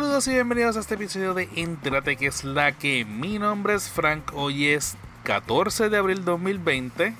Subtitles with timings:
[0.00, 3.90] Saludos y bienvenidos a este episodio de Entrate que es la que mi nombre es
[3.90, 7.14] Frank, hoy es 14 de abril 2020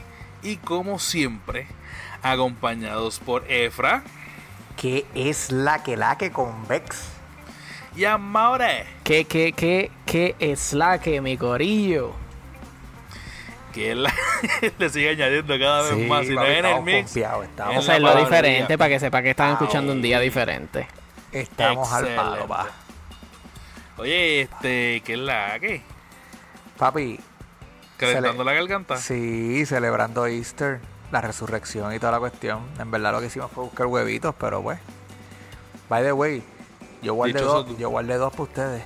[0.44, 1.66] y como siempre
[2.22, 4.04] acompañados por Efra
[4.76, 7.08] ¿Qué es la que la que convex?
[7.96, 12.12] y a Maure ¿Qué, qué, qué, qué es la que mi corillo?
[13.74, 14.06] que él
[14.78, 17.70] le sigue añadiendo cada vez Sí, más si no en el estamos mix confiados, estamos-
[17.72, 18.48] en Vamos a hacerlo la palabrería.
[18.52, 20.24] diferente para que sepa que están escuchando un día Ay.
[20.26, 20.86] diferente.
[21.32, 22.66] Estamos al palo, pa.
[23.98, 25.82] Oye, este, ¿qué es la que?
[26.78, 27.18] Papi,
[27.96, 28.96] Calentando la garganta.
[28.96, 32.60] sí, celebrando Easter, la resurrección y toda la cuestión.
[32.78, 34.78] En verdad lo que hicimos fue buscar huevitos, pero pues.
[35.88, 36.42] By the way,
[37.02, 37.76] yo guardé Dichoso dos, tú.
[37.78, 38.82] yo guardé dos para ustedes.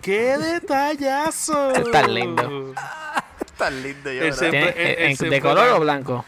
[0.00, 1.70] ¡Qué detallazo!
[1.74, 2.72] Está lindo.
[3.58, 4.50] Tan lindo yo, Ese- ¿verdad?
[4.50, 6.24] Siempre- ¿Tiene- él- él en- ¿De color o blanco?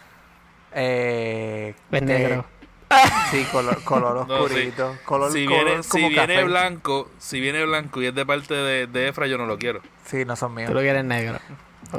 [0.72, 2.44] Eh, Es de- negro.
[3.30, 4.42] Sí, color, color No, sí.
[4.44, 4.96] oscurito.
[5.04, 6.44] Color, si color viene, si viene café.
[6.44, 9.80] blanco, si viene blanco y es de parte de, de Efra, yo no lo quiero.
[10.04, 10.68] Sí, no son míos.
[10.68, 11.38] Tú lo quieres negro.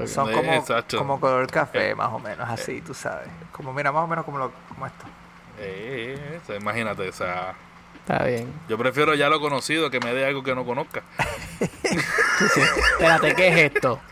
[0.07, 0.97] Son Eh, como, exacto.
[0.97, 3.27] como color café, más o menos, así, tú sabes.
[3.51, 5.05] Como, mira, más o menos como, lo, como esto.
[5.59, 7.53] Eh, eh, o sea, imagínate, o sea,
[7.99, 8.51] Está bien.
[8.67, 11.03] yo prefiero ya lo conocido que me dé algo que no conozca.
[11.61, 13.99] Espérate, ¿qué es esto?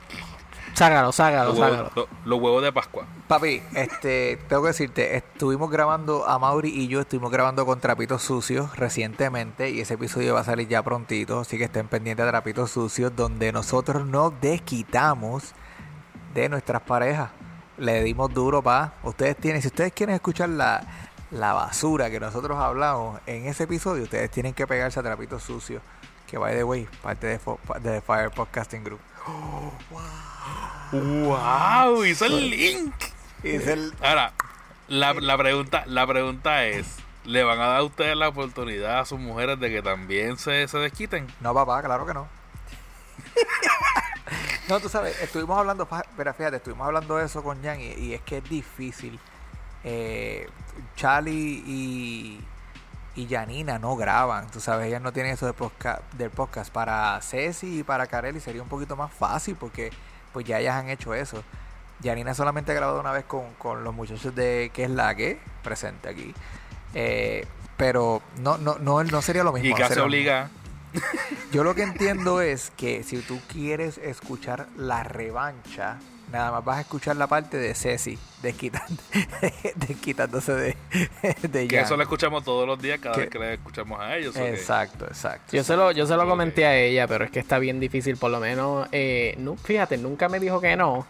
[0.79, 1.75] Ságalo, ságalo, Los ságalo.
[1.77, 3.05] huevos, lo- los huevos de Pascua.
[3.27, 8.21] Papi, este, tengo que decirte, estuvimos grabando, a Mauri y yo estuvimos grabando con Trapitos
[8.21, 12.31] Sucios recientemente y ese episodio va a salir ya prontito, así que estén pendientes de
[12.31, 15.53] Trapitos Sucios, donde nosotros nos desquitamos
[16.33, 17.31] de nuestras parejas.
[17.77, 18.93] Le dimos duro, pa.
[19.03, 20.81] Ustedes tienen, si ustedes quieren escuchar la,
[21.31, 25.81] la basura que nosotros hablamos en ese episodio, ustedes tienen que pegarse a Trapitos Sucios,
[26.25, 29.01] que by the way, parte de, Fo- de The Fire Podcasting Group.
[29.27, 30.01] ¡Wow!
[32.05, 32.93] Hizo el link.
[33.43, 34.33] Es el, Ahora,
[34.87, 39.05] la, la pregunta, la pregunta es, ¿le van a dar a ustedes la oportunidad a
[39.05, 41.27] sus mujeres de que también se, se desquiten?
[41.39, 42.27] No, papá, claro que no.
[44.69, 48.13] no, tú sabes, estuvimos hablando, pero fíjate, estuvimos hablando de eso con Jan y, y
[48.13, 49.19] es que es difícil.
[49.83, 50.49] Eh,
[50.95, 52.43] Charlie y,
[53.15, 56.71] y Janina no graban, tú sabes, ellas no tienen eso de podcast, del podcast.
[56.71, 59.91] Para Ceci y para Carelli sería un poquito más fácil porque
[60.33, 61.43] pues ya ellas han hecho eso.
[62.03, 65.39] Janina solamente ha grabado una vez con, con los muchachos de que es la que
[65.63, 66.33] presente aquí.
[66.93, 67.45] Eh,
[67.77, 69.69] pero no, no, no, no sería lo mismo.
[69.69, 70.03] Y mismo.
[70.03, 70.49] obliga.
[71.51, 75.97] Yo lo que entiendo es que si tú quieres escuchar la revancha,
[76.31, 79.01] nada más vas a escuchar la parte de Ceci desquitando,
[79.75, 80.77] desquitándose de,
[81.49, 81.85] de Que Jan.
[81.85, 84.35] eso lo escuchamos todos los días cada Que- vez que le escuchamos a ellos.
[84.35, 85.55] Exacto, exacto.
[85.55, 88.17] Yo se lo, yo se lo comenté a ella, pero es que está bien difícil,
[88.17, 91.05] por lo menos, eh, no, fíjate, nunca me dijo que no,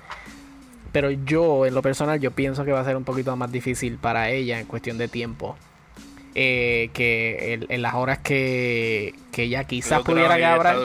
[0.92, 3.98] pero yo, en lo personal, yo pienso que va a ser un poquito más difícil
[3.98, 5.56] para ella en cuestión de tiempo.
[6.36, 10.78] eh, que en, en las horas que, que ella quizás pudiera grabar.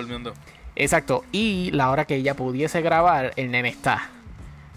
[0.76, 4.10] Exacto, y la hora que ella pudiese grabar, el nene está.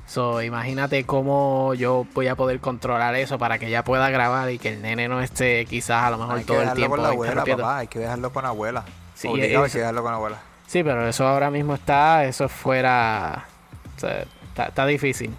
[0.07, 4.57] So, imagínate cómo yo voy a poder controlar eso para que ella pueda grabar y
[4.57, 6.95] que el nene no esté quizás a lo mejor hay que todo el dejarlo tiempo
[6.95, 7.77] con la abuela, papá.
[7.79, 8.85] Hay que dejarlo con la abuela.
[9.15, 10.37] Sí, Obligado hay eso- que dejarlo con la abuela.
[10.65, 13.45] Sí, pero eso ahora mismo está, eso fuera,
[13.97, 15.35] o sea, está, está difícil.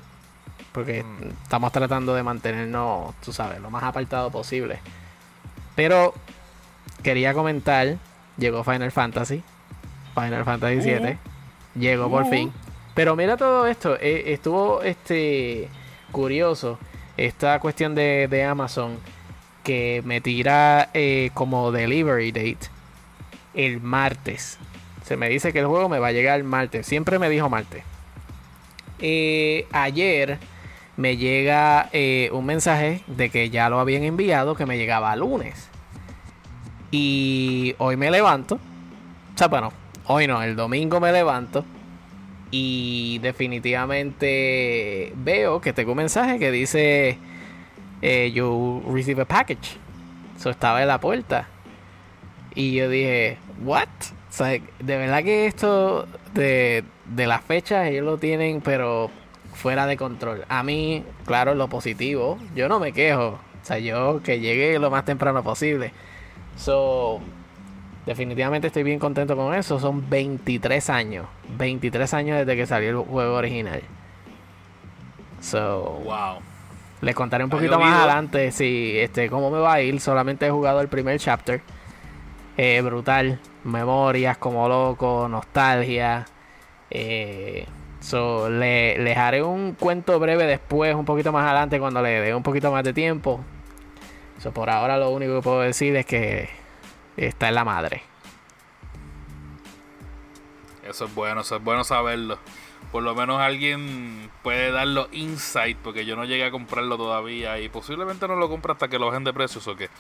[0.73, 1.31] Porque Mm.
[1.43, 4.81] estamos tratando de mantenernos, tú sabes, lo más apartado posible.
[5.77, 6.13] Pero
[7.03, 7.97] quería comentar,
[8.37, 9.43] llegó Final Fantasy,
[10.15, 11.19] Final Fantasy 7,
[11.75, 12.53] llegó por fin.
[12.99, 15.69] Pero mira todo esto, eh, estuvo este
[16.11, 16.81] curioso
[17.17, 18.99] esta cuestión de, de Amazon
[19.63, 22.59] que me tira eh, como delivery date
[23.55, 24.59] el martes.
[25.05, 26.89] Se me dice que el juego me va a llegar el martes.
[26.89, 27.85] Siempre me dijo martes.
[28.99, 30.39] Eh, ayer
[30.97, 31.91] me llega
[32.33, 35.69] un mensaje de que ya lo habían enviado, que me llegaba lunes.
[36.91, 38.57] Y hoy me levanto.
[38.57, 39.73] O sea, bueno,
[40.07, 41.65] hoy no, el domingo me levanto.
[42.51, 47.19] Y definitivamente veo que tengo un mensaje que dice:
[48.03, 49.77] eh, You receive a package.
[50.37, 51.49] Eso estaba en la puerta.
[52.55, 53.89] Y yo dije, ¿what?
[54.31, 59.11] O sea, de verdad que esto de, de las fechas ellos lo tienen, pero
[59.55, 60.45] fuera de control.
[60.49, 63.39] A mí, claro, lo positivo, yo no me quejo.
[63.63, 65.93] O sea, yo que llegue lo más temprano posible.
[66.57, 67.21] So,
[68.09, 69.79] definitivamente estoy bien contento con eso.
[69.79, 71.27] Son 23 años.
[71.59, 73.83] 23 años desde que salió el juego original.
[75.41, 76.39] So, Wow.
[77.03, 80.01] les contaré un poquito más adelante si este cómo me va a ir.
[80.01, 81.61] Solamente he jugado el primer chapter.
[82.57, 83.39] Eh, brutal.
[83.65, 86.25] Memorias como loco, nostalgia.
[86.91, 87.67] Eh,
[88.01, 92.35] so, le, les haré un cuento breve después, un poquito más adelante, cuando le dé
[92.35, 93.41] un poquito más de tiempo.
[94.39, 96.49] So, por ahora lo único que puedo decir es que
[97.27, 98.03] está en la madre.
[100.89, 102.39] Eso es bueno, eso es bueno saberlo.
[102.91, 107.69] Por lo menos alguien puede darlo insight, porque yo no llegué a comprarlo todavía y
[107.69, 109.91] posiblemente no lo compre hasta que lo bajen de precios o qué.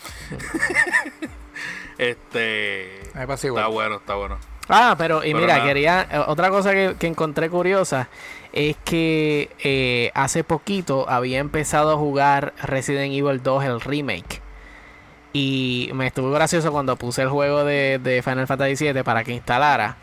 [1.98, 3.02] este.
[3.02, 4.38] Está bueno, está bueno.
[4.70, 6.08] Ah, pero y mira, quería.
[6.10, 8.08] Eh, otra cosa que, encontré curiosa
[8.52, 14.40] es que eh, hace poquito había empezado a jugar Resident Evil 2, el remake.
[15.32, 19.96] Y me estuvo gracioso cuando puse el juego de, Final Fantasy VII para que instalara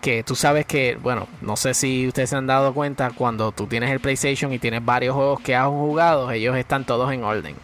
[0.00, 3.66] que tú sabes que, bueno, no sé si ustedes se han dado cuenta, cuando tú
[3.66, 7.56] tienes el PlayStation y tienes varios juegos que has jugado, ellos están todos en orden.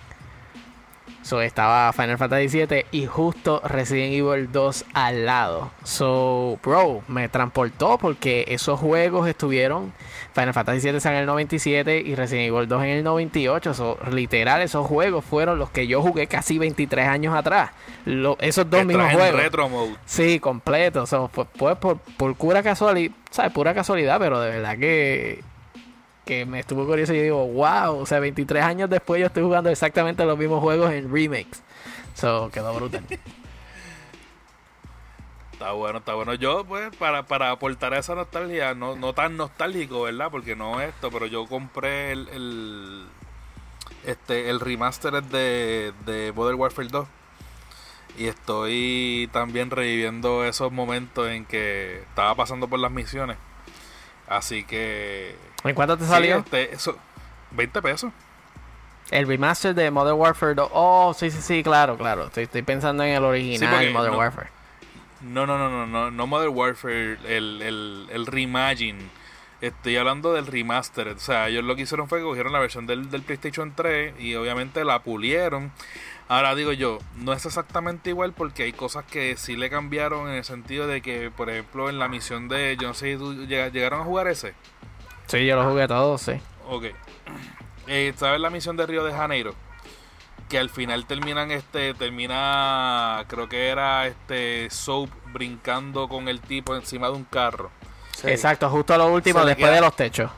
[1.24, 5.70] So, estaba Final Fantasy VII y justo Resident Evil 2 al lado.
[5.82, 9.94] So, bro, me transportó porque esos juegos estuvieron.
[10.34, 13.72] Final Fantasy VII en el 97 y Resident Evil 2 en el 98.
[13.72, 17.70] So, literal, esos juegos fueron los que yo jugué casi 23 años atrás.
[18.40, 19.40] esos dos mismos juegos.
[19.40, 19.96] Retro mode.
[20.04, 21.06] Sí, completo.
[21.06, 23.50] So, pues, pues por, por pura casualidad, ¿sabes?
[23.50, 25.42] Pura casualidad, pero de verdad que
[26.24, 29.42] que me estuvo curioso y yo digo, wow, o sea, 23 años después yo estoy
[29.42, 31.62] jugando exactamente los mismos juegos en remakes.
[32.14, 33.04] So, quedó brutal.
[35.52, 36.34] Está bueno, está bueno.
[36.34, 40.28] Yo, pues, para, para aportar esa nostalgia, no, no tan nostálgico, ¿verdad?
[40.30, 43.06] Porque no esto, pero yo compré el, el
[44.04, 47.08] este el remaster de, de Modern Warfare 2.
[48.18, 53.38] Y estoy también reviviendo esos momentos en que estaba pasando por las misiones.
[54.28, 56.38] Así que ¿En cuánto te salió?
[56.38, 56.96] Este, eso,
[57.52, 58.12] 20 pesos.
[59.11, 60.70] El remaster de Modern Warfare 2.
[60.72, 62.26] Oh, sí, sí, sí, claro, claro.
[62.26, 64.49] Estoy, estoy pensando en el original Modern Warfare.
[65.20, 69.02] No, no, no, no, no, no Modern Warfare, el, el, el reimagine.
[69.61, 71.08] Estoy hablando del remaster.
[71.08, 74.20] O sea, ellos lo que hicieron fue que cogieron la versión del, del PlayStation 3
[74.20, 75.72] y obviamente la pulieron.
[76.28, 80.34] Ahora digo yo, no es exactamente igual porque hay cosas que sí le cambiaron en
[80.34, 84.00] el sentido de que, por ejemplo, en la misión de, yo no sé si llegaron
[84.00, 84.55] a jugar ese.
[85.26, 86.32] Sí, yo lo jugué todo, sí.
[86.68, 86.84] Ok.
[87.86, 89.54] Eh, ¿Sabes la misión de Río de Janeiro?
[90.48, 96.74] Que al final terminan, este, termina, creo que era este Soap brincando con el tipo
[96.76, 97.70] encima de un carro.
[98.22, 100.30] Exacto, justo a lo último, después de los techos.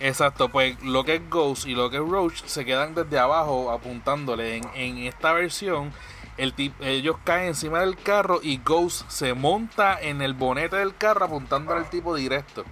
[0.00, 3.70] Exacto, pues lo que es Ghost y lo que es Roach se quedan desde abajo
[3.70, 4.56] apuntándole.
[4.56, 5.92] En, en esta versión,
[6.36, 11.26] el ellos caen encima del carro y Ghost se monta en el bonete del carro
[11.26, 12.64] apuntando al tipo directo.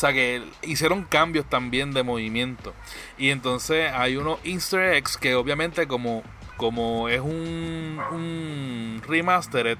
[0.00, 2.72] O sea que hicieron cambios también de movimiento.
[3.18, 6.22] Y entonces hay unos easter eggs que obviamente como,
[6.56, 9.76] como es un, un remastered,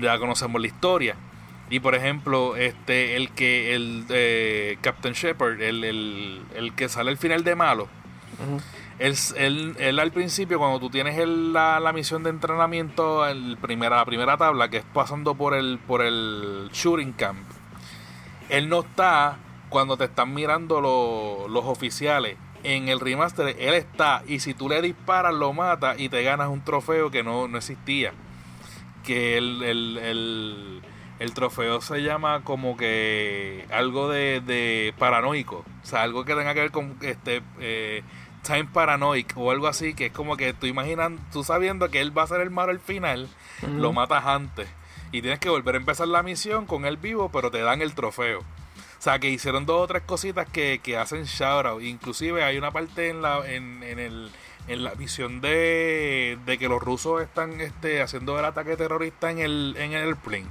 [0.00, 1.16] ya conocemos la historia.
[1.68, 5.82] Y por ejemplo, este el que el eh, Captain Shepard, el,
[6.54, 7.88] el, que sale al final de malo,
[9.00, 14.36] él, al principio, cuando tú tienes la, la, misión de entrenamiento, el primera, la primera
[14.36, 17.57] tabla, que es pasando por el, por el shooting camp,
[18.48, 22.36] él no está cuando te están mirando los oficiales.
[22.64, 26.48] En el remaster él está y si tú le disparas lo mata y te ganas
[26.48, 28.12] un trofeo que no, existía.
[29.04, 30.82] Que el, el,
[31.18, 35.64] el, trofeo se llama como que algo de, de, paranoico.
[35.82, 38.02] O sea, algo que tenga que ver con este eh,
[38.42, 39.94] Time Paranoic o algo así.
[39.94, 42.72] Que es como que tú imaginas, tú sabiendo que él va a ser el malo
[42.72, 43.28] al final,
[43.62, 44.68] lo matas antes
[45.12, 47.94] y tienes que volver a empezar la misión con él vivo, pero te dan el
[47.94, 48.40] trofeo.
[48.40, 51.82] O sea, que hicieron dos o tres cositas que, que hacen shoutout.
[51.82, 54.30] Inclusive hay una parte en la, en, en el,
[54.66, 59.38] en la misión de, de que los rusos están este, haciendo el ataque terrorista en
[59.38, 60.46] el, en el airplane.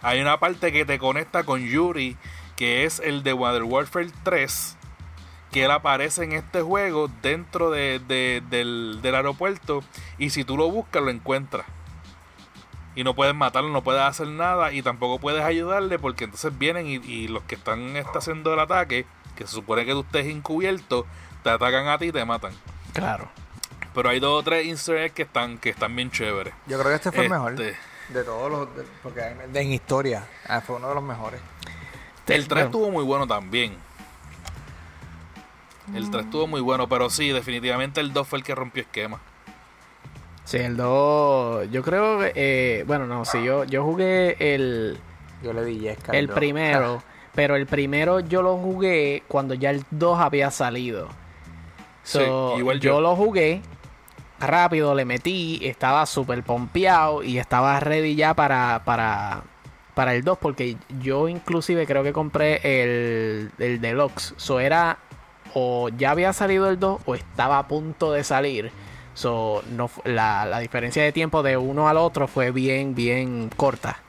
[0.00, 2.16] Hay una parte que te conecta con Yuri,
[2.56, 4.78] que es el de Modern Warfare 3,
[5.50, 9.84] que él aparece en este juego dentro de, del, del aeropuerto
[10.16, 11.66] y si tú lo buscas lo encuentras
[12.94, 16.86] y no puedes matarlo, no puedes hacer nada y tampoco puedes ayudarle porque entonces vienen
[16.86, 19.06] y, los que están está haciendo el ataque,
[19.36, 21.06] que se supone que tú estés encubierto,
[21.42, 22.52] te atacan a ti y te matan.
[22.92, 23.28] Claro.
[23.94, 26.54] Pero hay dos o tres easter que están, que están bien chéveres.
[26.66, 27.52] Yo creo que este fue el mejor.
[27.52, 27.76] Este,
[28.08, 28.68] de todos los.
[29.02, 29.20] porque
[29.54, 31.40] en historia ah, fue uno de los mejores.
[32.26, 33.76] El 3 estuvo muy bueno también.
[35.94, 39.20] El 3 estuvo muy bueno, pero sí, definitivamente el 2 fue el que rompió esquema.
[40.52, 44.98] Sí, el 2, yo creo que, eh, bueno, no, si yo, yo jugué el...
[45.42, 47.02] Yo le di El primero,
[47.34, 51.08] pero el primero yo lo jugué cuando ya el 2 había salido.
[52.02, 53.00] So, igual yo.
[53.00, 53.62] lo jugué
[54.40, 59.44] rápido, le metí, estaba súper pompeado y estaba ready ya para, para,
[59.94, 64.34] para el 2 porque yo inclusive creo que compré el, el deluxe.
[64.36, 64.98] So era
[65.54, 68.70] o ya había salido el 2 o estaba a punto de salir.
[69.14, 74.00] So, no, la, la diferencia de tiempo de uno al otro fue bien, bien corta.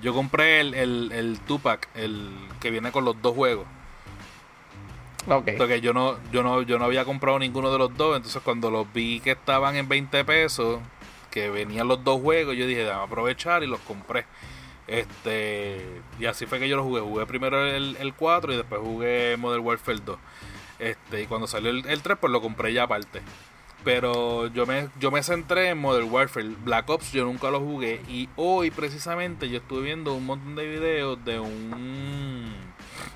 [0.00, 3.66] Yo compré el, el, el Tupac, el que viene con los dos juegos.
[5.28, 5.50] Ok.
[5.56, 8.16] Porque yo no, yo no, yo no había comprado ninguno de los dos.
[8.16, 10.80] Entonces cuando los vi que estaban en 20 pesos,
[11.30, 14.26] que venían los dos juegos, yo dije, déjame aprovechar y los compré.
[14.88, 17.00] Este, y así fue que yo los jugué.
[17.00, 20.18] Jugué primero el, el 4 y después jugué Modern Warfare 2.
[20.80, 23.22] Este, y cuando salió el, el 3, pues lo compré ya aparte.
[23.84, 26.50] Pero yo me, yo me centré en Modern Warfare.
[26.64, 28.00] Black Ops yo nunca lo jugué.
[28.08, 32.52] Y hoy precisamente yo estuve viendo un montón de videos de un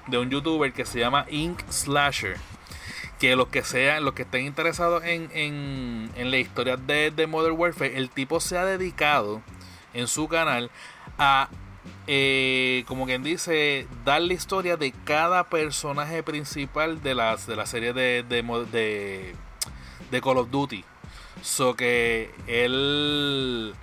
[0.09, 2.37] de un youtuber que se llama Ink Slasher.
[3.19, 7.27] Que los que sean, los que estén interesados en, en, en la historia de, de
[7.27, 9.41] Modern Warfare, el tipo se ha dedicado
[9.95, 10.71] en su canal
[11.17, 11.49] a
[12.09, 17.67] eh, como quien dice, dar la historia de cada personaje principal de las de la
[17.67, 19.35] serie de, de, de,
[20.11, 20.85] de Call of Duty.
[21.43, 23.75] So que él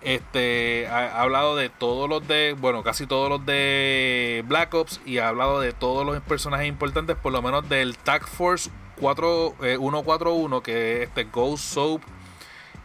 [0.00, 5.18] este ha, hablado de todos los de, bueno, casi todos los de Black Ops y
[5.18, 9.76] ha hablado de todos los personajes importantes, por lo menos del Tag Force 4, eh,
[9.78, 12.02] 141, que es este Ghost Soap,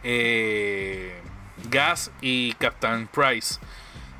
[0.02, 1.20] eh,
[1.70, 3.58] Gas y Captain Price.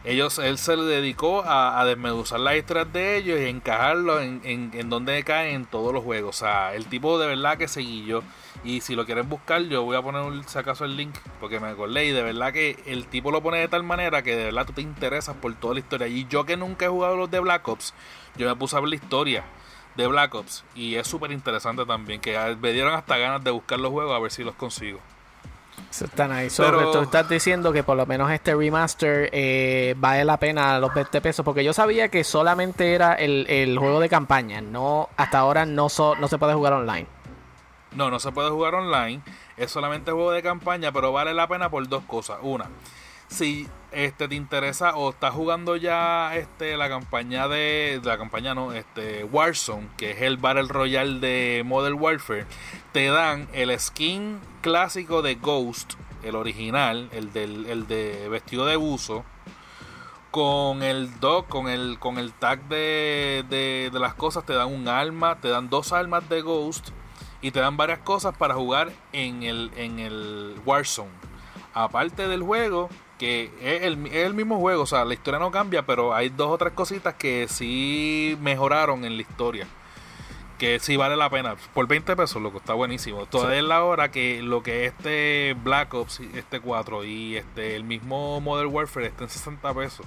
[0.07, 4.41] Ellos, él se le dedicó a, a desmeduzar las historias de ellos y encajarlo en,
[4.45, 6.37] en, donde caen en todos los juegos.
[6.37, 8.23] O sea, el tipo de verdad que seguí yo.
[8.63, 11.67] Y si lo quieren buscar, yo voy a poner si acaso el link porque me
[11.67, 12.05] acordé.
[12.05, 14.75] Y de verdad que el tipo lo pone de tal manera que de verdad tú
[14.75, 16.07] te interesas por toda la historia.
[16.07, 17.93] Y yo que nunca he jugado los de Black Ops,
[18.37, 19.45] yo me puse a ver la historia
[19.97, 20.63] de Black Ops.
[20.77, 22.21] Y es súper interesante también.
[22.21, 25.01] Que me dieron hasta ganas de buscar los juegos a ver si los consigo.
[25.91, 26.63] Eso está nice.
[26.63, 26.91] Pero...
[26.91, 31.21] tú estás diciendo que por lo menos este remaster eh, vale la pena los 20
[31.21, 31.45] pesos.
[31.45, 34.61] Porque yo sabía que solamente era el, el juego de campaña.
[34.61, 37.07] No, hasta ahora no, so, no se puede jugar online.
[37.93, 39.23] No, no se puede jugar online.
[39.57, 42.39] Es solamente juego de campaña, pero vale la pena por dos cosas.
[42.43, 42.67] Una,
[43.29, 48.73] si este te interesa o estás jugando ya este la campaña de, la campaña no,
[48.73, 52.47] este Warzone, que es el Battle Royale de Modern Warfare,
[52.93, 58.77] te dan el skin clásico de Ghost, el original, el del el de vestido de
[58.77, 59.25] buzo
[60.31, 64.73] con el dock, con el con el tag de, de, de las cosas te dan
[64.73, 66.91] un arma, te dan dos armas de Ghost
[67.41, 71.11] y te dan varias cosas para jugar en el, en el Warzone.
[71.75, 75.51] Aparte del juego, que es el, es el, mismo juego, o sea, la historia no
[75.51, 79.67] cambia, pero hay dos o tres cositas que sí mejoraron en la historia.
[80.59, 81.57] Que sí vale la pena.
[81.75, 83.27] Por 20 pesos, loco, está buenísimo.
[83.27, 83.59] Toda sí.
[83.59, 88.41] es la hora que lo que este Black Ops, este 4 y este el mismo
[88.41, 90.07] Modern Warfare está en 60 pesos.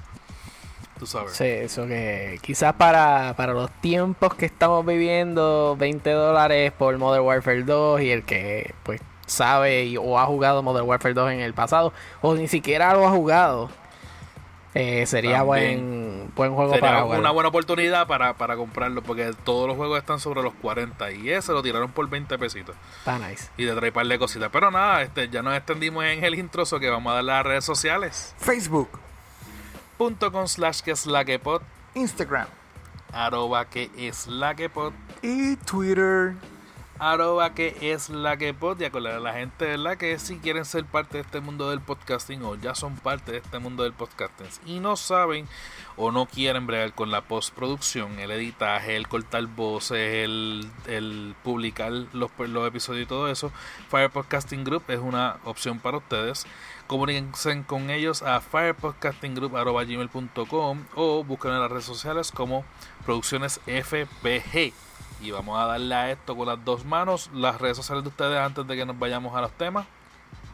[0.98, 1.34] Tú sabes.
[1.34, 7.26] Sí, eso que quizás para, para los tiempos que estamos viviendo, 20 dólares por Modern
[7.26, 9.00] Warfare 2 y el que pues
[9.30, 13.08] sabe y, o ha jugado Modern Warfare 2 en el pasado o ni siquiera lo
[13.08, 13.70] ha jugado,
[14.74, 17.20] eh, sería buen, buen juego sería para jugar.
[17.20, 21.32] una buena oportunidad para, para comprarlo porque todos los juegos están sobre los 40 y
[21.32, 22.76] ese lo tiraron por 20 pesitos.
[23.00, 23.50] Está nice.
[23.58, 24.50] Y te trae un par de cositas.
[24.52, 27.46] Pero nada, este, ya nos extendimos en el intro, so que vamos a dar las
[27.46, 28.36] redes sociales.
[28.38, 28.90] Facebook
[30.32, 31.62] com slash que es la que pod
[31.94, 32.48] Instagram
[33.12, 36.36] arroba que es la que pod y Twitter
[37.00, 40.86] arroba que es la que pod y a la gente verdad que si quieren ser
[40.86, 44.48] parte de este mundo del podcasting o ya son parte de este mundo del podcasting
[44.66, 45.48] y no saben
[45.96, 51.92] o no quieren bregar con la postproducción, el editaje, el cortar voces, el, el publicar
[52.14, 53.52] los, los episodios y todo eso,
[53.90, 56.46] Fire Podcasting Group es una opción para ustedes
[56.90, 62.66] comuníquense con ellos a firepodcastinggroup.com o busquen en las redes sociales como
[63.06, 64.89] Producciones FBG.
[65.22, 67.30] Y vamos a darle a esto con las dos manos.
[67.34, 69.86] Las redes sociales de ustedes antes de que nos vayamos a los temas.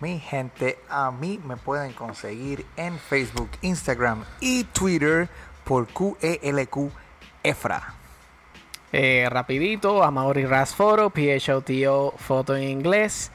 [0.02, 5.30] Mi gente, a mí me pueden conseguir en Facebook, Instagram y Twitter
[5.64, 6.92] por QELQ
[7.44, 7.94] EFRA.
[8.92, 13.32] Eh, rapidito, Amaury Rasforo, PHOTO Foto en inglés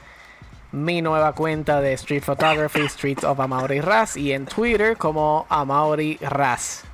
[0.71, 6.17] mi nueva cuenta de Street Photography, Streets of Amaury Ras, y en Twitter como Amaury
[6.21, 6.85] Ras.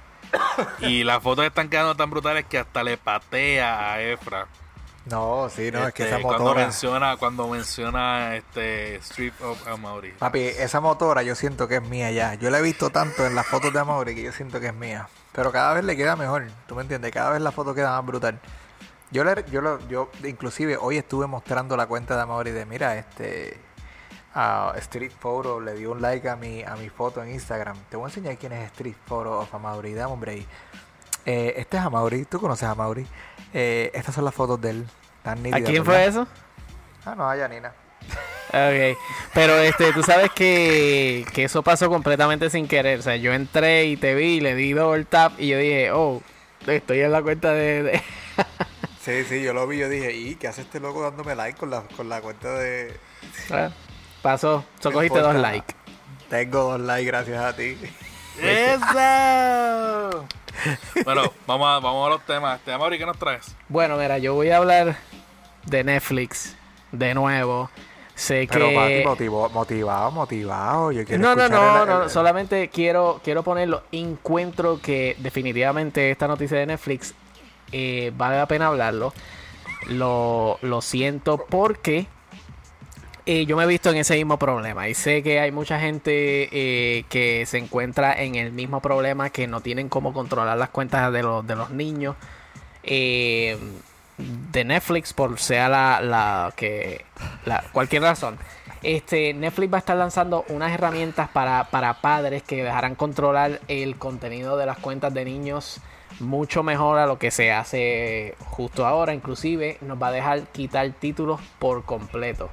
[0.79, 4.47] Y las fotos están quedando tan brutales que hasta le patea a Efra.
[5.05, 6.37] No, sí, no, este, es que esa motora.
[6.37, 10.11] Cuando menciona, cuando menciona este Street of Amaury.
[10.11, 12.33] Papi, esa motora yo siento que es mía ya.
[12.35, 14.73] Yo la he visto tanto en las fotos de Amaury que yo siento que es
[14.73, 15.07] mía.
[15.31, 16.47] Pero cada vez le queda mejor.
[16.67, 17.11] ¿Tú me entiendes?
[17.11, 18.39] Cada vez la foto queda más brutal.
[19.11, 22.97] Yo, le, yo, lo, yo inclusive hoy estuve mostrando la cuenta de Amaury de mira,
[22.97, 23.57] este
[24.39, 27.75] a Street Photo le dio un like a mi, a mi foto en Instagram.
[27.89, 29.93] Te voy a enseñar quién es Street Photo of Amaury.
[29.95, 30.45] Dame hombre ahí.
[31.25, 32.25] Eh, este es Amaury.
[32.25, 33.07] ¿Tú conoces a Amaury?
[33.51, 34.85] Eh, estas son las fotos de él.
[35.23, 36.27] Tan ¿A quién fue eso?
[37.03, 37.73] Ah, no, a Yanina.
[38.49, 38.97] Ok,
[39.33, 42.99] pero este, tú sabes que, que eso pasó completamente sin querer.
[42.99, 46.21] O sea, yo entré y te vi, le di double tap y yo dije, oh,
[46.67, 47.83] estoy en la cuenta de.
[47.83, 48.01] de-
[49.01, 51.69] Sí, sí, yo lo vi, yo dije, ¿y qué hace este loco dándome like con
[51.69, 52.93] la, con la cuenta de...
[53.51, 53.69] Ah,
[54.21, 55.73] pasó, so cogiste dos likes.
[56.29, 57.77] Tengo dos likes gracias a ti.
[58.41, 60.25] ¡Eso!
[61.05, 62.59] bueno, vamos a, vamos a los temas.
[62.59, 63.55] Este, Amaury, ¿qué nos traes?
[63.69, 64.97] Bueno, mira, yo voy a hablar
[65.65, 66.55] de Netflix
[66.91, 67.69] de nuevo.
[68.15, 69.03] Sé Pero que.
[69.05, 70.91] Motivó- motivado, motivado.
[70.91, 73.83] Yo quiero No, no, no, el- no, el- solamente quiero, quiero ponerlo.
[73.91, 77.13] Encuentro que definitivamente esta noticia de Netflix
[77.71, 79.13] eh, vale la pena hablarlo.
[79.87, 82.07] Lo, lo siento porque
[83.29, 86.47] eh, yo me he visto en ese mismo problema y sé que hay mucha gente
[86.49, 91.11] eh, que se encuentra en el mismo problema que no tienen cómo controlar las cuentas
[91.11, 92.15] de los, de los niños
[92.83, 93.57] eh,
[94.17, 97.03] de Netflix por sea la, la que
[97.45, 98.37] la, cualquier razón.
[98.81, 103.97] Este, Netflix va a estar lanzando unas herramientas para, para padres que dejarán controlar el
[103.97, 105.81] contenido de las cuentas de niños
[106.21, 109.13] mucho mejor a lo que se hace justo ahora.
[109.13, 112.49] Inclusive nos va a dejar quitar títulos por completo.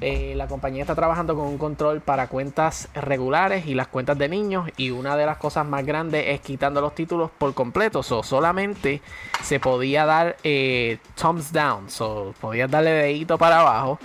[0.00, 4.28] Eh, la compañía está trabajando con un control para cuentas regulares y las cuentas de
[4.28, 4.70] niños.
[4.76, 8.02] Y una de las cosas más grandes es quitando los títulos por completo.
[8.02, 9.02] So, solamente
[9.42, 11.90] se podía dar eh, thumbs down.
[11.90, 13.98] So, podías darle dedito para abajo.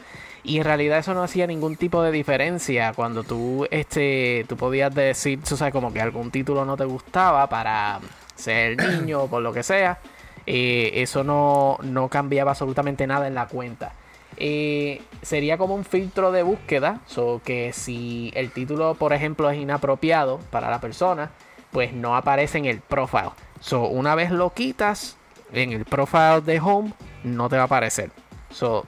[0.44, 4.94] Y en realidad eso no hacía ningún tipo de diferencia cuando tú, este, tú podías
[4.94, 8.00] decir, tú sabes, como que algún título no te gustaba para
[8.36, 10.00] ser niño o por lo que sea.
[10.46, 13.94] eh, eso no, no cambiaba absolutamente nada en la cuenta.
[14.38, 19.60] Eh, sería como un filtro de búsqueda, so que si el título, por ejemplo, es
[19.60, 21.32] inapropiado para la persona,
[21.72, 23.32] pues no aparece en el profile.
[23.60, 25.18] So, una vez lo quitas
[25.52, 26.94] en el profile de home,
[27.24, 28.12] no te va a aparecer.
[28.52, 28.86] So,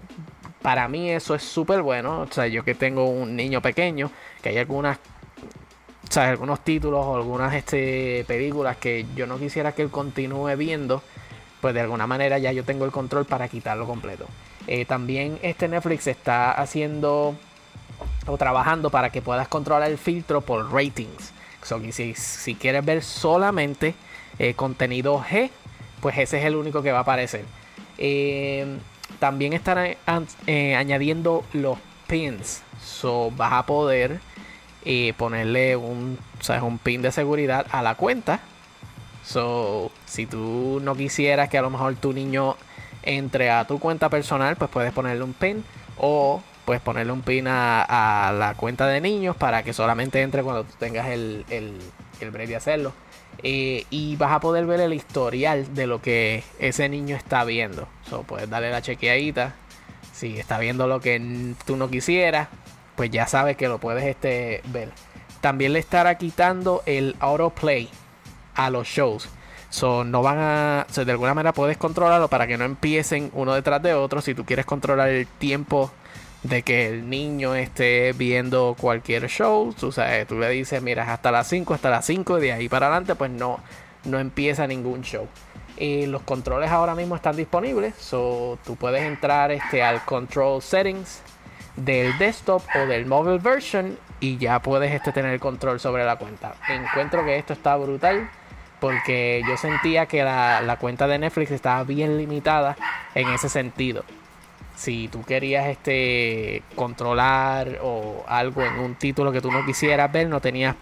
[0.61, 2.21] para mí eso es súper bueno.
[2.21, 7.05] O sea, yo que tengo un niño pequeño, que hay algunas, o sea, algunos títulos
[7.05, 11.03] o algunas este, películas que yo no quisiera que él continúe viendo,
[11.61, 14.25] pues de alguna manera ya yo tengo el control para quitarlo completo.
[14.67, 17.35] Eh, también este Netflix está haciendo
[18.27, 21.31] o trabajando para que puedas controlar el filtro por ratings.
[21.63, 23.95] So, si, si quieres ver solamente
[24.37, 25.49] eh, contenido G,
[26.01, 27.45] pues ese es el único que va a aparecer.
[27.97, 28.77] Eh,
[29.19, 32.61] también eh, añadiendo los pins.
[32.83, 34.19] So, vas a poder
[35.17, 36.19] ponerle un,
[36.61, 38.41] un pin de seguridad a la cuenta.
[39.23, 42.57] So, si tú no quisieras que a lo mejor tu niño
[43.05, 45.63] entre a tu cuenta personal, pues puedes ponerle un pin
[45.97, 50.63] o puedes ponerle un pin a, la cuenta de niños para que solamente entre cuando
[50.63, 51.77] tú tengas el, el,
[52.19, 52.93] el hacerlo.
[53.43, 57.87] Eh, y vas a poder ver el historial de lo que ese niño está viendo.
[58.09, 59.53] So, puedes darle la chequeadita.
[60.13, 62.47] Si está viendo lo que tú no quisieras,
[62.95, 64.89] pues ya sabes que lo puedes este, ver.
[65.41, 67.89] También le estará quitando el autoplay
[68.55, 69.29] a los shows.
[69.75, 70.87] So, no van a.
[70.95, 74.21] de alguna manera puedes controlarlo para que no empiecen uno detrás de otro.
[74.21, 75.91] Si tú quieres controlar el tiempo
[76.43, 81.29] de que el niño esté viendo cualquier show, tú, sabes, tú le dices, mira, hasta
[81.29, 83.59] las 5, hasta las 5, de ahí para adelante, pues no,
[84.05, 85.27] no empieza ningún show.
[85.75, 91.21] Eh, los controles ahora mismo están disponibles, so tú puedes entrar este, al control settings
[91.75, 96.15] del desktop o del mobile version y ya puedes este, tener el control sobre la
[96.15, 96.55] cuenta.
[96.69, 98.29] Encuentro que esto está brutal
[98.79, 102.75] porque yo sentía que la, la cuenta de Netflix estaba bien limitada
[103.13, 104.03] en ese sentido.
[104.75, 110.27] Si tú querías este controlar o algo en un título que tú no quisieras ver,
[110.27, 110.75] no tenías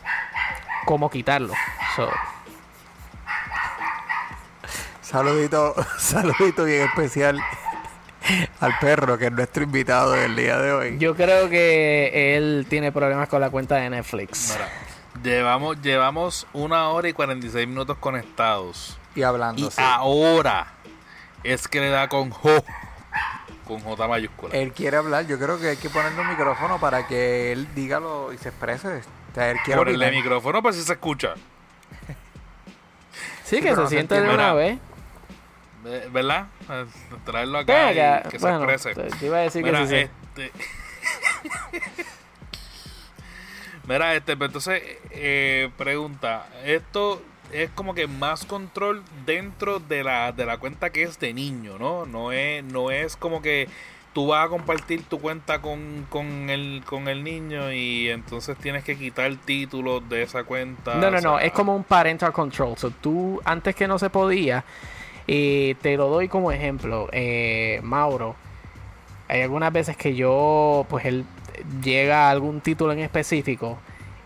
[0.85, 1.53] cómo quitarlo.
[1.95, 2.09] So,
[5.13, 7.39] Saludito, saludito bien especial
[8.59, 10.97] al perro, que es nuestro invitado del día de hoy.
[10.97, 14.57] yo creo que él tiene problemas con la cuenta de Netflix.
[15.21, 18.97] Llevamos, llevamos una hora y 46 minutos conectados.
[19.15, 19.81] Y hablando, Y sí.
[19.81, 20.73] ahora
[21.43, 22.63] es que le da con J.
[23.67, 24.55] Con J mayúscula.
[24.55, 28.33] Él quiere hablar, yo creo que hay que ponerle un micrófono para que él dígalo
[28.33, 28.87] y se exprese.
[29.31, 30.13] O sea, él quiere Por el opinar.
[30.13, 31.33] micrófono, pues si se escucha.
[33.43, 34.79] Sí, que pero se siente de una vez.
[36.11, 36.47] ¿Verdad?
[37.25, 39.17] Traerlo acá Venga, y que bueno, se exprese.
[39.17, 39.95] te, iba a decir Mira, que sí.
[39.95, 40.51] este.
[43.87, 50.31] Mira, este, pero entonces, eh, pregunta, esto es como que más control dentro de la,
[50.31, 52.05] de la cuenta que es de niño, ¿no?
[52.05, 53.67] No es, no es como que
[54.13, 58.83] tú vas a compartir tu cuenta con, con, el, con el niño y entonces tienes
[58.83, 60.95] que quitar títulos de esa cuenta.
[60.95, 62.77] No, no, o no, es como un parental control.
[62.77, 64.63] So, tú, antes que no se podía,
[65.27, 67.09] eh, te lo doy como ejemplo.
[67.11, 68.35] Eh, Mauro,
[69.27, 71.25] hay algunas veces que yo, pues él,
[71.81, 73.77] llega algún título en específico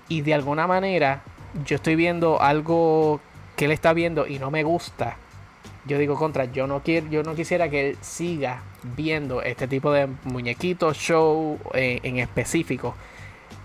[0.08, 1.24] y de alguna manera
[1.66, 3.20] yo estoy viendo algo
[3.56, 5.18] que él está viendo y no me gusta,
[5.88, 9.92] yo digo contra, yo no quiero, yo no quisiera que él siga viendo este tipo
[9.92, 12.96] de muñequitos, show eh, en específico.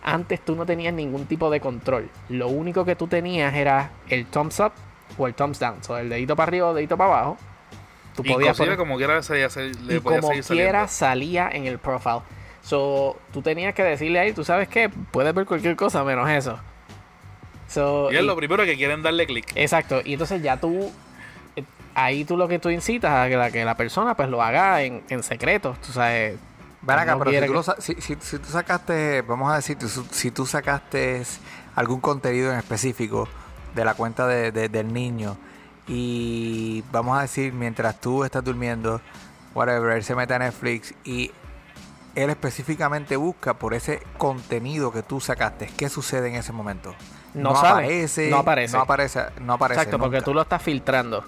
[0.05, 2.09] Antes tú no tenías ningún tipo de control.
[2.29, 4.73] Lo único que tú tenías era el thumbs up
[5.19, 5.79] o el thumbs down.
[5.81, 7.37] O sea, el dedito para arriba o el dedito para abajo.
[8.15, 9.49] Tú podías poner, como quiera salía,
[9.85, 12.21] le y como quiera salía en el profile.
[12.63, 16.59] So, tú tenías que decirle ahí, tú sabes qué, puedes ver cualquier cosa menos eso.
[18.11, 19.51] y es lo primero que quieren darle clic.
[19.55, 20.01] Exacto.
[20.05, 20.93] Y entonces ya tú
[21.95, 24.83] ahí tú lo que tú incitas a que la, que la persona pues lo haga
[24.83, 26.39] en, en secreto, tú sabes.
[26.83, 29.79] Ven acá, pero si tú, si, tú sacaste, vamos a decir,
[30.11, 31.23] si tú sacaste
[31.77, 33.29] algún contenido en específico
[33.75, 35.37] de la cuenta de, del niño
[35.87, 39.01] y vamos a decir, mientras tú estás durmiendo,
[39.55, 41.31] whatever, él se mete a Netflix y
[42.15, 46.95] él específicamente busca por ese contenido que tú sacaste, ¿qué sucede en ese momento?
[47.35, 48.77] No, aparece, no aparece.
[48.77, 49.21] No aparece.
[49.41, 49.81] No aparece.
[49.81, 51.25] Exacto, porque tú lo estás filtrando.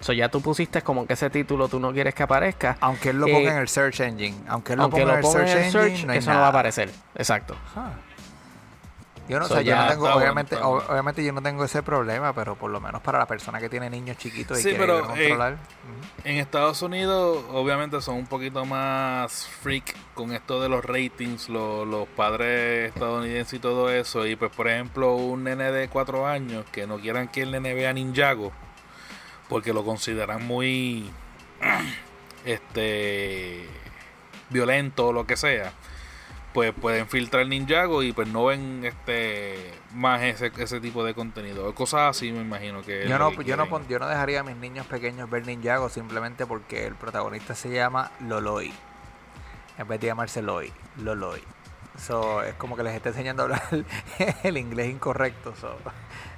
[0.00, 2.76] So ya tú pusiste como que ese título tú no quieres que aparezca.
[2.80, 4.36] Aunque él lo ponga eh, en el search engine.
[4.48, 6.90] Aunque él lo ponga, en el search, engine, eso no va a aparecer.
[7.14, 7.56] Exacto.
[9.28, 12.70] Yo no, sé, yo no tengo, obviamente, obviamente yo no tengo ese problema, pero por
[12.70, 15.58] lo menos para la persona que tiene niños chiquitos y quiere eh, controlar.
[16.24, 22.08] En Estados Unidos, obviamente son un poquito más freak con esto de los ratings, los
[22.16, 24.26] padres estadounidenses y todo eso.
[24.26, 27.74] Y pues, por ejemplo, un nene de cuatro años que no quieran que el nene
[27.74, 28.52] vea Ninjago
[29.48, 31.10] porque lo consideran muy
[32.46, 33.66] este
[34.48, 35.72] violento o lo que sea
[36.52, 41.74] pues pueden filtrar Ninjago y pues no ven este más ese, ese tipo de contenido.
[41.74, 44.86] Cosas así me imagino que yo no yo no yo no dejaría a mis niños
[44.86, 48.72] pequeños ver Ninjago simplemente porque el protagonista se llama Loloi.
[49.78, 51.40] En vez de llamarse Loi Loloi.
[51.98, 53.62] So, es como que les está enseñando a hablar
[54.42, 55.76] el inglés incorrecto so.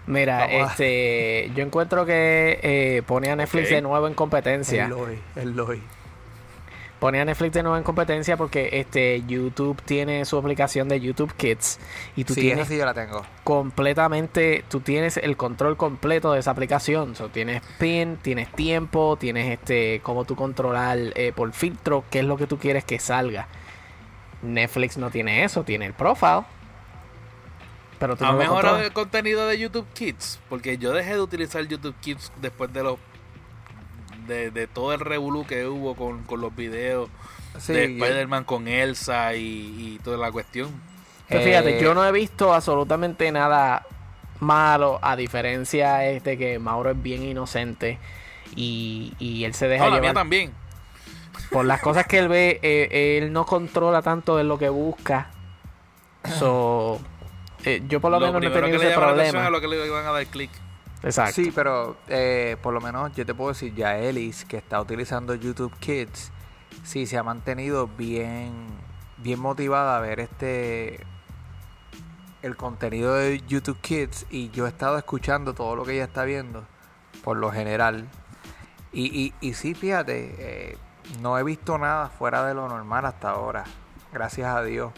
[0.06, 4.84] Mira, este, yo encuentro que eh, pone a Netflix de nuevo en competencia.
[5.34, 5.82] El LOI,
[7.00, 11.34] Pone a Netflix de nuevo en competencia porque este YouTube tiene su aplicación de YouTube
[11.34, 11.78] Kids
[12.16, 13.24] y tú tienes sí yo la tengo.
[13.42, 17.14] completamente, tú tienes el control completo de esa aplicación.
[17.14, 22.24] So, tienes pin, tienes tiempo, tienes este cómo tú controlar eh, por filtro qué es
[22.24, 23.48] lo que tú quieres que salga.
[24.42, 26.44] Netflix no tiene eso, tiene el profile
[27.98, 30.40] pero ¿Ha mejorado el contenido de YouTube Kids?
[30.48, 32.98] Porque yo dejé de utilizar YouTube Kids después de los
[34.26, 37.08] de, todo el revolú que hubo con, los videos
[37.66, 40.70] de Spider-Man con Elsa y, toda la cuestión.
[41.28, 43.86] fíjate, yo no he visto absolutamente nada
[44.40, 47.98] malo, a diferencia de que Mauro es bien inocente
[48.56, 50.14] y, y él se deja no, llevar.
[50.14, 50.52] también.
[51.50, 55.30] Por las cosas que él ve, eh, él no controla tanto de lo que busca.
[56.38, 57.00] So,
[57.64, 59.46] eh, yo por lo, menos no he tenido ese problema.
[59.46, 60.50] A lo que le iban a dar clic.
[61.04, 61.34] Exacto.
[61.34, 65.34] Sí, pero eh, por lo menos yo te puedo decir, ya Ellis, que está utilizando
[65.34, 66.32] YouTube Kids,
[66.82, 68.66] sí se ha mantenido bien,
[69.18, 71.06] bien motivada a ver este
[72.42, 76.24] el contenido de YouTube Kids y yo he estado escuchando todo lo que ella está
[76.24, 76.64] viendo,
[77.22, 78.06] por lo general.
[78.92, 80.78] Y, y, y sí, fíjate, eh,
[81.20, 83.64] no he visto nada fuera de lo normal hasta ahora,
[84.12, 84.92] gracias a Dios.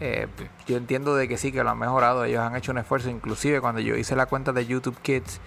[0.00, 0.26] Eh,
[0.66, 3.60] yo entiendo de que sí, que lo han mejorado, ellos han hecho un esfuerzo, inclusive
[3.60, 5.40] cuando yo hice la cuenta de YouTube Kids,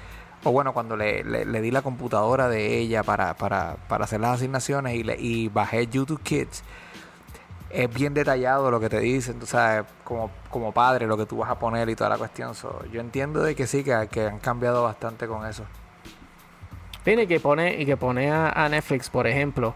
[0.43, 4.35] o bueno, cuando le, le, di la computadora de ella para, para, para hacer las
[4.35, 6.63] asignaciones y, le, y bajé YouTube Kids,
[7.69, 11.37] es bien detallado lo que te dicen, tú sabes, como, como padre, lo que tú
[11.37, 12.53] vas a poner y toda la cuestión.
[12.91, 15.63] yo entiendo de que sí, que, que, han cambiado bastante con eso.
[17.03, 19.75] Tiene que pone, y que pone a Netflix, por ejemplo,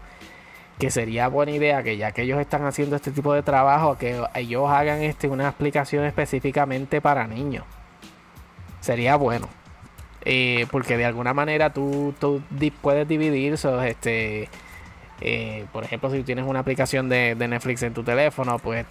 [0.78, 4.20] que sería buena idea que ya que ellos están haciendo este tipo de trabajo, que
[4.34, 7.64] ellos hagan este, una explicación específicamente para niños.
[8.80, 9.48] Sería bueno.
[10.26, 12.42] Eh, porque de alguna manera tú, tú
[12.80, 14.48] puedes dividir este
[15.20, 18.86] eh, por ejemplo si tienes una aplicación de, Netflix en tu teléfono pues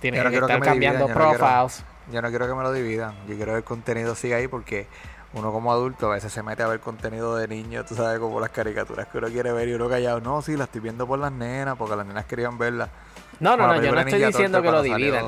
[0.00, 3.58] tienes que estar cambiando profiles yo no quiero que me lo dividan yo quiero que
[3.58, 4.88] el contenido siga ahí porque
[5.36, 8.40] uno como adulto a veces se mete a ver contenido de niños, tú sabes, como
[8.40, 11.18] las caricaturas que uno quiere ver y uno callado, no, sí, la estoy viendo por
[11.18, 12.88] las nenas, porque las nenas querían verla.
[13.38, 15.26] No, no, no, yo no estoy diciendo que lo dividan.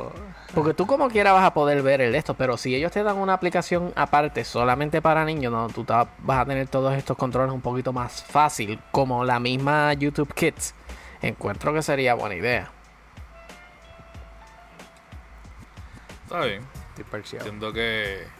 [0.54, 3.02] Porque tú como quiera vas a poder ver el de esto, pero si ellos te
[3.02, 7.52] dan una aplicación aparte solamente para niños, no, tú vas a tener todos estos controles
[7.52, 10.74] un poquito más fácil, como la misma YouTube Kids.
[11.20, 12.70] Encuentro que sería buena idea.
[16.24, 16.62] Está bien.
[17.32, 18.37] Entiendo que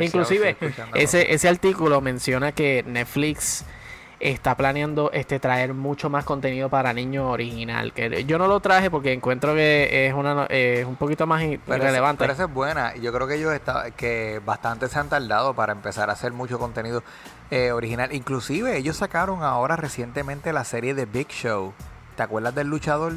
[0.00, 0.56] Inclusive,
[0.94, 3.64] ese, ese artículo menciona que Netflix
[4.20, 7.92] está planeando este traer mucho más contenido para niños original.
[7.92, 12.20] Que yo no lo traje porque encuentro que es una es un poquito más irrelevante.
[12.20, 12.94] Pero esa es buena.
[12.96, 16.58] Yo creo que ellos está, que bastante se han tardado para empezar a hacer mucho
[16.58, 17.02] contenido
[17.50, 18.14] eh, original.
[18.14, 21.74] Inclusive ellos sacaron ahora recientemente la serie de Big Show.
[22.16, 23.12] ¿Te acuerdas del luchador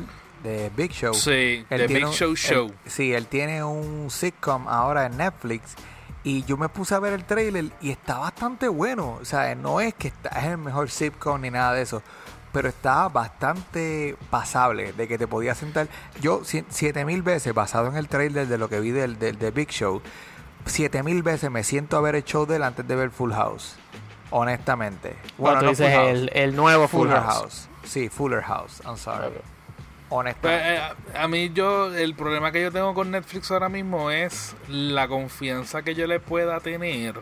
[0.47, 1.13] de Big Show?
[1.13, 2.71] Sí, de Big Show Show.
[2.85, 5.75] sí, él tiene un sitcom ahora en Netflix
[6.23, 9.17] y yo me puse a ver el trailer y está bastante bueno.
[9.21, 12.01] O sea, no es que está, es el mejor sitcom ni nada de eso.
[12.51, 15.87] Pero está bastante pasable de que te podías sentar.
[16.21, 19.69] Yo, siete mil veces, basado en el trailer de lo que vi del, del, Big
[19.69, 20.01] Show,
[20.65, 23.33] siete mil veces me siento a ver el show de él antes de ver Full
[23.33, 23.75] House.
[24.29, 25.15] Honestamente.
[25.37, 27.69] Bueno, tú dices el, el, nuevo Full, House.
[27.83, 28.81] Sí, Fuller House.
[28.85, 29.33] I'm sorry.
[30.09, 30.81] Honestamente.
[30.81, 34.55] Pues, eh, a mí yo, el problema que yo tengo con Netflix ahora mismo es
[34.69, 37.15] la confianza que yo le pueda tener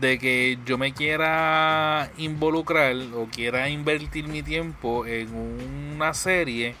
[0.00, 6.76] de que yo me quiera involucrar o quiera invertir mi tiempo en una serie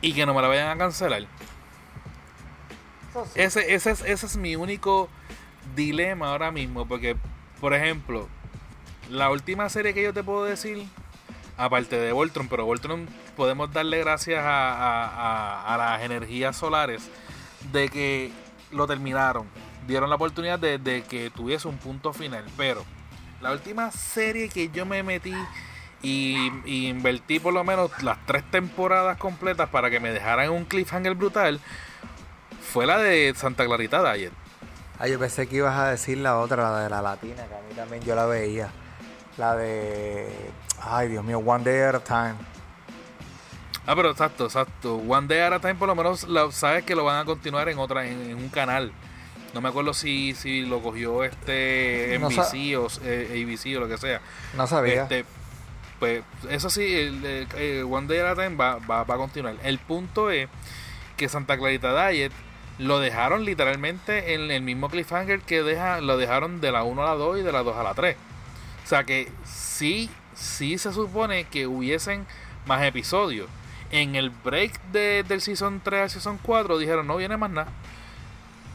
[0.00, 1.26] y que no me la vayan a cancelar.
[3.34, 5.08] Ese, ese, es, ese es mi único
[5.74, 7.16] dilema ahora mismo, porque,
[7.60, 8.28] por ejemplo,
[9.10, 10.86] la última serie que yo te puedo decir
[11.58, 17.10] aparte de Voltron, pero Voltron podemos darle gracias a, las energías solares
[17.72, 18.32] de que
[18.70, 19.46] lo terminaron.
[19.86, 22.44] Dieron la oportunidad de, que tuviese un punto final.
[22.56, 22.84] Pero
[23.40, 25.34] la última serie que yo me metí
[26.00, 31.14] y, invertí por lo menos las tres temporadas completas para que me dejaran un cliffhanger
[31.14, 31.60] brutal
[32.60, 34.32] fue la de Santa Clarita Diet.
[35.00, 37.60] Ah, yo pensé que ibas a decir la otra, la de la latina, que a
[37.68, 38.68] mí también yo la veía.
[39.36, 40.28] La de
[40.82, 42.34] Ay, Dios mío, One Day at a Time.
[43.86, 44.96] Ah, pero exacto, exacto.
[44.96, 47.78] One Day at a Time por lo menos sabes que lo van a continuar en
[47.78, 48.92] otra, en, un canal.
[49.54, 53.96] No me acuerdo si, si lo cogió este NBC o eh, ABC o lo que
[53.96, 54.20] sea.
[54.54, 55.04] No sabía.
[55.04, 55.24] Este,
[55.98, 59.54] pues eso sí, el, One Day at a Time va, va, va, a continuar.
[59.62, 60.48] El punto es
[61.16, 62.32] que Santa Clarita Diet
[62.78, 67.06] lo dejaron literalmente en el mismo cliffhanger que deja, lo dejaron de la 1 a
[67.06, 68.16] la 2 y de la 2 a la 3.
[68.84, 72.26] O sea que sí sí se supone que hubiesen
[72.66, 73.48] más episodios.
[73.90, 77.68] En el break de, del Season 3 al Season 4 dijeron no viene más nada.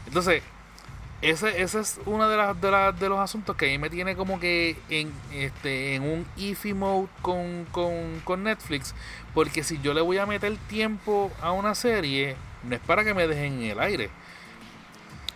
[0.08, 0.43] Entonces,
[1.21, 4.15] ese, ese es uno de, las, de, de los asuntos que a mí me tiene
[4.15, 8.93] como que en, este, en un iffy mode con, con, con Netflix.
[9.34, 13.13] Porque si yo le voy a meter tiempo a una serie, no es para que
[13.13, 14.10] me dejen en el aire.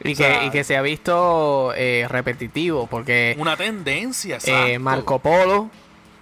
[0.04, 3.36] Y, que, y que se ha visto eh, repetitivo, porque...
[3.40, 5.72] Una tendencia, eh, Marco Polo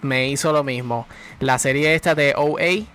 [0.05, 1.07] me hizo lo mismo.
[1.39, 2.85] La serie esta de OA,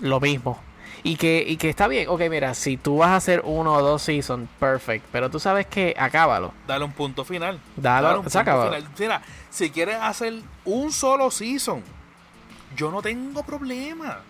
[0.00, 0.60] lo mismo.
[1.06, 3.82] Y que, y que está bien, ok, mira, si tú vas a hacer uno o
[3.82, 5.04] dos seasons, perfect.
[5.12, 6.54] Pero tú sabes que acábalo.
[6.66, 7.60] Dale un punto final.
[7.76, 8.88] Dale, un punto final.
[8.98, 11.82] Mira, si quieres hacer un solo season,
[12.74, 14.20] yo no tengo problema.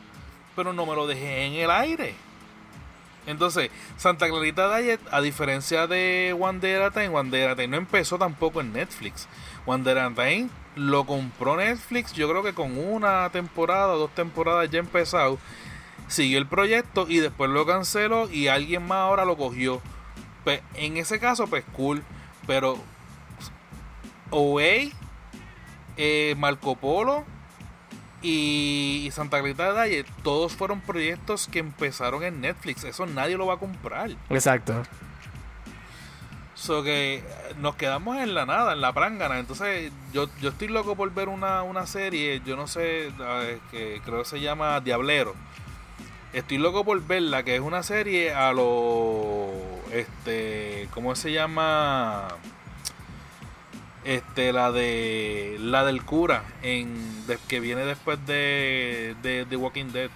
[0.56, 2.14] Pero no me lo dejé en el aire.
[3.26, 7.52] Entonces, Santa Clarita Diet, a diferencia de One Day at a Time, One Day at
[7.52, 9.28] a Time no empezó tampoco en Netflix.
[9.64, 14.10] One Day at a Time lo compró Netflix, yo creo que con una temporada, dos
[14.14, 15.38] temporadas ya empezado.
[16.08, 19.80] Siguió el proyecto y después lo canceló y alguien más ahora lo cogió.
[20.44, 22.02] Pues, en ese caso, pues cool.
[22.46, 22.76] Pero
[24.30, 24.92] Away,
[25.96, 27.24] eh, Marco Polo
[28.20, 32.84] y, Santa Clarita de Dalle, todos fueron proyectos que empezaron en Netflix.
[32.84, 34.10] Eso nadie lo va a comprar.
[34.28, 34.82] Exacto.
[36.64, 37.22] So que
[37.58, 39.38] nos quedamos en la nada, en la prángana.
[39.38, 43.12] Entonces, yo, yo estoy loco por ver una, una serie, yo no sé,
[43.70, 45.34] que creo que se llama Diablero.
[46.32, 49.50] Estoy loco por verla, que es una serie a lo.
[49.92, 50.88] Este.
[50.94, 52.28] ¿Cómo se llama?
[54.06, 55.58] Este, la de.
[55.60, 56.96] La del cura, en
[57.46, 60.08] que viene después de, de, The Walking Dead.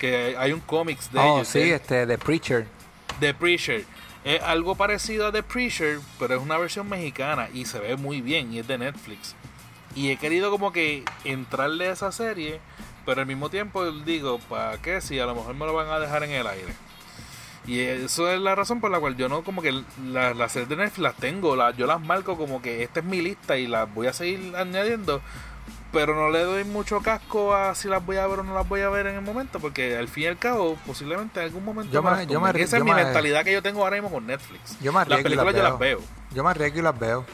[0.00, 2.66] Que hay un cómics de oh, sí, este, The Preacher.
[3.20, 3.84] The Preacher
[4.26, 8.20] es algo parecido a The Preacher, pero es una versión mexicana y se ve muy
[8.20, 9.36] bien y es de Netflix.
[9.94, 12.58] Y he querido como que entrarle a esa serie,
[13.04, 15.00] pero al mismo tiempo digo, ¿para qué?
[15.00, 16.74] Si a lo mejor me lo van a dejar en el aire.
[17.68, 20.76] Y eso es la razón por la cual yo no como que las series de
[20.76, 23.92] Netflix las tengo, las, yo las marco como que esta es mi lista y las
[23.94, 25.22] voy a seguir añadiendo
[25.92, 28.68] pero no le doy mucho casco a si las voy a ver o no las
[28.68, 31.64] voy a ver en el momento, porque al fin y al cabo, posiblemente en algún
[31.64, 31.92] momento.
[31.92, 34.78] Yo me, yo esa es mi mentalidad que yo tengo ahora mismo con Netflix.
[34.80, 36.00] Yo las películas yo las veo.
[36.32, 37.24] Yo me arriesgo y las veo.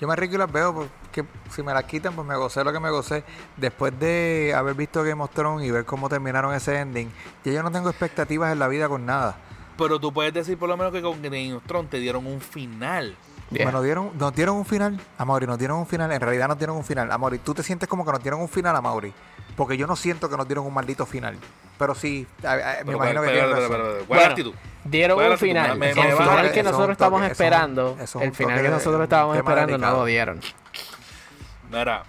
[0.00, 2.72] Yo me arriesgo y las veo porque si me las quitan, pues me gocé lo
[2.72, 3.22] que me gocé.
[3.56, 7.10] Después de haber visto Game of Thrones y ver cómo terminaron ese ending,
[7.44, 9.36] ya yo no tengo expectativas en la vida con nada.
[9.76, 12.40] Pero tú puedes decir por lo menos que con Game of Thrones te dieron un
[12.40, 13.16] final
[13.50, 13.66] Yeah.
[13.66, 16.46] Me lo dieron, nos dieron un final, a Mauri, nos dieron un final, en realidad
[16.46, 17.10] nos dieron un final.
[17.10, 19.12] A Mauri, tú te sientes como que nos dieron un final a Mauri,
[19.56, 21.36] porque yo no siento que nos dieron un maldito final.
[21.76, 24.04] Pero sí, a- a- me imagino que pero.
[24.84, 25.64] Dieron ¿Cuál es un actitud?
[25.64, 25.78] final.
[25.78, 28.68] Me- el me- final que nosotros estamos toque, eso es un- esperando, el final que
[28.68, 30.40] nosotros estábamos esperando no lo dieron.
[31.70, 32.04] Mira,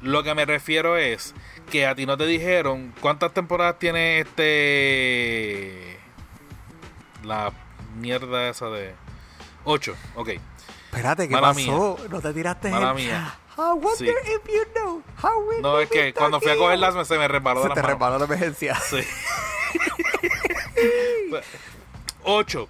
[0.00, 1.34] lo que me refiero es
[1.70, 5.98] que a ti no te dijeron cuántas temporadas tiene este.
[7.24, 7.52] La
[7.98, 8.94] mierda esa de.
[9.64, 10.30] 8, ok.
[10.90, 11.98] Espérate, ¿qué Mala pasó?
[12.10, 13.34] No te tiraste Mala el- mía.
[13.56, 14.06] I wonder Sí.
[14.06, 17.26] if you know how we No, es que cuando fui a cogerlas me- se me
[17.28, 17.92] resbaló de Se la te mano.
[17.94, 18.74] resbaló la emergencia.
[18.76, 18.98] Sí.
[22.24, 22.68] 8.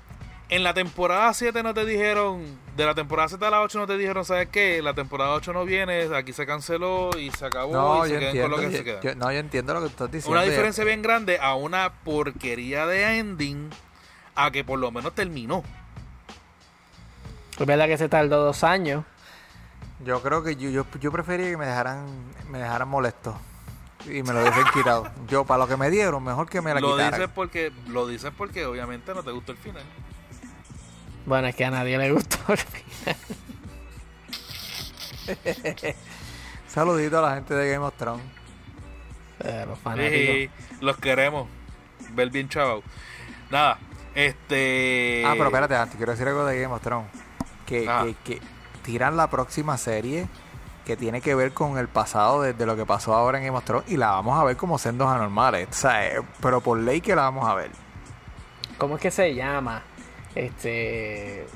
[0.51, 2.43] En la temporada 7 no te dijeron,
[2.75, 4.81] de la temporada 7 a la 8 no te dijeron, ¿sabes qué?
[4.81, 8.21] La temporada 8 no viene, aquí se canceló y se acabó No, y yo se
[8.21, 8.51] quedan entiendo.
[8.51, 9.01] con lo que yo- se queda.
[9.03, 10.41] yo- no, yo entiendo lo que estás diciendo.
[10.41, 13.69] Una diferencia bien grande a una porquería de ending
[14.37, 15.63] a que por lo menos terminó.
[17.59, 19.05] Es verdad que se tardó dos años.
[20.05, 22.07] Yo creo que yo, yo, yo prefería que me dejaran,
[22.51, 23.37] me dejaran molesto
[24.07, 25.11] y me lo hubiesen quitado.
[25.27, 27.19] Yo, para lo que me dieron, mejor que me la Lo quitaran.
[27.21, 29.83] dices porque lo dices porque obviamente no te gustó el final.
[31.27, 33.17] Bueno, es que a nadie le gustó el final.
[36.69, 38.25] Saludito a la gente de Game of Thrones.
[39.41, 40.11] Eh, los fanáticos.
[40.13, 41.49] Sí, los queremos
[42.13, 42.83] ver bien chaval.
[43.51, 43.79] Nada,
[44.15, 47.09] este Ah, pero espérate, antes quiero decir algo de Game of Thrones.
[47.69, 48.05] Que, Ah.
[48.05, 48.41] que, que
[48.83, 50.27] tiran la próxima serie
[50.87, 53.59] que tiene que ver con el pasado de, de lo que pasó ahora en Game
[53.59, 55.69] of Thrones y la vamos a ver como sendos anormales.
[55.71, 57.71] O sea, eh, pero por ley que la vamos a ver.
[58.79, 59.83] ¿Cómo es que se llama?
[60.35, 61.47] Este.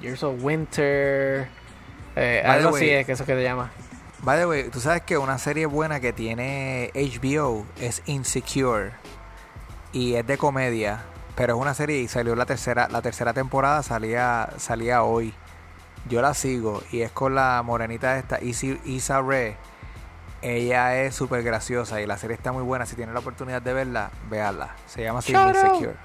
[0.00, 1.48] Years of Winter.
[2.16, 3.70] Eh, algo así es que eso que se llama.
[4.22, 8.92] By the way, tú sabes que una serie buena que tiene HBO es Insecure
[9.92, 11.02] y es de comedia,
[11.40, 15.32] pero es una serie y salió la tercera la tercera temporada salía salía hoy.
[16.06, 19.56] Yo la sigo y es con la morenita esta Isi- Isa Rae.
[20.42, 22.84] Ella es súper graciosa y la serie está muy buena.
[22.84, 24.74] Si tienen la oportunidad de verla, véanla.
[24.86, 25.56] Se llama así Shout out.
[25.56, 25.96] Insecure.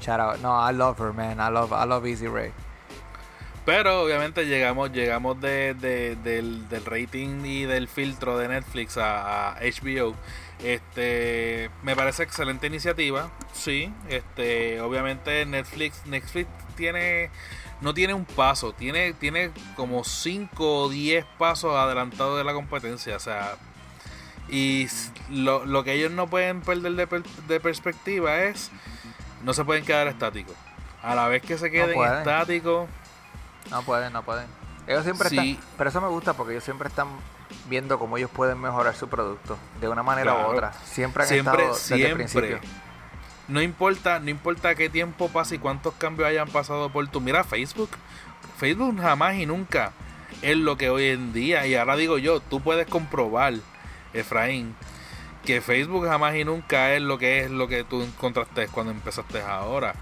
[0.00, 0.38] Shout out.
[0.40, 1.38] No, I love her, man.
[1.38, 2.50] I love, I love Easy Ray.
[3.66, 9.50] Pero obviamente llegamos llegamos de, de- del, del rating y del filtro de Netflix a,
[9.52, 10.14] a HBO.
[10.62, 13.30] Este me parece excelente iniciativa.
[13.52, 17.30] Sí, este obviamente Netflix Netflix tiene
[17.80, 23.16] no tiene un paso, tiene tiene como 5 o 10 pasos adelantados de la competencia,
[23.16, 23.56] o sea,
[24.48, 24.86] y
[25.30, 28.70] lo, lo que ellos no pueden perder de, per- de perspectiva es
[29.42, 30.54] no se pueden quedar estáticos.
[31.02, 32.88] A la vez que se queden estáticos,
[33.70, 34.46] No pueden, no pueden.
[34.86, 35.36] Ellos siempre Sí.
[35.56, 35.64] están.
[35.78, 37.08] Pero eso me gusta porque ellos siempre están
[37.68, 40.48] viendo cómo ellos pueden mejorar su producto de una manera Claro.
[40.48, 40.72] u otra.
[40.84, 42.24] Siempre han siempre, estado desde el siempre.
[42.24, 42.60] principio.
[43.48, 47.20] No importa, no importa qué tiempo pase y cuántos cambios hayan pasado por tu.
[47.20, 47.90] Mira, Facebook.
[48.56, 49.92] Facebook jamás y nunca
[50.42, 51.66] es lo que hoy en día.
[51.66, 53.54] Y ahora digo yo, tú puedes comprobar,
[54.12, 54.74] Efraín,
[55.44, 59.40] que Facebook jamás y nunca es lo que es lo que tú encontraste cuando empezaste
[59.42, 59.94] ahora.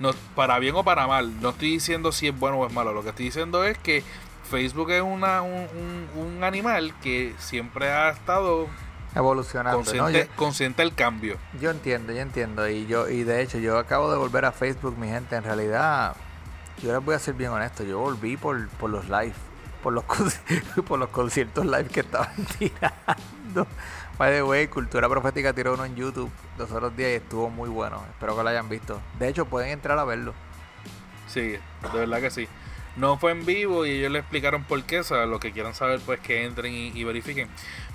[0.00, 1.40] No, para bien o para mal.
[1.40, 2.92] No estoy diciendo si es bueno o es malo.
[2.92, 4.02] Lo que estoy diciendo es que
[4.48, 8.66] Facebook es una, un, un- un animal que siempre ha estado
[9.14, 9.78] Evolucionando.
[9.78, 9.84] ¿no?
[9.84, 11.36] consciente, Yo, consciente del cambio.
[11.60, 12.68] yo entiendo, yo entiendo.
[12.68, 15.36] Y yo y de hecho, yo acabo de volver a Facebook, mi gente.
[15.36, 16.14] En realidad,
[16.82, 17.84] yo les voy a ser bien honesto.
[17.84, 19.32] Yo volví por, por los live.
[19.82, 20.04] Por los,
[20.88, 23.66] por los conciertos live que estaban tirando.
[24.18, 27.68] By the way, Cultura Profética tiró uno en YouTube los otros días y estuvo muy
[27.68, 28.02] bueno.
[28.10, 29.00] Espero que lo hayan visto.
[29.18, 30.34] De hecho, pueden entrar a verlo.
[31.28, 31.40] Sí,
[31.92, 32.48] de verdad que sí.
[32.98, 35.00] No fue en vivo y ellos le explicaron por qué.
[35.00, 37.48] O sea, lo que quieran saber, pues que entren y, y verifiquen.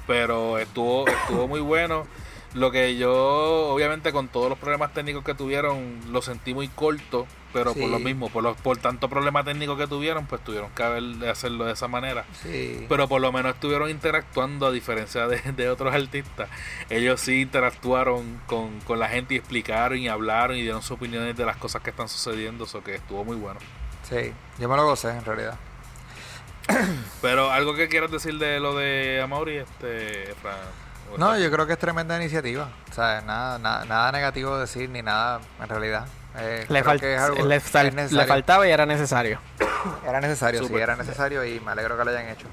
[0.08, 2.06] Pero estuvo, estuvo muy bueno.
[2.54, 3.14] Lo que yo,
[3.74, 7.26] obviamente, con todos los problemas técnicos que tuvieron, lo sentí muy corto.
[7.52, 10.82] Pero por lo mismo, por, los, por tanto problema técnico que tuvieron, pues tuvieron que
[10.82, 12.26] haber, hacerlo de esa manera.
[12.42, 12.86] Sí.
[12.90, 16.50] Pero por lo menos estuvieron interactuando a diferencia de, de otros artistas.
[16.90, 21.38] Ellos sí interactuaron con, con la gente y explicaron y hablaron y dieron sus opiniones
[21.38, 22.64] de las cosas que están sucediendo.
[22.64, 23.60] Eso que estuvo muy bueno.
[24.22, 25.56] Sí, yo me lo gocé en realidad.
[27.22, 30.56] Pero algo que quieras decir de lo de Amaury, este, Efra?
[31.14, 32.70] ¿O No, yo creo que es tremenda iniciativa.
[32.90, 36.06] O sea, nada, nada, nada negativo decir ni nada en realidad.
[36.38, 39.40] Eh, Le, fal- que es algo le fal- le faltaba y era necesario.
[40.08, 42.48] Era necesario, sí, era necesario y me alegro que lo hayan hecho.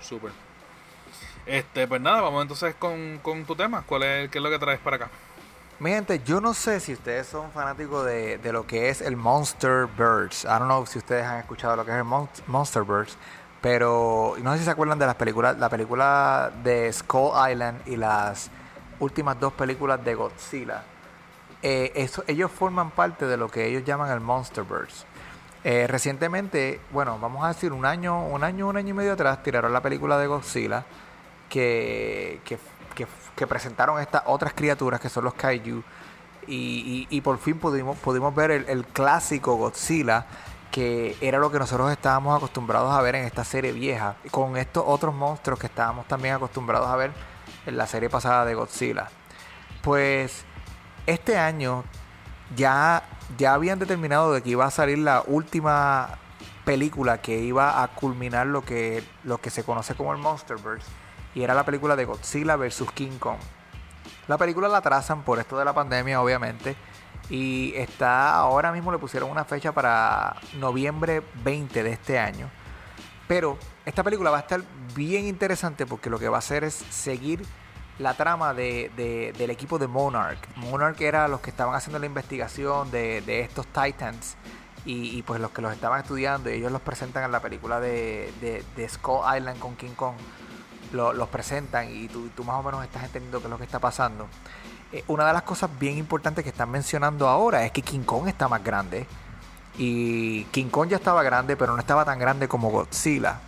[0.00, 0.32] Súper.
[1.46, 3.82] Este, pues nada, vamos entonces con, con tu tema.
[3.86, 5.08] ¿Cuál es, ¿Qué es lo que traes para acá?
[5.82, 9.16] Mi gente, yo no sé si ustedes son fanáticos de, de lo que es el
[9.16, 10.44] Monster Birds.
[10.44, 13.16] I don't know si ustedes han escuchado lo que es el Mon- Monster Birds.
[13.60, 17.96] Pero no sé si se acuerdan de las películas, la película de Skull Island y
[17.96, 18.48] las
[19.00, 20.84] últimas dos películas de Godzilla.
[21.64, 25.04] Eh, eso, ellos forman parte de lo que ellos llaman el Monsterverse.
[25.64, 29.42] Eh, recientemente, bueno, vamos a decir un año, un año, un año y medio atrás,
[29.42, 30.84] tiraron la película de Godzilla
[31.48, 32.56] que, que,
[33.36, 35.82] que, presentaron estas otras criaturas que son los kaiju
[36.46, 40.26] y, y, y por fin pudimos, pudimos ver el, el clásico Godzilla
[40.72, 44.82] que era lo que nosotros estábamos acostumbrados a ver en esta serie vieja, con estos
[44.86, 47.12] otros monstruos que estábamos también acostumbrados a ver
[47.66, 49.10] en la serie pasada de Godzilla.
[49.82, 50.44] Pues
[51.06, 51.84] este año
[52.56, 53.02] ya,
[53.36, 56.18] ya habían determinado de que iba a salir la última
[56.64, 60.86] película que iba a culminar lo que, lo que se conoce como el Monsterverse,
[61.34, 62.84] y era la película de Godzilla vs.
[62.94, 63.38] King Kong.
[64.28, 66.76] La película la trazan por esto de la pandemia, obviamente.
[67.30, 72.50] Y está ahora mismo le pusieron una fecha para noviembre 20 de este año.
[73.26, 73.56] Pero
[73.86, 74.62] esta película va a estar
[74.94, 77.42] bien interesante porque lo que va a hacer es seguir
[77.98, 80.38] la trama de, de, del equipo de Monarch.
[80.56, 84.36] Monarch era los que estaban haciendo la investigación de, estos Titans
[84.84, 87.80] y, y, pues los que los estaban estudiando y ellos los presentan en la película
[87.80, 90.16] de, de Skull Island con King Kong.
[90.92, 93.64] Lo, los presentan y tú, tú, más o menos estás entendiendo qué es lo que
[93.64, 94.28] está pasando.
[94.92, 98.28] Eh, una de las cosas bien importantes que están mencionando ahora es que King Kong
[98.28, 99.06] está más grande.
[99.78, 103.40] Y King Kong ya estaba grande, pero no estaba tan grande como Godzilla.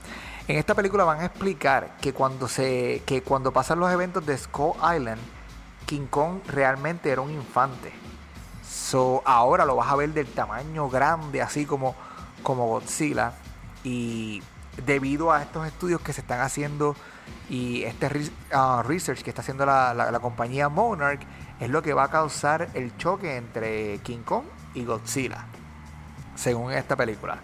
[0.48, 4.36] En esta película van a explicar que cuando se que cuando pasan los eventos de
[4.36, 5.20] Skull Island,
[5.86, 7.92] King Kong realmente era un infante.
[9.24, 11.94] Ahora lo vas a ver del tamaño grande, así como,
[12.42, 13.32] como Godzilla.
[13.82, 14.42] Y
[14.84, 16.94] debido a estos estudios que se están haciendo
[17.48, 21.20] y este uh, research que está haciendo la, la, la, compañía Monarch
[21.60, 25.44] es lo que va a causar el choque entre King Kong y Godzilla,
[26.34, 27.38] según esta película.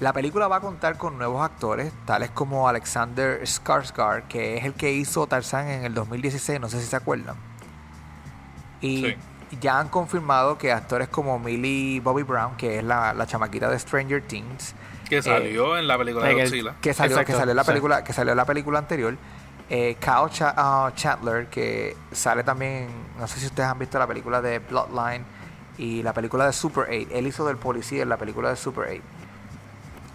[0.00, 4.74] La película va a contar con nuevos actores, tales como Alexander Skarsgård, que es el
[4.74, 7.36] que hizo Tarzan en el 2016, no sé si se acuerdan.
[8.80, 9.16] Y sí.
[9.60, 13.78] ya han confirmado que actores como Millie Bobby Brown, que es la, la chamaquita de
[13.78, 14.74] Stranger Things,
[15.08, 16.74] que salió eh, en la película de Godzilla.
[16.80, 18.04] Que salió, Exacto, que salió en la película, sí.
[18.04, 19.16] que salió en la película anterior.
[19.70, 22.88] Eh, Kyle Ch uh, Chandler, que sale también,
[23.18, 25.24] no sé si ustedes han visto la película de Bloodline
[25.78, 27.08] y la película de Super 8.
[27.12, 29.02] Él hizo del policía en la película de Super 8.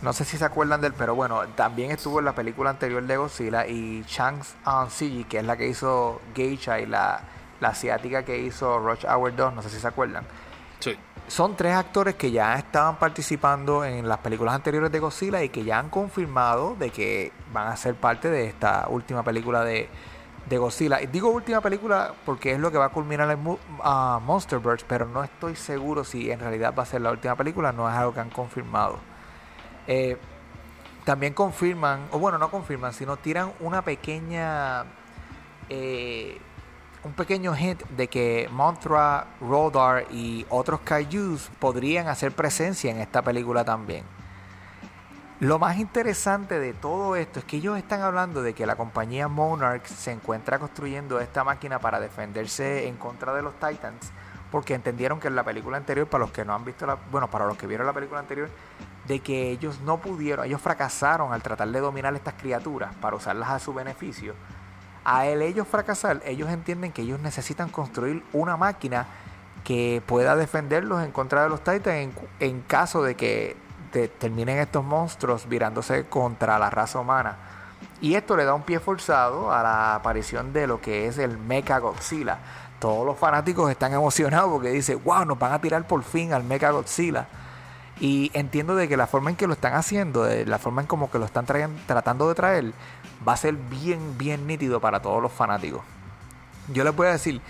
[0.02, 3.04] No sé si se acuerdan de él, pero bueno, también estuvo en la película anterior
[3.04, 7.22] de Godzilla y Chang uh, Siji, que es la que hizo Geisha y la,
[7.60, 10.24] la asiática que hizo Rush Hour 2, no sé si se acuerdan.
[10.80, 10.98] Sí
[11.30, 15.64] son tres actores que ya estaban participando en las películas anteriores de Godzilla y que
[15.64, 19.90] ya han confirmado de que van a ser parte de esta última película de,
[20.50, 21.02] de Godzilla.
[21.02, 25.06] Y digo última película porque es lo que va a culminar el uh, Monsterverse, pero
[25.06, 28.12] no estoy seguro si en realidad va a ser la última película, no es algo
[28.14, 28.98] que han confirmado.
[29.86, 30.18] Eh,
[31.06, 34.86] también confirman, o bueno, no confirman, sino tiran una pequeña...
[35.70, 36.40] Eh,
[37.10, 43.24] un pequeño hint de que Mothra, Rodar y otros kaijus podrían hacer presencia en esta
[43.24, 44.04] película también.
[45.40, 49.28] Lo más interesante de todo esto es que ellos están hablando de que la compañía
[49.28, 54.12] Monarch se encuentra construyendo esta máquina para defenderse en contra de los Titans,
[54.52, 57.28] porque entendieron que en la película anterior, para los que no han visto la, bueno,
[57.28, 58.50] para los que vieron la película anterior,
[59.08, 63.50] de que ellos no pudieron, ellos fracasaron al tratar de dominar estas criaturas para usarlas
[63.50, 64.36] a su beneficio
[65.12, 69.08] a el ellos fracasar, ellos entienden que ellos necesitan construir una máquina
[69.64, 73.58] que pueda defenderlos en contra de los Titans en, en caso de que
[74.20, 77.38] terminen estos monstruos virándose contra la raza humana.
[78.02, 81.40] Y esto le da un pie forzado a la aparición de lo que es el
[81.40, 82.38] Mecha Godzilla.
[82.80, 86.44] Todos los fanáticos están emocionados porque dicen, wow, nos van a tirar por fin al
[86.44, 87.28] Mecha Godzilla.
[88.00, 90.88] Y entiendo de que la forma en que lo están haciendo, de la forma en
[90.88, 92.74] como que lo están tratando de traer,
[93.28, 95.82] va a ser bien, bien nítido para todos los fanáticos.
[96.72, 97.42] Yo les voy a decir,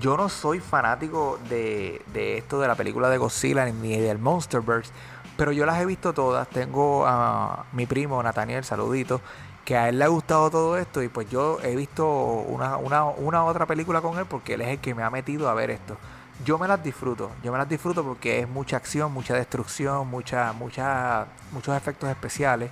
[0.00, 4.92] yo no soy fanático de, de esto de la película de Godzilla ni del Monsterverse,
[5.36, 6.48] pero yo las he visto todas.
[6.48, 9.20] Tengo a mi primo Nathaniel, saludito,
[9.64, 13.04] que a él le ha gustado todo esto y pues yo he visto una, una,
[13.04, 15.70] una otra película con él porque él es el que me ha metido a ver
[15.70, 15.96] esto.
[16.44, 20.52] Yo me las disfruto, yo me las disfruto porque es mucha acción, mucha destrucción, mucha,
[20.52, 22.70] mucha, muchos efectos especiales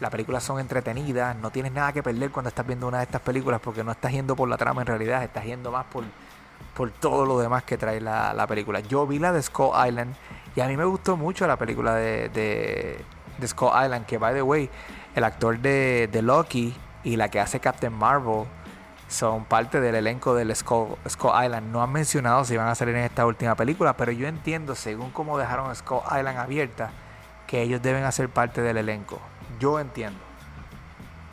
[0.00, 3.20] las películas son entretenidas, no tienes nada que perder cuando estás viendo una de estas
[3.20, 6.04] películas porque no estás yendo por la trama en realidad, estás yendo más por,
[6.74, 8.80] por todo lo demás que trae la, la película.
[8.80, 10.14] Yo vi la de Skull Island
[10.56, 14.42] y a mí me gustó mucho la película de, de, Skull Island, que by the
[14.42, 14.70] way,
[15.14, 18.46] el actor de, de, Loki y la que hace Captain Marvel
[19.08, 21.70] son parte del elenco del Skull, Skull Island.
[21.70, 25.10] No han mencionado si van a salir en esta última película, pero yo entiendo, según
[25.10, 26.90] cómo dejaron Skull Island abierta,
[27.46, 29.20] que ellos deben hacer parte del elenco.
[29.58, 30.18] Yo entiendo.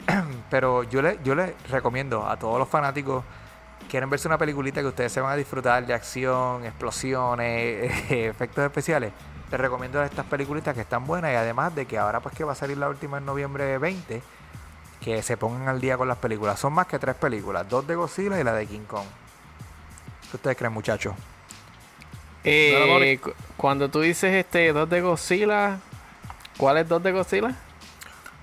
[0.50, 3.24] Pero yo le, yo les recomiendo a todos los fanáticos
[3.92, 9.12] quieren verse una peliculita que ustedes se van a disfrutar de acción, explosiones, efectos especiales,
[9.52, 12.54] les recomiendo estas peliculitas que están buenas y además de que ahora pues que va
[12.54, 14.22] a salir la última en noviembre 20,
[15.02, 16.58] que se pongan al día con las películas.
[16.58, 19.06] Son más que tres películas, dos de Godzilla y la de King Kong.
[20.30, 21.14] ¿Qué ustedes creen, muchachos?
[22.46, 23.20] Eh,
[23.58, 25.80] cuando tú dices este dos de Godzilla,
[26.58, 27.54] ¿cuáles dos de Godzilla?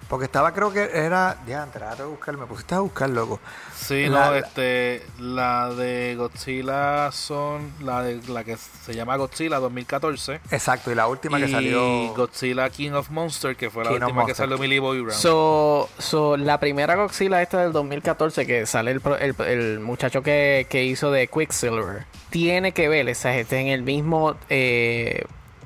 [0.08, 1.36] Porque estaba, creo que era.
[1.46, 3.40] Ya, trato de buscar, me pusiste a buscar, loco.
[3.76, 9.58] Sí, La- no, este, la de Godzilla son, la de la que se llama Godzilla
[9.58, 12.14] 2014 Exacto, y la última y que salió.
[12.14, 15.12] Godzilla King of Monsters, que fue la King última que salió Millie Bobby Brown.
[15.18, 20.22] So, so, la primera Godzilla esta del 2014 que sale el, pro- el, el muchacho
[20.22, 25.24] que, que hizo de Quicksilver tiene que ver, o sea, este en el mismo eh,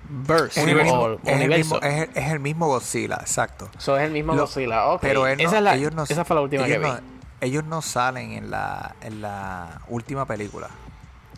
[0.09, 1.75] verse es, el mismo, o es, el universo.
[1.75, 3.71] mismo, es, el, es el mismo Godzilla, exacto.
[3.79, 4.87] So, es el mismo Lo- Godzilla.
[4.89, 6.85] Ok, Pero él no- esa, es la- ellos no, esa fue la última ellos que
[6.85, 6.91] vi.
[6.91, 7.01] no-
[7.41, 10.69] ellos no salen en la, en la última película.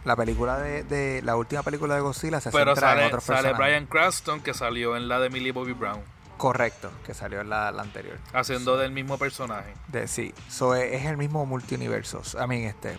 [0.05, 3.25] La película de, de la última película de Godzilla se Pero centra en sale, otros
[3.25, 3.67] sale personajes.
[3.67, 6.01] Brian Cranston, que salió en la de Millie Bobby Brown,
[6.37, 8.19] Correcto, que salió en la, la anterior.
[8.35, 9.73] haciendo del mismo personaje.
[9.89, 12.21] De, sí, so, es, es el mismo multiuniverso.
[12.35, 12.99] I mean, este.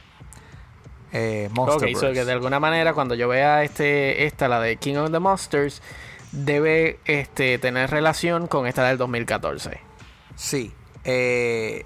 [1.18, 2.08] Eh, Ok, Monsterverse.
[2.08, 5.20] so que de alguna manera cuando yo vea este esta, la de King of the
[5.20, 5.82] Monsters,
[6.34, 9.80] debe este tener relación con esta del 2014.
[10.36, 10.74] Sí.
[11.06, 11.86] eh,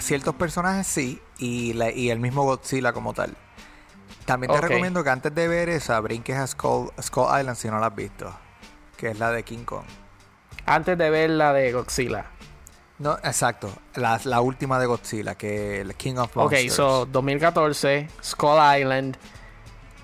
[0.00, 1.20] ciertos personajes sí.
[1.38, 3.36] Y, la- y el mismo Godzilla como tal.
[4.24, 4.64] También te Ok.
[4.64, 7.94] recomiendo que antes de ver esa, brinques a Skull, Skull Island si no la has
[7.94, 8.32] visto.
[8.96, 9.84] Que es la de King Kong.
[10.66, 12.26] Antes de ver la de Godzilla.
[13.02, 13.68] No, exacto.
[13.96, 16.72] La, la última de Godzilla, que el King of Ok, Monsters.
[16.74, 19.16] so 2014, Skull Island,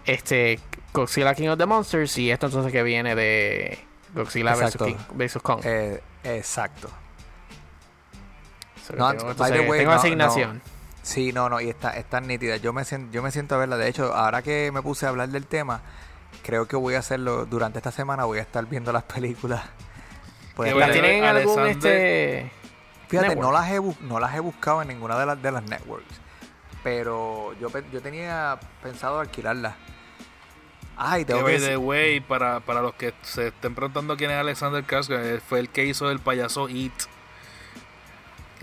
[0.05, 0.59] este
[0.93, 3.79] Godzilla King of the Monsters y esto entonces que viene de
[4.15, 4.63] Godzilla vs.
[4.63, 4.85] Exacto.
[4.87, 5.61] King versus Kong.
[5.63, 6.89] Eh, exacto.
[8.87, 10.63] So no, tengo, by entonces, the way, tengo no, asignación.
[11.03, 12.57] Sí, no, no, y está, está nítida.
[12.57, 13.77] Yo me, siento, yo me siento a verla.
[13.77, 15.83] De hecho, ahora que me puse a hablar del tema,
[16.43, 18.25] creo que voy a hacerlo durante esta semana.
[18.25, 19.63] Voy a estar viendo las películas.
[20.57, 20.93] Pues, Qué ¿La bueno.
[21.01, 22.53] tienen en algún Alexander- este
[23.09, 23.47] fíjate, network?
[23.47, 26.21] no las, he, no las he buscado en ninguna de las, de las networks.
[26.83, 29.75] Pero yo, yo tenía pensado alquilarlas.
[30.97, 34.31] Ay, Que tengo que the decir- way, para, para los que se estén preguntando quién
[34.31, 36.93] es Alexander Skarsgård, él fue el que hizo el payaso It.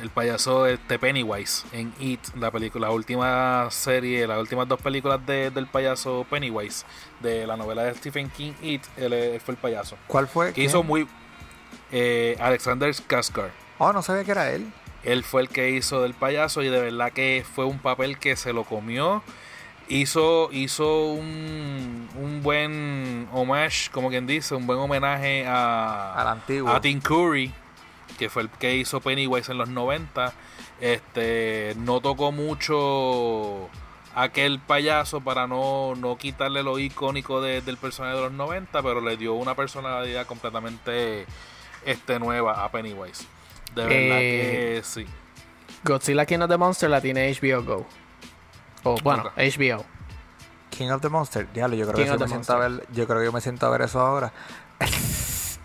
[0.02, 5.26] El payaso este Pennywise en It, la película, la última serie, las últimas dos películas
[5.26, 6.86] de- del payaso Pennywise,
[7.22, 9.98] de la novela de Stephen King It, él, él fue el payaso.
[10.08, 10.48] ¿Cuál fue?
[10.48, 10.68] Que ¿Quién?
[10.68, 11.08] hizo muy...
[11.94, 13.52] eh, Alexander Skarsgård.
[13.78, 14.72] Oh, no sabía que era él.
[15.04, 18.36] Él fue el que hizo del payaso y de verdad que fue un papel que
[18.36, 19.22] se lo comió.
[19.88, 26.72] Hizo, hizo un, un buen homage, como quien dice, un buen homenaje a, Al antiguo.
[26.72, 27.54] a Tim Curry,
[28.18, 30.34] que fue el que hizo Pennywise en los 90.
[30.82, 33.70] Este, no tocó mucho
[34.16, 39.02] aquel payaso para no, no quitarle lo icónico de- del personaje de los 90, pero
[39.02, 41.26] le dio una personalidad completamente
[41.86, 43.28] este, nueva a Pennywise.
[43.76, 45.06] De verdad Eh, que sí.
[45.84, 47.86] Godzilla King of the Monsters la tiene HBO Go.
[48.84, 49.32] O bueno.
[49.36, 49.86] HBO.
[50.70, 51.48] King of the Monster.
[51.54, 53.42] Diablo, yo creo, King que the me siento a ver, yo creo que yo me
[53.42, 54.32] siento a ver eso ahora.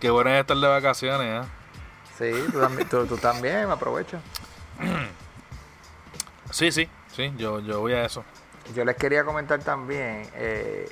[0.00, 1.48] Qué bueno es estar de vacaciones, ¿eh?
[2.16, 4.18] Sí, tú también, tú, tú también me aprovecho.
[6.50, 8.24] Sí, sí, sí, yo, yo voy a eso.
[8.74, 10.88] Yo les quería comentar también eh,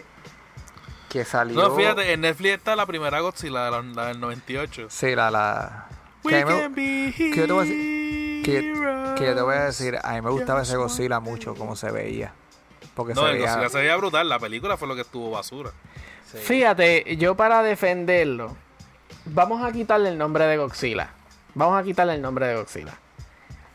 [1.08, 1.60] que salió.
[1.60, 4.86] No, fíjate, en Netflix está la primera Godzilla, la, la del 98.
[4.90, 5.30] Sí, la.
[5.30, 5.86] la
[6.24, 9.24] We que, a mí me- can be que yo te voy a decir- que- que
[9.26, 12.32] yo te voy a decir, a mí me gustaba ese Godzilla mucho, como se veía.
[12.94, 13.46] Porque No, se el veía.
[13.50, 15.70] Godzilla se veía brutal, la película fue lo que estuvo basura.
[16.30, 16.38] sí.
[16.38, 18.56] Fíjate, yo para defenderlo,
[19.26, 21.10] vamos a quitarle el nombre de Godzilla.
[21.54, 22.94] Vamos a quitarle el nombre de Godzilla.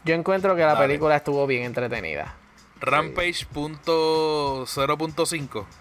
[0.03, 0.87] Yo encuentro que la Dale.
[0.87, 2.35] película estuvo bien entretenida.
[2.79, 5.65] Rampage.0.5.
[5.65, 5.80] Sí,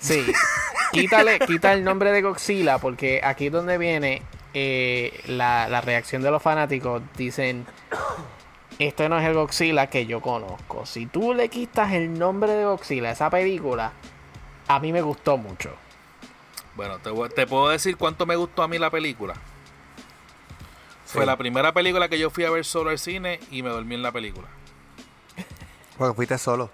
[0.92, 4.22] quítale, quita el nombre de Godzilla porque aquí es donde viene
[4.54, 7.02] eh, la, la reacción de los fanáticos.
[7.16, 7.66] Dicen,
[8.78, 10.86] esto no es el Godzilla que yo conozco.
[10.86, 13.92] Si tú le quitas el nombre de Godzilla a esa película,
[14.68, 15.70] a mí me gustó mucho.
[16.76, 19.34] Bueno, te, puedo decir cuánto me gustó a mí la película.
[21.04, 21.26] Fue Sí.
[21.26, 24.02] la primera película que yo fui a ver solo al cine y me dormí en
[24.02, 24.48] la película.
[25.98, 26.70] Porque fuiste solo.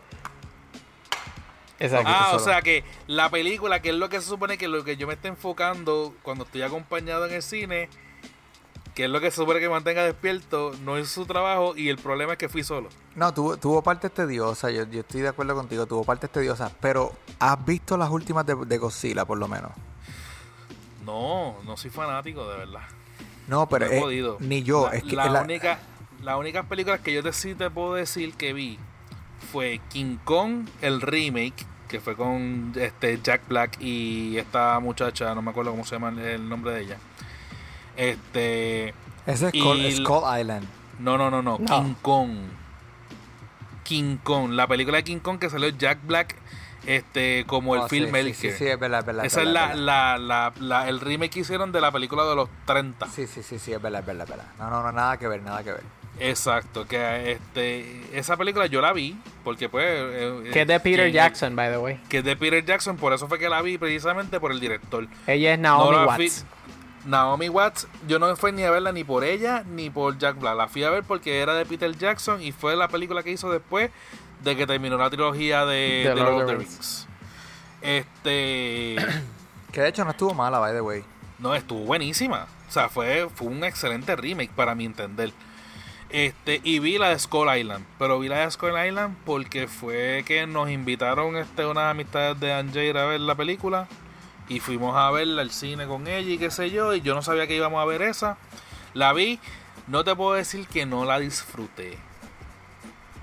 [1.78, 2.10] Exacto.
[2.10, 4.96] Ah, o sea que la película, que es lo que se supone que lo que
[4.96, 7.88] yo me esté enfocando cuando estoy acompañado en el cine,
[8.94, 11.98] que es lo que se supone que mantenga despierto, no es su trabajo y el
[11.98, 12.88] problema es que fui solo.
[13.14, 17.12] No, tuvo, tuvo partes tediosas, yo, yo estoy de acuerdo contigo, tuvo partes tediosas, pero
[17.38, 19.72] ¿has visto las últimas de, de Godzilla, por lo menos?
[21.04, 22.82] No, no soy fanático, de verdad.
[23.46, 24.36] No, pero No he eh, podido.
[24.40, 25.78] ni yo, La, es que la la- única,
[26.22, 28.78] las únicas películas que yo te, sí te puedo decir que vi
[29.52, 35.42] fue King Kong, el remake, que fue con este Jack Black y esta muchacha, no
[35.42, 36.96] me acuerdo cómo se llama el nombre de ella.
[37.96, 38.88] Este.
[39.26, 40.66] Ese es Skull, Skull Island.
[40.98, 41.66] No, no, no, no, No.
[41.66, 42.30] King Kong.
[43.84, 46.34] King Kong, la película de King Kong que salió Jack Black
[46.86, 48.32] este como el Oh, Phil sí.
[48.34, 49.24] Sí, sí, sí, es verdad, es verdad.
[49.24, 50.18] Esa es verdad, la, verdad.
[50.18, 53.06] la, la, la- el remake que hicieron de la película de los 30.
[53.08, 54.46] Sí, sí, sí, sí, es verdad, es verdad, es verdad.
[54.58, 55.82] No, no, no, nada que ver, nada que ver.
[56.18, 60.80] Exacto, que este esa película yo la vi porque pues eh, Que es de eh,
[60.80, 62.00] Peter Jackson, by the way.
[62.08, 65.06] que es de Peter Jackson, por eso fue que la vi precisamente por el director.
[65.26, 66.16] Ella es Naomi No Watts.
[66.16, 70.40] fui- Naomi Watts, yo no fui ni a verla ni por ella ni por Jack
[70.40, 70.56] Black.
[70.56, 73.50] La fui a ver porque era de Peter Jackson y fue la película que hizo
[73.52, 73.90] después
[74.42, 77.06] de que terminó la trilogía de, The de Lord Lord of the Rings.
[77.82, 78.96] Este.
[79.72, 81.04] Que de hecho no estuvo mala, by the way.
[81.38, 82.46] No, estuvo buenísima.
[82.66, 85.32] O sea, fue, fue un excelente remake para mi entender.
[86.16, 87.84] Este, y vi la de Skull Island.
[87.98, 92.54] Pero vi la de Skull Island porque fue que nos invitaron este, unas amistades de
[92.54, 93.86] Angela a ver la película.
[94.48, 96.94] Y fuimos a verla al cine con ella y qué sé yo.
[96.94, 98.38] Y yo no sabía que íbamos a ver esa.
[98.94, 99.38] La vi.
[99.88, 101.98] No te puedo decir que no la disfruté.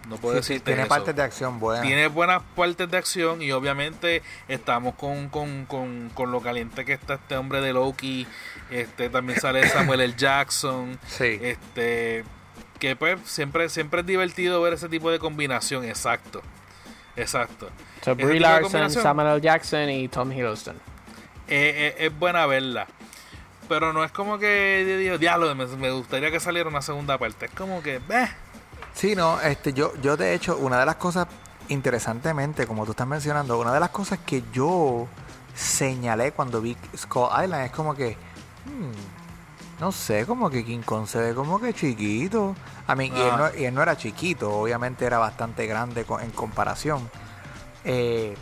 [0.07, 0.89] No puedo Sí, sí, decirte tiene eso.
[0.89, 1.81] partes de acción buenas.
[1.83, 6.93] Tiene buenas partes de acción y obviamente estamos con, con, con, con lo caliente que
[6.93, 8.27] está este hombre de Loki.
[8.69, 10.13] Este también sale Samuel L.
[10.15, 10.99] Jackson.
[11.07, 11.39] Sí.
[11.41, 12.23] Este
[12.83, 16.41] que pues siempre siempre es divertido ver ese tipo de combinación, exacto.
[17.15, 17.69] Exacto.
[18.01, 18.91] So, Brie Larson.
[18.91, 19.41] Samuel L.
[19.41, 20.75] Jackson y Tom Hiddleston.
[21.47, 22.85] Eh, eh, es buena verla.
[23.69, 27.17] Pero no es como que yo digo, diablo, me, me gustaría que saliera una segunda
[27.17, 27.45] parte.
[27.45, 28.27] Es como que, eh,
[28.93, 31.27] Sí, no, este, yo, yo de hecho, una de las cosas,
[31.69, 35.07] interesantemente, como tú estás mencionando, una de las cosas que yo
[35.55, 38.17] señalé cuando vi Skull Island es como que,
[38.65, 39.12] hmm,
[39.79, 42.55] no sé, como que King Kong se ve como que chiquito.
[42.87, 43.37] A mí, y, él Ah.
[43.53, 47.09] no, y él no era chiquito, obviamente era bastante grande en comparación.
[47.83, 48.35] Eh,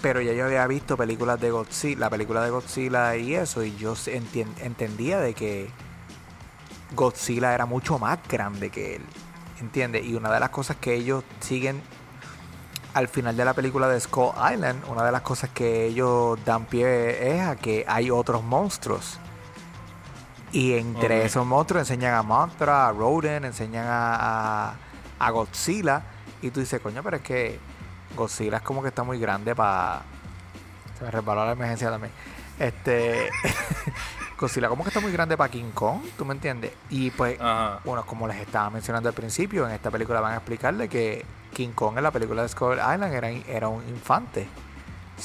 [0.00, 3.76] pero ya yo había visto películas de Godzilla, la película de Godzilla y eso, y
[3.76, 5.68] yo entendía de que
[6.94, 9.02] Godzilla era mucho más grande que él.
[9.60, 10.06] ¿Entiendes?
[10.06, 11.82] Y una de las cosas que ellos siguen
[12.94, 16.64] al final de la película de Skull Island, una de las cosas que ellos dan
[16.64, 19.18] pie es a que hay otros monstruos.
[20.52, 24.74] Y entre esos monstruos enseñan a Mothra, a Rodan, enseñan a, a,
[25.18, 26.02] a Godzilla.
[26.42, 27.58] Y tú dices, coño, pero es que
[28.16, 30.02] Godzilla es como que está muy grande para...
[30.98, 32.12] Se me resbaló la emergencia también.
[32.58, 33.30] Este...
[34.40, 36.72] Godzilla como que está muy grande para King Kong, ¿tú me entiendes?
[36.88, 37.38] Y pues
[37.84, 41.72] bueno, como les estaba mencionando al principio, en esta película van a explicarle que King
[41.74, 44.48] Kong en la película de Skull Island era, era un infante.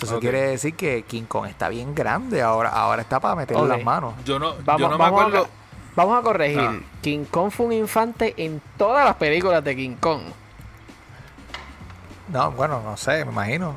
[0.03, 3.83] Eso, quiere decir que King Kong está bien grande, ahora, ahora está para meterle las
[3.83, 4.13] manos.
[4.25, 5.47] Yo no, Vamos, yo no me vamos a- acuerdo.
[5.95, 6.59] vamos a corregir.
[6.59, 6.79] Ah.
[7.01, 10.21] King Kong fue un infante en todas las películas de King Kong.
[12.29, 13.75] No, bueno, no sé, me imagino.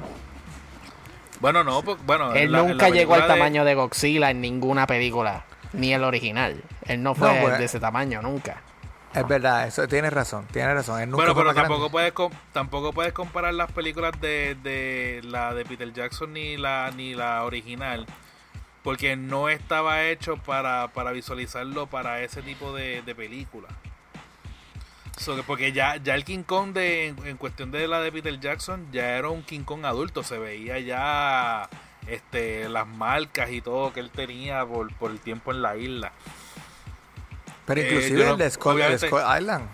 [1.41, 2.33] Bueno, no, pues, bueno.
[2.35, 6.63] Él la- nunca llegó al de- tamaño de Godzilla en ninguna película, ni el original.
[6.87, 8.63] Él no fue No, pues- de ese tamaño nunca.
[9.15, 11.01] Es verdad, eso tienes razón, tienes razón.
[11.01, 11.63] Él nunca Bueno, pero grande.
[11.69, 12.13] tampoco puedes
[12.53, 17.45] tampoco puedes comparar las películas de, de la de Peter Jackson ni la ni la
[17.45, 18.07] original
[18.85, 23.69] porque no estaba hecho para, para visualizarlo para ese tipo de, de película.
[25.17, 28.13] So que- porque ya, ya el King Kong de, en, en cuestión de la de
[28.13, 31.69] Peter Jackson ya era un King Kong adulto, se veía ya
[32.07, 36.13] este las marcas y todo que él tenía por, por el tiempo en la isla.
[37.69, 39.69] Pero eh, inclusive yo no- el Skull, el Island.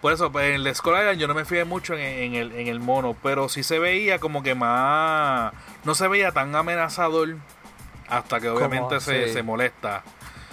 [0.00, 2.52] Por eso, pues, en el Skull Island yo no me fijé mucho en, en el,
[2.52, 5.52] en el mono, pero sí se veía como que más...
[5.84, 7.36] No se veía tan amenazador
[8.08, 9.32] hasta que obviamente se, Sí.
[9.34, 10.02] se molesta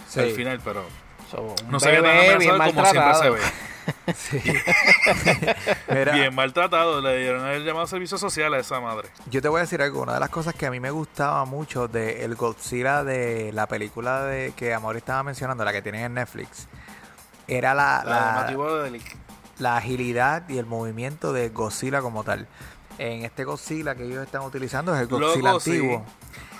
[0.07, 0.19] Sí.
[0.19, 0.83] al final, pero
[1.31, 3.39] So, no se veía tan amenazador como siempre se ve.
[4.15, 4.39] Sí.
[5.89, 9.09] Mira, Bien maltratado, le dieron el llamado servicio social a esa madre.
[9.31, 11.43] Yo te voy a decir algo, una de las cosas que a mí me gustaba
[11.45, 16.03] mucho de el Godzilla de la película de que Amor estaba mencionando, la que tienen
[16.05, 16.67] en Netflix,
[17.49, 18.51] era la, La,
[19.59, 22.47] la, de agilidad y el movimiento de Godzilla como tal.
[22.97, 25.71] En este Godzilla que ellos están utilizando es el Godzilla Loco, sí.
[25.71, 26.05] antiguo.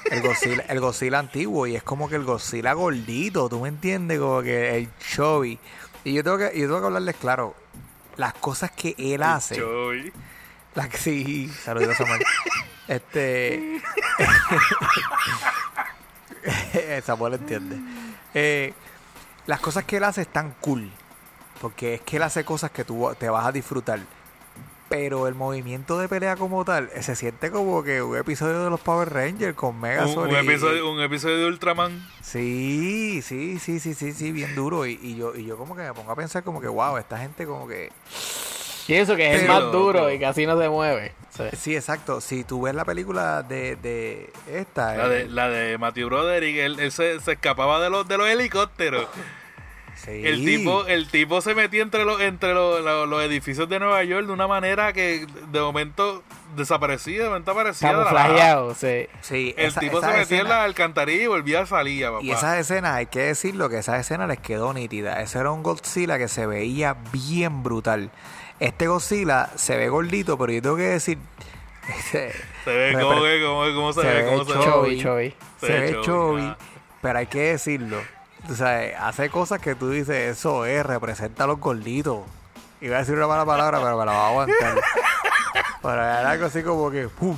[0.10, 4.20] El Godzilla, el Godzilla antiguo y es como que el Godzilla gordito, ¿tú me entiendes?
[4.20, 5.60] Como que el chubby.
[6.04, 7.54] Y yo tengo que, yo tengo que hablarles claro,
[8.18, 9.58] las cosas que él hace.
[9.58, 10.12] Choy.
[10.76, 12.22] La que sí, saludos Samuel.
[12.88, 13.82] este.
[17.06, 17.78] Samuel entiende.
[18.34, 18.74] Eh,
[19.50, 20.92] las cosas que él hace están cool.
[21.60, 24.00] Porque es que él hace cosas que tú te vas a disfrutar.
[24.90, 28.70] Pero el movimiento de pelea como tal eh, se siente como que un episodio de
[28.70, 30.30] los Power Rangers con Megazord.
[30.30, 32.08] Un, un episodio, un episodio de Ultraman.
[32.22, 34.86] Sí, sí, sí, sí, sí, sí, bien duro.
[34.86, 37.18] Y, y yo, y yo como que me pongo a pensar como que, wow, esta
[37.18, 37.92] gente como que
[38.88, 41.14] Y eso que es el más duro y casi no se mueve.
[41.36, 41.44] Sí.
[41.58, 42.22] Sí, exacto.
[42.22, 46.56] Si tú ves la película de, de esta, La eh, de, la de Matthew Broderick,
[46.58, 49.08] él, él se, se escapaba de los, de los helicópteros.
[50.06, 50.22] Sí.
[50.26, 54.04] El tipo, el tipo se metía entre los, entre los, los- los edificios de Nueva
[54.04, 56.24] York de una manera que de momento
[56.56, 57.90] desaparecía, de momento aparecía.
[57.90, 58.14] de la nada.
[58.16, 59.08] Camuflajeado, sí.
[59.22, 62.20] Sí, El esa- tipo se metía en la alcantarilla y volvía a salir, papá.
[62.24, 65.22] Y esas escenas, hay que decirlo, que esa escena les quedó nítida.
[65.22, 68.12] Ese era un Godzilla que se veía bien brutal.
[68.60, 71.18] Este Godzilla se ve gordito, pero yo tengo que decir...
[72.12, 72.32] Se,
[72.66, 74.64] se ve ve, cómo, cómo se, se ve, ve cómo se ve.
[74.64, 75.02] Chovy.
[75.02, 75.36] Chovy, Chovy.
[75.60, 76.58] Se se ve Chovy, ajá.
[77.02, 77.98] pero hay que decirlo.
[78.48, 82.22] O sea, hace cosas que tú dices, eso es, representa a los gorditos.
[82.82, 84.82] Iba a decir una mala palabra, pero me la voy a aguantar.
[85.82, 87.38] pero era algo así como que, ¡pum!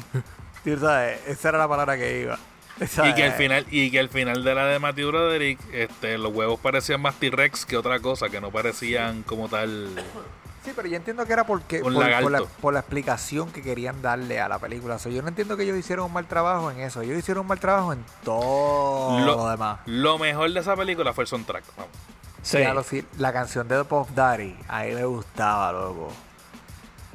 [0.63, 2.37] Tú sabes, esa era la palabra que iba.
[2.79, 6.33] Y que al final, y que al final de la de Matthew Broderick, este, los
[6.33, 9.89] huevos parecían más T-Rex que otra cosa, que no parecían como tal.
[10.63, 13.63] Sí, pero yo entiendo que era porque Un por, por la, por la explicación que
[13.63, 14.95] querían darle a la película.
[14.95, 17.01] O sea, yo no entiendo que ellos hicieron un mal trabajo en eso.
[17.01, 19.79] Ellos hicieron un mal trabajo en todo lo, Lo- demás.
[19.87, 21.63] Lo mejor de esa película fue el soundtrack.
[21.75, 21.91] vamos.
[22.43, 23.03] Sí.
[23.17, 26.09] La canción de Puff Daddy, a él le gustaba, loco.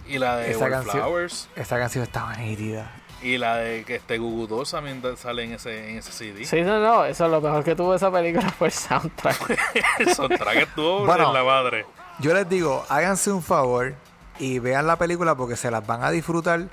[0.08, 1.48] Y la de Esa canción- Wallflowers.
[1.56, 2.90] Esa canción estaba nítida.
[3.22, 6.44] Y la de que este Google Dolls también da- sale en ese, en ese CD.
[6.44, 9.58] Sí, no, no, eso es lo mejor que tuvo esa película fue el soundtrack.
[10.00, 11.28] el soundtrack estuvo Bueno.
[11.28, 11.86] en la madre.
[12.18, 13.94] Yo les digo, háganse un favor
[14.38, 16.64] y vean la película porque se las van a disfrutar.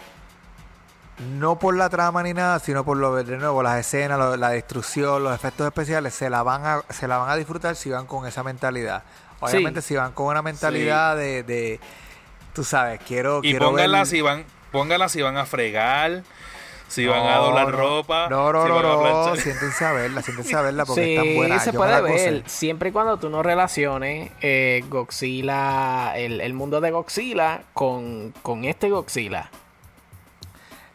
[1.37, 4.49] No por la trama ni nada, sino por lo de nuevo, las escenas, lo- la
[4.49, 8.07] destrucción, los efectos especiales, se la van a, se la van a disfrutar si van
[8.07, 9.03] con esa mentalidad.
[9.39, 11.79] Obviamente si van con una mentalidad de, de,
[12.53, 16.23] tú sabes, quiero, Y quiero pónganla ver- si van, pónganla si van a fregar,
[16.93, 17.77] si van a No, doblar no.
[17.77, 21.23] ropa, No, no, si no, no, siéntense a verla, siéntense a verla porque sí, es
[21.23, 21.59] tan buena.
[21.59, 22.43] se Yo puede la ver.
[22.47, 28.65] Siempre y cuando tú no relaciones eh, Godzilla, el, el mundo de Godzilla con, con
[28.65, 29.49] este Godzilla.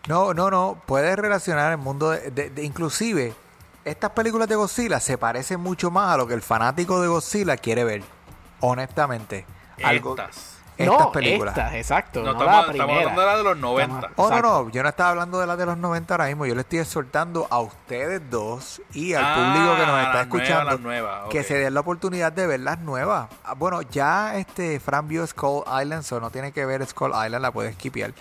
[0.07, 0.81] No, no, no.
[0.87, 3.35] Puedes relacionar el mundo de, de- de- inclusive
[3.85, 7.57] estas películas de Godzilla se parecen mucho más a lo que el fanático de Godzilla
[7.57, 8.03] quiere ver.
[8.61, 9.45] Honestamente.
[9.83, 10.17] Algo-
[10.79, 10.87] Estas.
[10.95, 11.57] estas no, películas.
[11.59, 12.21] estas, exacto.
[12.21, 13.01] No, No, estamos, la estamos primera.
[13.11, 13.95] hablando de la de los 90.
[13.95, 14.43] Oh, no, Exacto.
[14.65, 16.79] no, yo no estaba hablando de las de los 90 ahora mismo, yo le estoy
[16.79, 21.21] exhortando a ustedes dos y al Ah, público que nos está nuevas, escuchando las nuevas,
[21.31, 23.29] que se den la oportunidad de ver las nuevas.
[23.45, 27.43] Ah, Bueno, ya este Fran vio Skull Island, so no tiene que ver Skull Island,
[27.43, 28.13] la puedes skipear.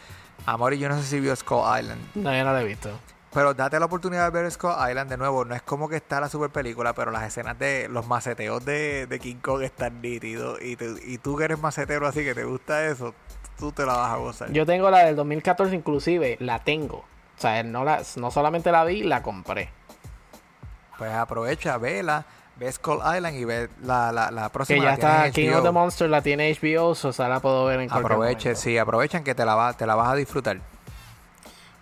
[0.45, 2.01] Amor, y yo no sé si vio Skull Island.
[2.16, 2.89] No, yo no la he visto.
[3.38, 5.45] Pero date la oportunidad de ver Skull Island de nuevo.
[5.45, 9.05] No es como que está la super película, pero las escenas de los maceteos de,
[9.05, 10.59] de King Kong están nítidos.
[10.59, 13.13] Y, tú- y tú que eres macetero así que te gusta eso,
[13.59, 14.51] tú te la vas a gozar.
[14.51, 16.97] Yo tengo la del 2014 inclusive, la tengo.
[16.97, 19.69] O sea, no, la, no solamente la vi, la compré.
[20.97, 22.25] Pues aprovecha, vela,
[22.55, 24.83] ve Skull Island y ve la, la, la Que próxima.
[24.83, 27.65] ya la tienen está, King of the Monster la tiene HBO, o sea, la puedo
[27.65, 28.55] ver en cualquier momento.
[28.55, 30.57] sí, aprovechan que te la, va, te la vas a disfrutar.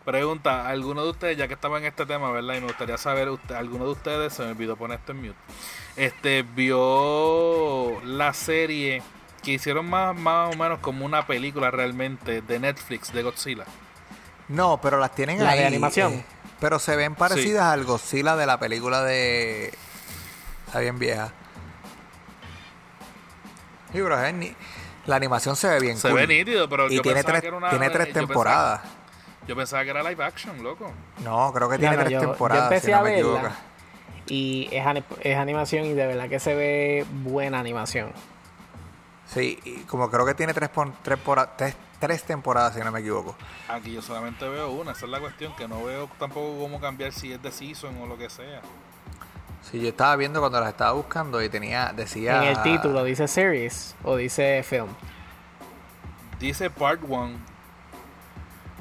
[0.06, 2.54] Pregunta, ¿alguno de ustedes, ya que estaba en este tema, ¿verdad?
[2.56, 5.36] Y me gustaría saber, usted, ¿alguno de ustedes, se me olvidó poner esto en mute,
[5.96, 9.02] este, vio la serie
[9.42, 13.66] que hicieron más, más o menos como una película realmente de Netflix de Godzilla?
[14.48, 15.60] No, pero las tienen La ahí.
[15.62, 16.14] de animación.
[16.14, 16.26] eh,
[16.60, 19.74] pero se ven parecidas al Godzilla de la película de.
[20.68, 21.32] Está bien vieja.
[23.92, 24.56] Sí, bro, es ni-
[25.08, 26.20] la animación se ve bien Se cool.
[26.20, 27.70] ve nítido, pero Y yo tiene pensaba tres, que era una...
[27.72, 28.82] tiene tres yo pensaba- temporadas.
[29.48, 30.92] Yo pensaba que era live action, loco.
[31.24, 32.64] No, creo que tiene no, tres yo- yo temporadas.
[32.66, 33.32] empecé si no a me verla.
[33.40, 33.56] equivoco.
[34.28, 34.86] Y es,
[35.22, 38.12] es animación y de verdad que se ve buena animación.
[39.28, 40.70] Sí, y como creo que tiene tres,
[41.04, 41.20] tres,
[41.58, 43.36] tres, tres temporadas, si no me equivoco.
[43.68, 47.12] Aquí yo solamente veo una, esa es la cuestión, que no veo tampoco cómo cambiar
[47.12, 48.62] si es de season o lo que sea.
[49.72, 52.44] Sí, yo estaba viendo cuando las estaba buscando y tenía, decía...
[52.44, 54.90] En el título dice series o dice film.
[56.40, 57.38] Dice Part 1,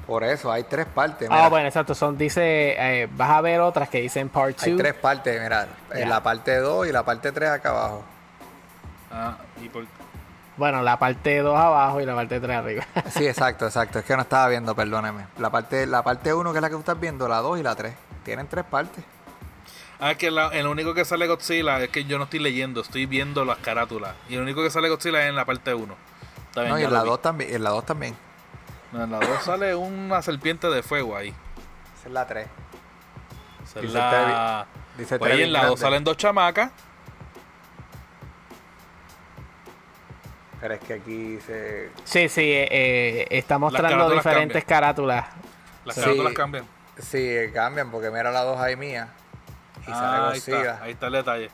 [0.06, 1.28] Por eso, hay tres partes.
[1.30, 1.48] Ah, mira.
[1.48, 1.94] bueno, exacto.
[1.94, 4.62] Son, dice, eh, vas a ver otras que dicen part 2.
[4.64, 5.66] Hay tres partes, mira.
[5.92, 8.04] En la parte 2 y la parte 3 acá abajo.
[9.10, 9.84] ah, y por,
[10.56, 12.84] Bueno, la parte 2 abajo y la parte 3 arriba.
[13.10, 13.98] Sí, exacto, exacto.
[14.00, 15.26] Es que no estaba viendo, perdóneme.
[15.38, 17.62] La parte la parte 1, que es la que tú estás viendo, la 2 y
[17.62, 17.94] la 3.
[18.24, 19.02] Tienen tres partes.
[20.00, 22.80] Ah, es que la- el único que sale Godzilla es que yo no estoy leyendo,
[22.82, 24.14] estoy viendo las carátulas.
[24.28, 25.94] Y el único que sale Godzilla es en la parte 1.
[26.48, 27.08] Está bien, No, y en la vi.
[27.08, 27.50] 2 también.
[27.50, 28.16] y En la 2 también.
[28.94, 31.34] No, en la 2 sale una serpiente de fuego ahí.
[31.98, 32.46] Esa es la 3.
[33.64, 34.66] Esa es Dice la...
[34.96, 35.80] Dice Pues tres ahí en la 2 grande.
[35.82, 36.70] salen dos chamacas.
[40.60, 41.90] Pero es que aquí se...
[42.04, 45.26] Sí, sí, eh, eh, está mostrando carátulas diferentes carátulas.
[45.84, 46.00] Las Sí.
[46.02, 46.64] carátulas cambian.
[46.98, 49.08] Sí, cambian porque mira la 2 ahí mía.
[49.86, 51.50] Y Ah, sale ahí está, ahí está el detalle.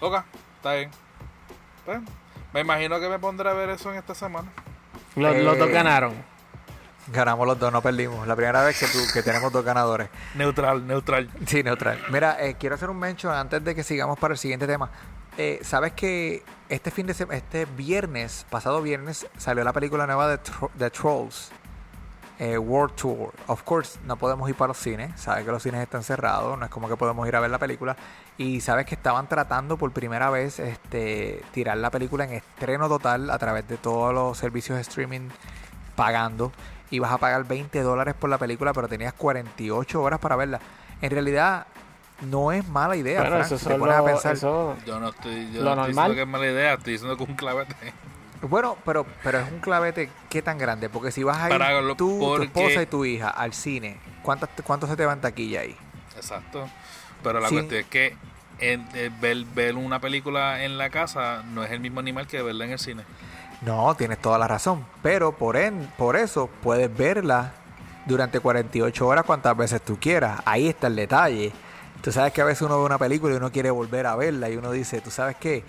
[0.00, 0.22] Ok,
[0.56, 0.90] está bien.
[1.86, 2.00] Pues,
[2.52, 4.48] me imagino que me pondré a ver eso en esta semana.
[5.16, 6.14] Los, los dos Eh, ganaron.
[7.08, 8.26] Ganamos los dos, no perdimos.
[8.28, 10.08] La primera vez que, tú, que tenemos dos ganadores.
[10.36, 11.28] Neutral, neutral.
[11.46, 11.98] Sí, neutral.
[12.10, 14.88] Mira, eh, quiero hacer un mention antes de que sigamos para el siguiente tema.
[15.36, 20.28] Eh, Sabes que este fin de semana, este viernes, pasado viernes, salió la película nueva
[20.28, 21.50] de, Tro- de Trolls,
[22.38, 23.32] eh, World Tour.
[23.48, 25.20] Of course, no podemos ir para los cines.
[25.20, 27.58] Sabes que los cines están cerrados, no es como que podemos ir a ver la
[27.58, 27.96] película.
[28.38, 33.28] Y sabes que estaban tratando por primera vez este tirar la película en estreno total
[33.30, 35.30] a través de todos los servicios de streaming
[35.96, 36.52] pagando.
[36.92, 40.60] Ibas a pagar 20 dólares por la película, pero tenías 48 horas para verla.
[41.00, 41.66] En realidad,
[42.30, 43.20] no es mala idea.
[43.22, 44.34] Bueno, Frank, eso, si te pones a pensar.
[44.34, 46.10] eso- Yo no estoy, yo Lo no estoy normal.
[46.10, 47.74] diciendo que es mala idea, estoy diciendo que es un clavete.
[48.42, 50.90] Bueno, pero, pero es un clavete, ¿qué tan grande?
[50.90, 53.96] Porque si vas a ir Para lo- tú, tu esposa y tu hija al cine,
[54.22, 55.74] ¿cuántas, ¿cuánto se te va en taquilla ahí?
[56.16, 56.68] Exacto.
[57.22, 57.54] Pero la Sí.
[57.54, 58.16] cuestión es que
[58.58, 62.42] en- eh, ver, ver una película en la casa no es el mismo animal que
[62.42, 63.04] verla en el cine.
[63.64, 64.84] No, tienes toda la razón.
[65.02, 67.52] Pero por, en, por eso puedes verla
[68.06, 70.40] durante 48 horas cuantas veces tú quieras.
[70.44, 71.52] Ahí está el detalle.
[72.02, 74.50] Tú sabes que a veces uno ve una película y uno quiere volver a verla
[74.50, 75.62] y uno dice, ¿tú sabes qué?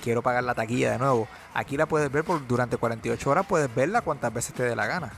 [0.00, 1.26] Quiero pagar la taquilla de nuevo.
[1.52, 4.86] Aquí la puedes ver por durante 48 horas, puedes verla cuantas veces te dé la
[4.86, 5.12] gana.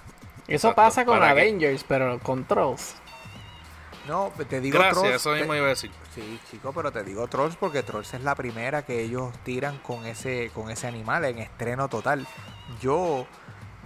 [0.49, 1.23] Eso pasa con.
[1.23, 2.97] Avengers, pero con Trolls.
[4.09, 5.91] No, te digo Gracias, Trolls, eso mismo te- iba a decir.
[6.15, 10.05] Sí, chico, pero te digo Trolls porque Trolls es la primera que ellos tiran con
[10.07, 12.27] ese, con ese animal en estreno total.
[12.81, 13.27] Yo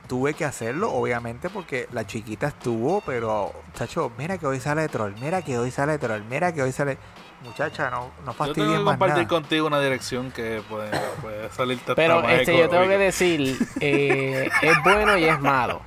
[0.08, 5.14] tuve que hacerlo, obviamente, porque la chiquita estuvo, pero, chacho, mira que hoy sale Troll,
[5.20, 6.96] mira que hoy sale Troll, mira que hoy sale.
[7.42, 9.28] Muchacha, no, no Yo tengo fastidies que más compartir nada.
[9.28, 10.90] contigo una dirección que puede,
[11.20, 15.82] puede salirte Pero este, yo tengo que decir, eh, es bueno y es malo.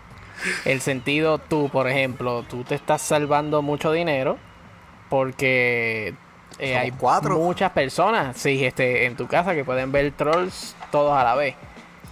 [0.65, 4.37] El sentido, tú, por ejemplo, tú te estás salvando mucho dinero
[5.09, 6.13] porque
[6.59, 7.37] eh, hay cuatro.
[7.37, 11.55] muchas personas sí, este, en tu casa que pueden ver trolls todos a la vez.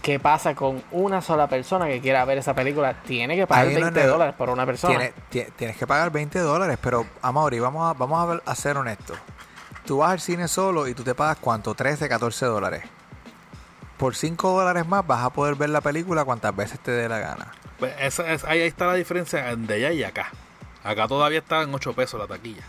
[0.01, 2.93] ¿Qué pasa con una sola persona que quiera ver esa película?
[3.03, 4.97] Tiene que pagar Ahí no es 20 nego- dólares por una persona.
[4.97, 8.55] Tienes, tie- tienes que pagar 20 dólares, pero, Amaury, vamos a, vamos a, ver- a
[8.55, 9.17] ser honestos.
[9.85, 12.83] Tú vas al cine solo y tú te pagas cuánto, 13, 14 dólares.
[13.97, 17.19] Por 5 dólares más vas a poder ver la película cuantas veces te dé la
[17.19, 17.51] gana.
[17.79, 20.31] Pues esa es- ahí está la diferencia de allá y acá.
[20.83, 22.63] Acá todavía está en 8 pesos la taquilla.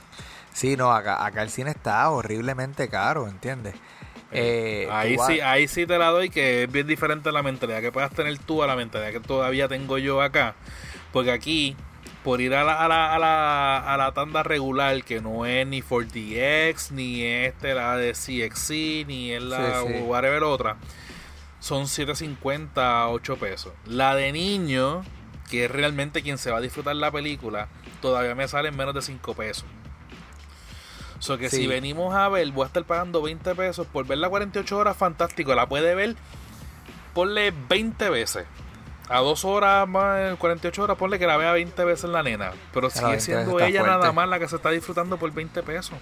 [0.53, 3.75] Sí, no, acá, acá el cine está horriblemente caro, ¿entiendes?
[4.33, 7.81] Eh, tú ahí sí, ahí sí te la doy que es bien diferente la mentalidad
[7.81, 10.55] que puedas tener tú a la mentalidad que todavía tengo yo acá.
[11.13, 11.77] Porque aquí,
[12.25, 15.67] por ir a la, a la, a la, a la tanda regular, que no es
[15.67, 20.01] ni 4DX, ni este, la de CXC, ni es la Sí, sí.
[20.03, 20.77] whatever otra,
[21.61, 23.73] son 7.50, 8 pesos.
[23.87, 25.03] La de niño,
[25.51, 27.69] que es realmente quien se va a disfrutar la película,
[28.01, 29.65] todavía me sale en menos de 5 pesos.
[31.19, 31.57] So que Sí.
[31.57, 35.55] si venimos a ver, voy a estar pagando 20 pesos por verla 48 horas, fantástico.
[35.55, 36.15] La puede ver,
[37.13, 38.47] ponle 20 veces.
[39.09, 42.53] A 2 horas más, 48 horas, ponle que la vea 20 veces la nena.
[42.73, 43.99] Pero sigue 20 siendo ella fuerte.
[43.99, 45.97] nada más la que se está disfrutando por 20 pesos.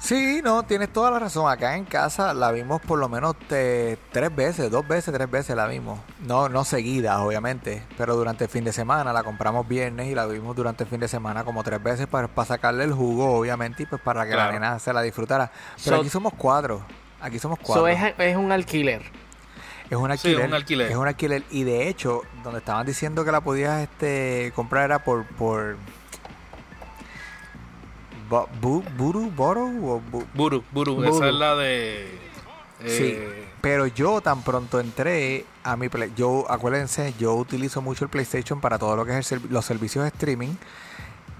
[0.00, 1.50] Sí, no, tienes toda la razón.
[1.50, 5.56] Acá en casa la vimos por lo menos eh, tres veces, dos veces, tres veces
[5.56, 5.98] la vimos.
[6.20, 10.24] No, no seguidas, obviamente, pero durante el fin de semana la compramos viernes y la
[10.26, 13.82] vimos durante el fin de semana como tres veces para, para sacarle el jugo, obviamente,
[13.82, 14.52] y pues para que Claro.
[14.52, 15.50] la nena se la disfrutara.
[15.84, 16.84] Pero So- aquí somos cuatro.
[17.20, 17.82] Aquí somos cuatro.
[17.82, 19.02] So, es, es un alquiler.
[19.90, 20.46] Es un Sí, alquiler.
[20.46, 20.90] un alquiler.
[20.92, 21.42] Es un alquiler.
[21.50, 25.24] Y de hecho, donde estaban diciendo que la podías este, comprar era por.
[25.26, 25.76] por
[28.30, 31.14] Bu- bu- Buru, Boro o Bu- Buru, Buru, Buru.
[31.16, 32.18] esa es la de.
[32.86, 38.04] Sí, eh, pero yo tan pronto entré a mi Play, yo acuérdense, yo utilizo mucho
[38.04, 40.50] el PlayStation para todo lo que es el los servicios de streaming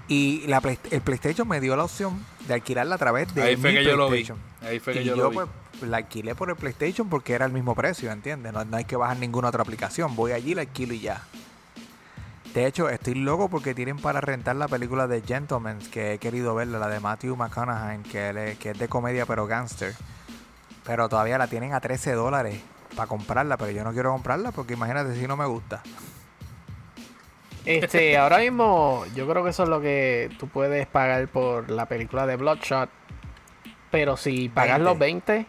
[0.08, 2.18] y la Play- el PlayStation me dio la opción
[2.48, 4.24] de alquilarla a través de Ahí fue mi que yo lo vi.
[4.24, 4.38] PlayStation.
[4.62, 5.36] Ahí fue que y yo yo, lo vi.
[5.36, 5.48] pues
[5.90, 8.52] la alquilé por el PlayStation porque era el mismo precio, ¿entiendes?
[8.52, 11.22] No, no hay que bajar ninguna otra aplicación, voy allí, la alquilo y ya.
[12.54, 16.54] De hecho, estoy loco porque tienen para rentar la película de Gentlemen, que he querido
[16.54, 19.94] verla, la de Matthew McConaughey, que, que es de comedia pero gangster.
[20.84, 22.60] Pero todavía la tienen a 13 dólares
[22.96, 25.82] para comprarla, pero yo no quiero comprarla porque imagínate si no me gusta.
[27.66, 31.86] Este, ahora mismo, yo creo que eso es lo que tú puedes pagar por la
[31.86, 32.88] película de Bloodshot.
[33.90, 34.84] Pero si pagas 20.
[34.84, 35.46] los 20, es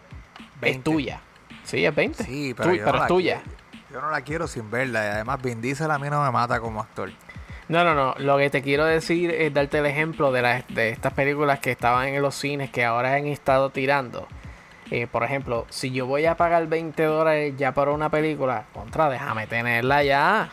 [0.62, 0.84] 20.
[0.84, 1.22] tuya.
[1.64, 2.24] Sí, es 20.
[2.24, 3.42] Sí, Tú- pero, no es la tuya.
[3.92, 5.04] Yo no la quiero sin verla.
[5.04, 7.12] Y además Vin Diesel a mí no me mata como actor.
[7.68, 8.16] No, no, no.
[8.18, 11.72] Lo que te quiero decir es darte el ejemplo de, las de estas películas que
[11.72, 14.28] estaban en los cines que ahora han estado tirando.
[14.92, 19.08] Eh, por ejemplo, si yo voy a pagar 20 dólares ya por una película, contra,
[19.10, 20.50] déjame tenerla ya.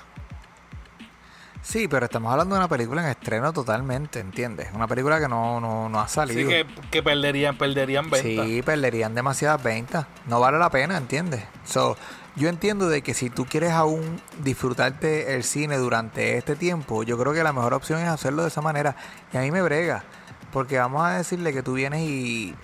[1.63, 4.69] Sí, pero estamos hablando de una película en estreno totalmente, ¿entiendes?
[4.75, 6.43] Una película que no, no, no ha salido.
[6.43, 8.47] Sí, que, que perderían, perderían ventas.
[8.47, 10.07] Sí, perderían demasiadas ventas.
[10.27, 11.43] No vale la pena, ¿entiendes?
[11.65, 11.97] So,
[12.37, 17.17] yo entiendo de que si tú quieres aún disfrutarte el cine durante este tiempo, yo
[17.19, 18.95] creo que la mejor opción es hacerlo de esa manera.
[19.33, 20.05] Y a mí me brega,
[20.53, 22.55] porque vamos a decirle que tú vienes y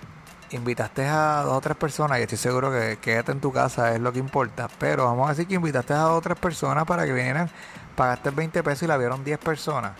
[0.51, 3.99] invitaste a dos o tres personas, y estoy seguro que quédate en tu casa es
[3.99, 7.05] lo que importa, pero vamos a decir que invitaste a dos o tres personas para
[7.05, 7.49] que vinieran,
[7.95, 9.93] pagaste 20 pesos y la vieron 10 personas.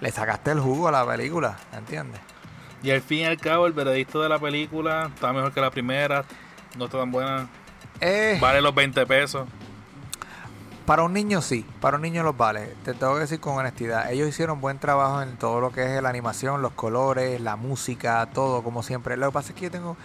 [0.00, 2.20] Le sacaste el jugo a la película, ¿entiendes?
[2.82, 5.70] Y al fin y al cabo, el veredicto de la película está mejor que la
[5.70, 6.24] primera,
[6.76, 7.48] no está tan buena.
[8.00, 9.46] Eh, Vale los 20 pesos.
[10.84, 12.74] Para un niño sí, para un niño los vale.
[12.84, 14.10] Te tengo que decir con honestidad.
[14.12, 18.24] Ellos hicieron buen trabajo en todo lo que es la animación, los colores, la música,
[18.32, 19.16] todo como siempre.
[19.16, 19.96] Lo que pasa es que yo tengo,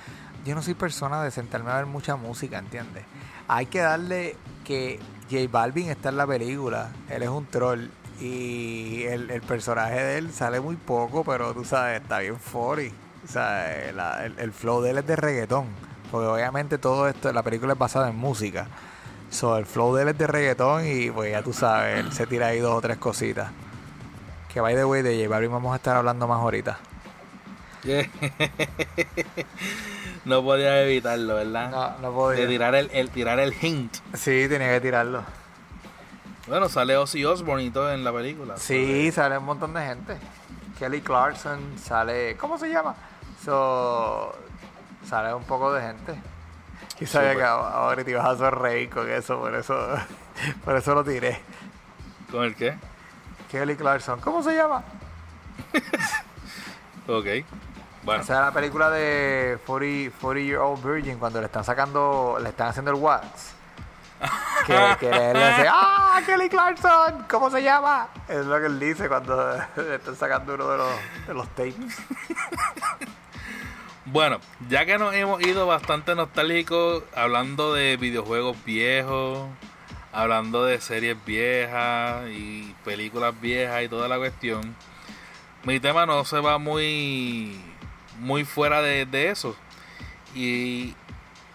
[0.44, 3.04] yo no soy persona de sentarme a ver mucha música, ¿entiendes?
[3.48, 4.36] Hay que darle
[4.66, 6.89] que J Balvin está en la película.
[7.10, 7.89] Él es un troll
[8.20, 12.92] y el, el personaje de él sale muy poco, pero tú sabes, está bien funny.
[13.24, 15.66] O sea, el, el- el flow de él es de reggaetón.
[16.12, 18.68] Porque obviamente todo esto, la película es basada en música.
[19.30, 22.28] So, el flow de él es de reggaetón y pues ya tú sabes, él se
[22.28, 23.49] tira ahí dos o tres cositas.
[24.53, 26.78] Que by the way de J Balvin vamos a estar hablando más ahorita.
[30.26, 31.72] no podía evitarlo, ¿verdad?
[31.72, 32.41] No, no podía.
[32.41, 33.95] De tirar el, el tirar el hint.
[34.14, 35.24] Sí, tenía que tirarlo.
[36.47, 38.57] Bueno, sale Ozzy Osbourne y todo en la película.
[38.57, 40.18] Sí, sale un montón de gente.
[40.78, 42.36] Kelly Clarkson sale.
[42.38, 42.95] ¿Cómo se llama?
[43.45, 44.36] So,
[45.08, 46.16] sale un poco de gente.
[46.99, 49.76] Y sabía que ahora te ibas a sonreír con eso, por eso,
[50.66, 51.41] por eso lo tiré.
[52.30, 52.78] ¿Con el qué?
[53.49, 54.84] Kelly Clarkson, ¿cómo se llama?
[57.08, 57.26] Ok.
[58.04, 62.38] Bueno, Esa es la película de 40, 40 Year Old Virgin cuando le están sacando,
[62.41, 63.54] le están haciendo el wax.
[64.68, 67.26] Que, que él le dice, ¡Ah, Kelly Clarkson!
[67.28, 68.08] ¿Cómo se llama?
[68.30, 70.91] Es lo que él dice cuando le están sacando uno de los,
[71.28, 71.97] de los tapes.
[74.06, 74.39] Bueno,
[74.70, 79.47] ya que nos hemos ido bastante nostálgicos hablando de videojuegos viejos,
[80.12, 84.76] hablando de series viejas y películas viejas y toda la cuestión,
[85.64, 87.62] mi tema no se va muy,
[88.20, 89.56] muy fuera de, de eso.
[90.34, 90.95] Y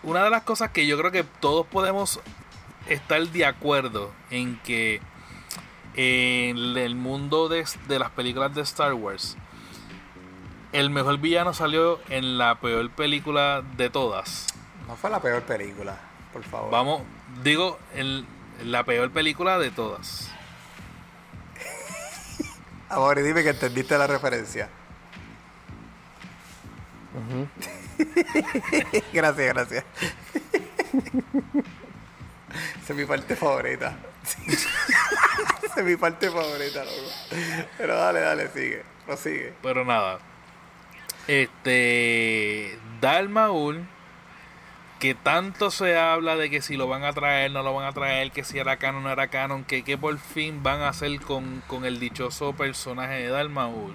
[0.02, 2.20] una de las cosas que yo creo que todos podemos
[2.88, 5.00] estar de acuerdo en que
[5.94, 9.36] en el mundo de, de las películas de Star Wars,
[10.76, 14.46] el mejor villano salió en la peor película de todas.
[14.86, 15.98] No fue la peor película,
[16.34, 16.70] por favor.
[16.70, 17.02] Vamos,
[17.42, 18.26] digo, en
[18.62, 20.30] la peor película de todas.
[22.90, 24.68] Amor, y dime que entendiste la referencia.
[29.14, 29.84] gracias, gracias.
[32.82, 33.96] Esa es mi parte favorita.
[35.62, 37.10] Esa es mi parte favorita, loco.
[37.78, 38.84] Pero dale, dale, sigue.
[39.06, 39.54] Prosigue.
[39.62, 40.18] Pero nada.
[41.28, 42.78] Este.
[43.00, 43.86] Dalmaul.
[44.98, 47.92] Que tanto se habla de que si lo van a traer, no lo van a
[47.92, 51.20] traer, que si era canon, no era canon, que, que por fin van a hacer
[51.20, 53.94] con, con el dichoso personaje de Dalmaul.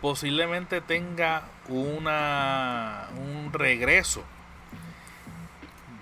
[0.00, 4.24] Posiblemente tenga una un regreso.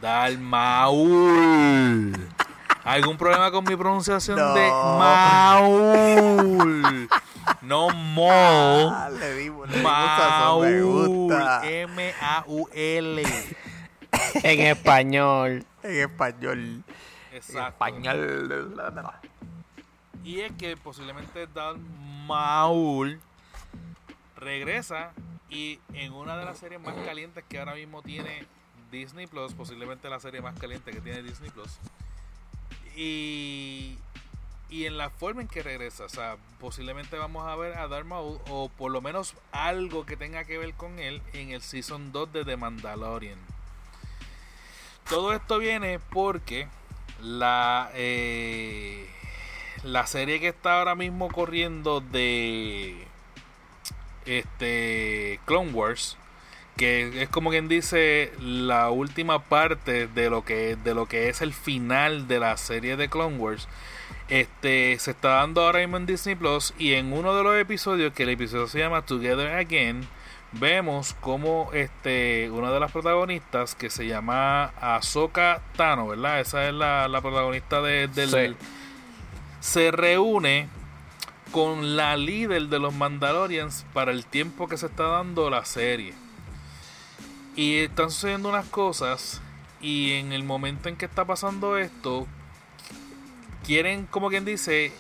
[0.01, 1.47] Dalmaul.
[2.87, 4.70] ¿Algún problema con mi pronunciación de.
[4.99, 6.28] Maul?
[7.62, 8.30] No Mo.
[8.30, 10.82] Ah, le dimos, le me Maul.
[10.84, 11.62] gusta.
[11.68, 13.22] M-A-U-L.
[14.34, 15.66] En español.
[15.82, 16.59] En español.
[17.30, 17.68] En Exacto.
[17.84, 18.72] español.
[20.22, 21.76] Y es que posiblemente Dan
[22.26, 23.20] Maul
[24.37, 25.12] regresa
[25.51, 28.47] y en una de las series más calientes que ahora mismo tiene
[28.91, 31.78] Disney Plus, posiblemente la serie más caliente que tiene Disney Plus.
[32.97, 33.99] Y,
[34.70, 38.07] y en la forma en que regresa, o sea, posiblemente vamos a ver a Darth
[38.07, 42.11] Maul o por lo menos algo que tenga que ver con él en el Season
[42.11, 43.38] 2 de The Mandalorian.
[45.09, 46.66] Todo esto viene porque
[47.20, 49.09] la eh,
[49.84, 53.07] la serie que está ahora mismo corriendo de
[54.24, 56.18] este Clone Wars
[56.77, 61.41] que es como quien dice la última parte de lo que de lo que es
[61.41, 63.68] el final de la serie de Clone Wars
[64.29, 68.12] este se está dando ahora mismo en Disney Plus y en uno de los episodios
[68.12, 70.07] que el episodio se llama Together Again
[70.53, 76.74] vemos como este una de las protagonistas que se llama Ahsoka Tano verdad esa es
[76.74, 78.66] la, la protagonista de, del Sí.
[79.61, 80.68] se reúne
[81.53, 86.12] con la líder de los Mandalorians para el tiempo que se está dando la serie.
[87.57, 89.41] Y están sucediendo unas cosas
[89.81, 92.27] y en el momento en que está pasando esto,
[93.65, 94.93] quieren, como quien dice,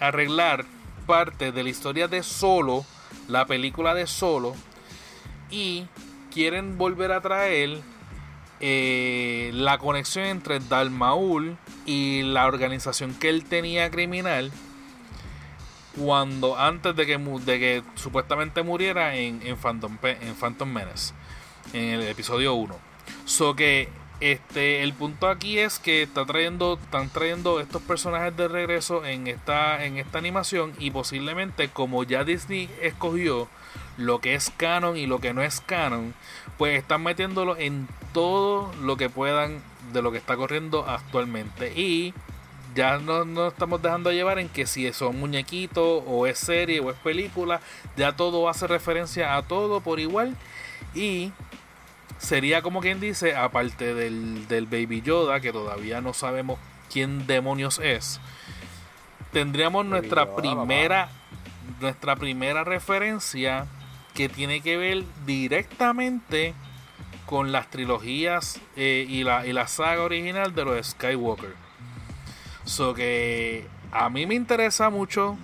[0.00, 0.64] arreglar
[1.06, 2.84] parte de la historia de Solo,
[3.28, 4.54] la película de Solo,
[5.50, 5.86] y
[6.32, 7.80] quieren volver a traer
[8.60, 14.50] eh, la conexión entre Dalmaul y la organización que él tenía criminal
[15.98, 21.14] cuando antes de que, de que supuestamente muriera en, en, Phantom, en Phantom Menace,
[21.72, 22.76] en el episodio 1.
[23.24, 23.88] So que
[24.20, 29.26] este, el punto aquí es que está trayendo, están trayendo estos personajes de regreso en
[29.26, 33.48] esta, en esta animación y posiblemente como ya Disney escogió
[33.98, 36.14] lo que es canon y lo que no es canon,
[36.56, 39.60] pues están metiéndolo en todo lo que puedan
[39.92, 41.72] de lo que está corriendo actualmente.
[41.78, 42.14] Y
[42.74, 46.90] ya no nos estamos dejando llevar en que si son muñequitos o es serie o
[46.90, 47.60] es película,
[47.96, 50.36] ya todo hace referencia a todo por igual.
[50.96, 51.32] Y
[52.18, 56.58] sería como quien dice, aparte del, del Baby Yoda, que todavía no sabemos
[56.90, 58.20] quién demonios es,
[59.32, 61.10] tendríamos nuestra primera
[61.80, 63.66] nuestra primera referencia
[64.14, 66.54] que tiene que ver directamente
[67.26, 71.54] con las trilogías eh, y, la, y la saga original de los Skywalker.
[72.64, 75.36] So que a mí me interesa mucho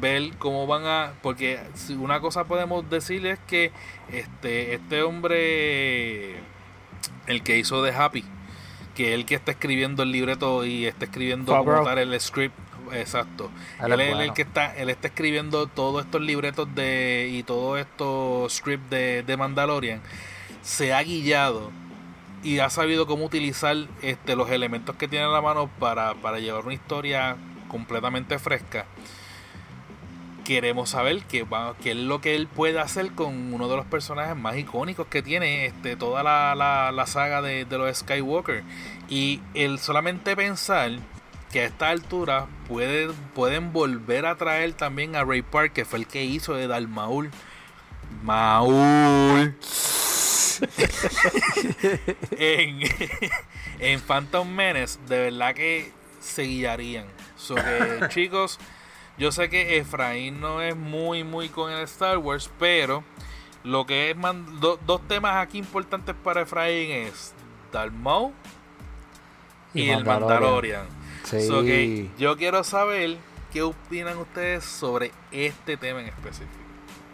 [0.00, 1.60] ver cómo van a porque
[1.98, 3.72] una cosa podemos decir es que
[4.10, 6.36] este este hombre
[7.26, 8.24] el que hizo de Happy
[8.94, 12.58] que el que está escribiendo el libreto y está escribiendo como tal el script
[12.92, 13.50] exacto.
[13.80, 18.52] Él, es el que está él está escribiendo todos estos libretos de y todos estos
[18.52, 20.00] scripts de, de Mandalorian.
[20.62, 21.70] Se ha guiado
[22.42, 26.38] y ha sabido cómo utilizar este los elementos que tiene a la mano para, para
[26.38, 27.36] llevar una historia
[27.68, 28.86] completamente fresca
[30.50, 31.46] queremos saber qué,
[31.80, 35.22] qué es lo que él puede hacer con uno de los personajes más icónicos que
[35.22, 36.56] tiene este, toda la,
[36.90, 38.64] la, saga de, de, los Skywalker.
[39.08, 40.90] Y el solamente pensar
[41.52, 46.00] que a esta altura puede, pueden volver a traer también a Ray Park, que fue
[46.00, 47.30] el que hizo de Dalmaul.
[48.24, 48.74] Maul.
[52.32, 52.80] en,
[53.78, 57.06] en Phantom Menace, de verdad que se guiarían.
[57.36, 58.58] So que, chicos
[59.20, 63.04] yo sé que Efraín no es muy, muy con el Star Wars, pero
[63.62, 64.16] lo que es
[64.86, 67.34] dos temas aquí importantes para Efraín es
[67.70, 67.92] Darth
[69.74, 70.86] y, el Mandalorian.
[71.24, 72.10] Sí.
[72.18, 73.18] yo quiero saber
[73.52, 76.48] qué opinan ustedes sobre este tema en específico.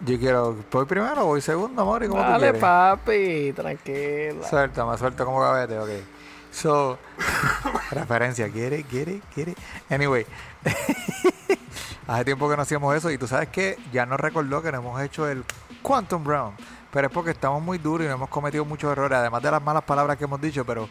[0.04, 2.06] Yo quiero, ¿voy primero o voy segundo, amor?
[2.06, 4.46] ¿Cómo Dale, papi, tranquila.
[4.48, 6.15] Suelta, más suelto como cabete, ok.
[6.56, 6.98] So,
[7.90, 9.54] referencia, quiere, quiere, quiere.
[9.90, 10.24] Anyway,
[12.06, 14.78] Hace tiempo que no hacíamos eso y tú sabes que ya nos recordó que no
[14.78, 15.44] hemos hecho el
[15.82, 16.54] Quantum Brown.
[16.90, 19.62] Pero es porque estamos muy duros y no hemos cometido muchos errores, además de las
[19.62, 20.88] malas palabras que hemos dicho, pero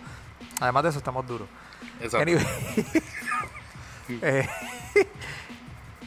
[0.59, 1.47] además de eso estamos duros.
[1.99, 2.31] Exacto.
[4.21, 4.47] Eh,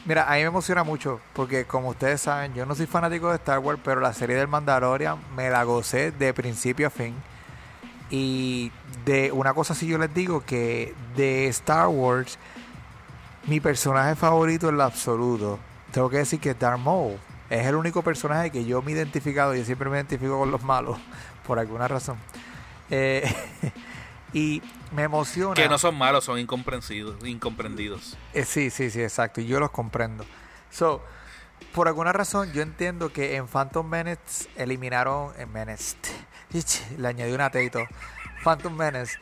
[0.05, 3.35] mira, a mí me emociona mucho porque como ustedes saben, yo no soy fanático de
[3.35, 7.13] Star Wars, pero la serie del Mandalorian me la gocé de principio a fin.
[8.09, 8.71] Y
[9.05, 12.39] de una cosa sí yo les digo que de Star Wars
[13.49, 15.59] mi personaje favorito en lo absoluto,
[15.91, 17.17] tengo que decir que Darth Maul
[17.49, 20.61] es el único personaje que yo me he identificado, y siempre me identifico con los
[20.61, 20.97] malos,
[21.47, 22.17] por alguna razón.
[22.91, 23.23] Eh,
[24.33, 25.55] y me emociona.
[25.55, 27.15] Que no son malos, son incomprendidos.
[27.25, 28.17] incomprendidos.
[28.33, 29.41] Eh, sí, sí, sí, exacto.
[29.41, 30.25] Y yo los comprendo.
[30.69, 31.01] So,
[31.73, 35.31] por alguna razón, yo entiendo que en Phantom Menace eliminaron.
[35.37, 35.97] En Menace.
[36.97, 37.79] Le añadí un ateito.
[38.43, 39.19] Phantom Menace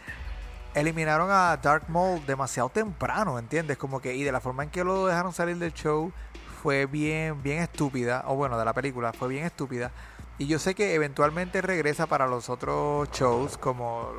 [0.73, 3.77] eliminaron a Dark Maul demasiado temprano, ¿entiendes?
[3.77, 6.11] Como que, y de la forma en que lo dejaron salir del show
[6.61, 9.91] fue bien, bien estúpida, o bueno, de la película, fue bien estúpida.
[10.37, 14.11] Y yo sé que eventualmente regresa para los otros shows, como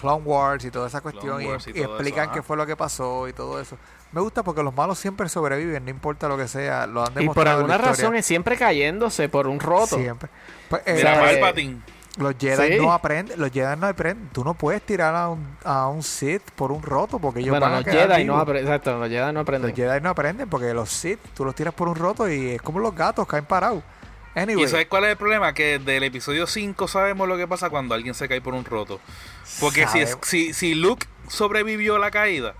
[0.00, 3.60] Clone Wars y toda esa cuestión, y, explican qué fue lo que pasó y todo
[3.60, 3.76] eso.
[4.12, 7.30] Me gusta porque los malos siempre sobreviven, no importa lo que sea, lo han demostrado.
[7.30, 9.96] Y por alguna razón es siempre cayéndose por un roto.
[9.96, 10.30] Siempre.
[10.68, 11.76] Pues, Mira, eh,
[12.18, 14.28] los Jedi no aprenden, los Jedi no aprenden.
[14.32, 17.72] Tú no puedes tirar a un, a un Sith por un roto porque ellos van
[17.72, 19.70] a los Jedi no aprenden, exacto, los Jedi no aprenden.
[19.70, 22.62] Los Jedi no aprenden porque los Sith tú los tiras por un roto y es
[22.62, 23.82] como los gatos caen parados.
[24.34, 25.52] ¿Y sabes cuál es el problema?
[25.54, 29.00] Que del episodio 5 sabemos lo que pasa cuando alguien se cae por un roto.
[29.58, 32.54] Porque si, si, si Luke sobrevivió a la caída,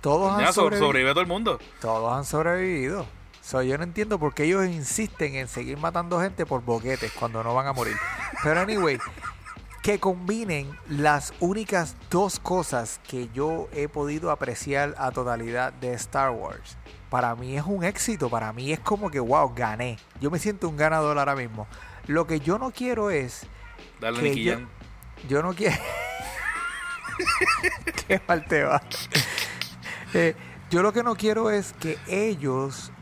[0.00, 0.86] todos han sobrevivido.
[0.86, 1.58] sobrevive todo el mundo.
[1.80, 3.06] Todos han sobrevivido
[3.52, 7.54] yo no entiendo por qué ellos insisten en seguir matando gente por boquetes cuando no
[7.54, 7.96] van a morir.
[8.42, 8.98] Pero anyway,
[9.82, 16.30] que combinen las únicas dos cosas que yo he podido apreciar a totalidad de Star
[16.30, 16.76] Wars.
[17.10, 19.98] Para mí es un éxito, para mí es como que, wow, gané.
[20.20, 21.66] Yo me siento un ganador ahora mismo.
[22.06, 23.46] Lo que yo no quiero es...
[24.00, 24.54] Dale, que yo,
[25.28, 25.76] yo no quiero...
[28.06, 28.80] Qué mal te va.
[30.14, 30.34] Eh,
[30.70, 32.92] yo lo que no quiero es que ellos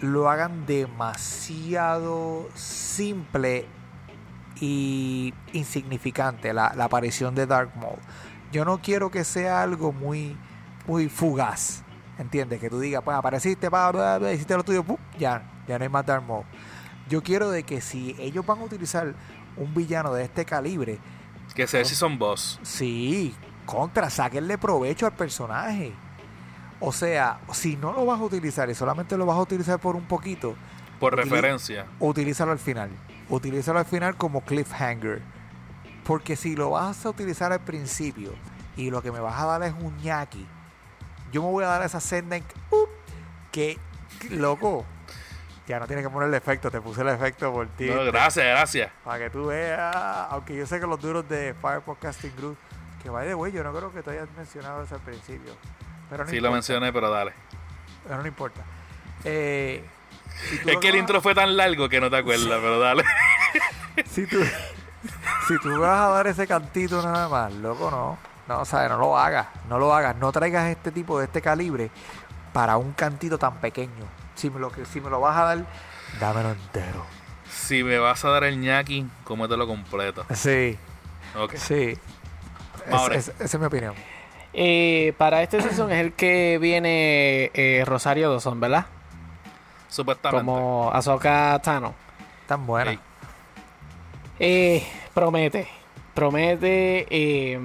[0.00, 3.66] lo hagan demasiado simple
[4.60, 7.98] y insignificante la, la aparición de Dark Maul.
[8.52, 10.36] Yo no quiero que sea algo muy,
[10.86, 11.85] muy fugaz.
[12.18, 12.60] ¿Entiendes?
[12.60, 14.96] Que tú digas, pues apareciste, pa, bla, bla, hiciste lo tuyo, ¡pum!
[15.18, 16.44] ya, ya no hay más Dark Maul.
[17.08, 19.14] Yo quiero de que si ellos van a utilizar
[19.56, 20.98] un villano de este calibre,
[21.54, 22.58] Que sea si son boss.
[22.62, 23.34] sí,
[23.66, 25.92] contra, sáquenle provecho al personaje.
[26.80, 29.94] O sea, si no lo vas a utilizar y solamente lo vas a utilizar por
[29.96, 30.54] un poquito,
[31.00, 31.86] Por Utili- referencia.
[32.00, 32.90] utilízalo al final.
[33.28, 35.20] Utilízalo al final como cliffhanger.
[36.04, 38.30] Porque si lo vas a utilizar al principio
[38.76, 40.46] y lo que me vas a dar es un ñaki,
[41.32, 42.88] yo me voy a dar esa senda en que, ¡up!
[43.52, 43.78] que,
[44.30, 44.84] loco,
[45.66, 47.86] ya no tienes que ponerle efecto, te puse el efecto por ti.
[47.86, 48.92] No, gracias, gracias.
[49.04, 49.94] Para que tú veas,
[50.30, 52.56] aunque yo sé que los duros de Fire Podcasting Group,
[53.02, 55.52] que by the way, yo no creo que tú hayas mencionado eso al principio.
[56.08, 57.32] Pero no Sí lo mencioné, pero dale.
[58.04, 58.62] Pero no importa.
[59.24, 59.84] Eh,
[60.50, 63.04] si Es que el intro fue tan largo que no te acuerdas, pero dale.
[64.04, 64.38] Si tú,
[65.48, 68.18] si tú vas a dar ese cantito nada más, loco, no.
[68.48, 69.46] No, sabes, no lo hagas.
[69.68, 70.16] No lo hagas.
[70.16, 71.90] No traigas este tipo de este calibre
[72.52, 74.04] para un cantito tan pequeño.
[74.34, 75.66] Si me lo, que- si me lo vas a dar,
[76.20, 77.04] dámelo entero.
[77.50, 80.24] Si me vas a dar el ñaki, cómetelo completo.
[80.34, 80.78] Sí,
[81.36, 81.54] Ok.
[81.56, 81.96] sí.
[82.86, 83.16] Es- Ahora.
[83.16, 83.94] es- esa es mi opinión.
[84.52, 88.86] Eh, para este season es el que viene eh, Rosario Dawson, ¿verdad?
[89.88, 90.44] Supuestamente.
[90.44, 91.94] Como Ahsoka Tano.
[92.46, 92.98] Tan buena.
[94.38, 95.66] Eh, promete,
[96.14, 97.60] promete, eh,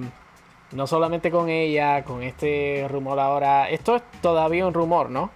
[0.71, 3.69] no solamente con ella, con este rumor ahora.
[3.69, 5.31] Esto es todavía un rumor, ¿no?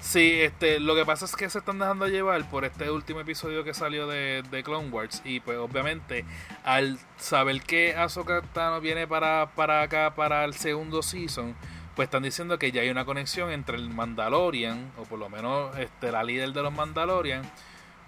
[0.00, 3.64] Sí, este, lo que pasa es que se están dejando llevar por este último episodio
[3.64, 6.24] que salió de, Clone Wars y pues obviamente
[6.64, 11.54] al saber que Ahsoka Tano viene para, para acá para el segundo season,
[11.94, 15.76] pues están diciendo que ya hay una conexión entre el Mandalorian o por lo menos
[15.78, 17.42] este la líder de los Mandalorian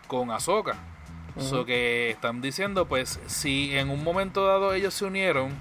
[0.06, 0.78] con Ahsoka.
[1.38, 1.64] So Ujú.
[1.66, 5.52] que están diciendo pues si en un momento dado ellos se unieron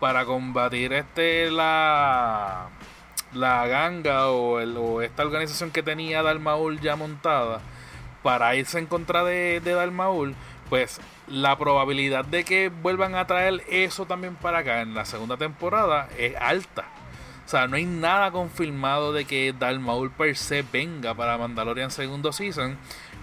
[0.00, 2.68] para combatir este la
[3.32, 7.60] la ganga o, el- o esta organización que tenía Dalmaul ya montada
[8.22, 10.34] para irse en contra de, de Dalmaul,
[10.68, 15.36] pues la probabilidad de que vuelvan a traer eso también para acá en la segunda
[15.36, 16.84] temporada es alta.
[17.46, 22.32] O sea, no hay nada confirmado de que Dalmaul per se venga para Mandalorian segundo
[22.32, 22.76] season,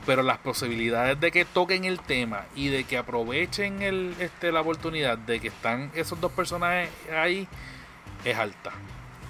[0.10, 4.62] pero las posibilidades de que toquen el tema y de que aprovechen el, este, la
[4.62, 7.48] oportunidad de que están esos dos personajes ahí
[8.26, 8.72] es alta.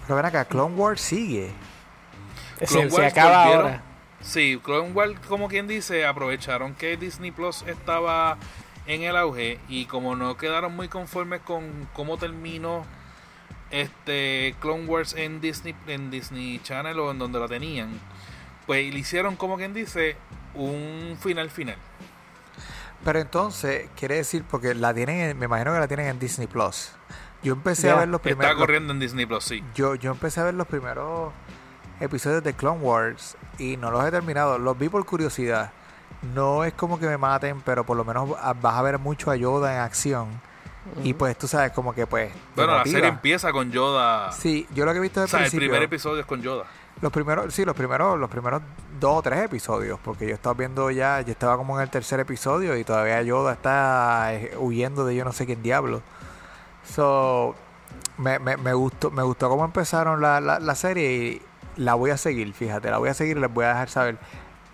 [0.04, 1.52] Pero ven acá, Clone Wars sigue.
[2.60, 3.84] Se, Clone se Wars acaba volvieron- ahora.
[4.22, 8.38] Sí, Clone Wars, como quien dice, aprovecharon que Disney Plus estaba
[8.88, 12.86] en el auge y como no quedaron muy conformes con cómo terminó
[13.72, 18.00] este Clone Wars en Disney en Disney Channel o en donde lo tenían,
[18.66, 20.16] pues le hicieron como quien dice
[20.56, 21.78] un final final.
[23.04, 26.48] Pero entonces, quiere decir, porque la tienen, en- me imagino que la tienen en Disney
[26.48, 26.92] Plus.
[27.42, 28.56] Yo empecé a ver los Está primeros.
[28.58, 29.64] corriendo en Disney Plus, sí.
[29.74, 31.32] Yo, yo empecé a ver los primeros
[32.02, 34.60] episodios de Clone Wars y no los he terminado.
[34.60, 35.72] Los vi por curiosidad.
[36.34, 39.38] No es como que me maten, pero por lo menos vas a ver mucho a
[39.38, 40.28] Yoda en acción.
[41.04, 42.34] Y pues tú sabes, como que pues.
[42.56, 44.32] Bueno, la serie empieza con Yoda.
[44.34, 46.66] Sí, yo lo que he visto o sea, el primer episodio es con Yoda.
[47.02, 48.62] Los primeros, sí, los primeros, los primeros
[49.00, 52.20] dos o tres episodios, porque yo estaba viendo ya, yo estaba como en el tercer
[52.20, 56.02] episodio y todavía Yoda está eh, huyendo de yo no sé quién diablo.
[56.84, 57.56] So,
[58.18, 61.42] me, me, me gustó, me gustó cómo empezaron la, la, la serie y
[61.78, 64.18] la voy a seguir, fíjate, la voy a seguir y les voy a dejar saber.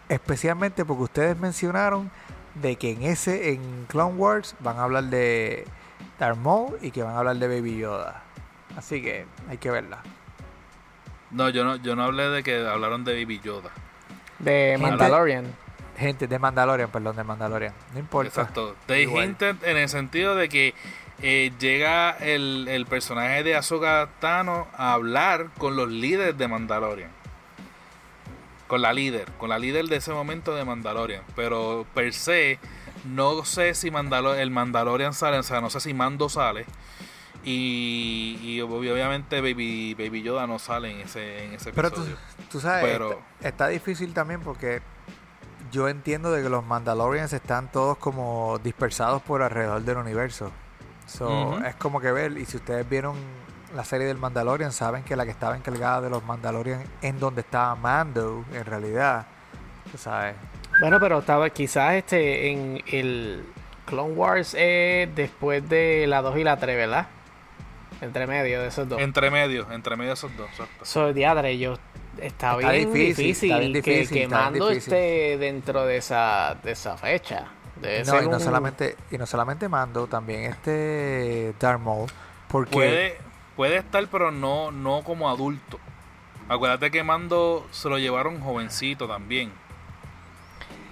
[0.10, 2.10] Especialmente porque ustedes mencionaron
[2.56, 5.66] de que en ese, en Clone Wars, van a hablar de
[6.18, 8.24] Darth Maul y que van a hablar de Baby Yoda.
[8.76, 10.02] Así que hay que verla.
[11.36, 13.70] No, yo no, yo no hablé de que hablaron de Baby Yoda.
[14.40, 15.46] De Mandalorian.
[15.98, 17.74] Gente de Mandalorian, perdón, de Mandalorian.
[17.94, 18.28] No importa.
[18.42, 18.76] Exacto.
[18.88, 19.26] They Igual.
[19.26, 20.74] hinted en el sentido de que
[21.22, 27.12] eh, llega el, el personaje de Ahsoka Tano a hablar con los líderes de Mandalorian.
[28.68, 31.22] Con la líder, con la líder de ese momento de Mandalorian.
[31.36, 32.58] Pero per se,
[33.06, 36.66] no sé si Mandalo- el Mandalorian sale, o sea, no sé si Mando sale.
[37.46, 42.02] Y, y ob- obviamente Baby, Baby Yoda no sale en ese, en ese Pero tú,
[42.02, 42.18] episodio.
[42.52, 44.82] tú sabes, Pero- está, está difícil también porque
[45.72, 50.52] yo entiendo de que los Mandalorians están todos como dispersados por alrededor del universo.
[51.06, 51.60] So.
[51.66, 53.16] Es como que ver, y si ustedes vieron
[53.76, 57.42] la serie del Mandalorian, saben que la que estaba encargada de los Mandalorian en donde
[57.42, 59.28] estaba Mando, en realidad,
[59.92, 60.36] tú sabes.
[60.80, 63.46] Bueno, pero estaba quizás este en el
[63.86, 67.08] Clone Wars eh, después de la 2 y la 3, ¿verdad?
[68.06, 69.02] Entre medio de esos dos.
[69.02, 70.50] Entre medio, entre medio de esos dos.
[70.52, 70.86] exacto.
[70.86, 71.74] So, diadre, yo
[72.22, 74.94] está, Está bien difícil, difícil, está bien que, difícil, que está bien Mando difícil.
[74.94, 77.48] esté dentro de esa, de esa fecha.
[77.82, 82.10] Debe No, y no un- solamente, y no solamente Mando, también este Darth Maul,
[82.48, 83.18] porque Puede,
[83.58, 85.78] puede estar, pero no, no como adulto.
[86.48, 89.52] Acuérdate que Mando se lo llevaron jovencito también.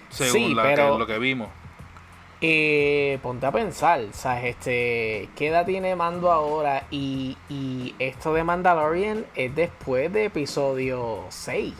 [0.09, 1.49] Según Sí, la pero- que, lo que vimos.
[2.45, 4.43] Eh, ponte a pensar, ¿sabes?
[4.57, 6.83] Este, ¿qué edad tiene Mando ahora?
[6.91, 11.73] Y, y esto de Mandalorian es después de episodio 6.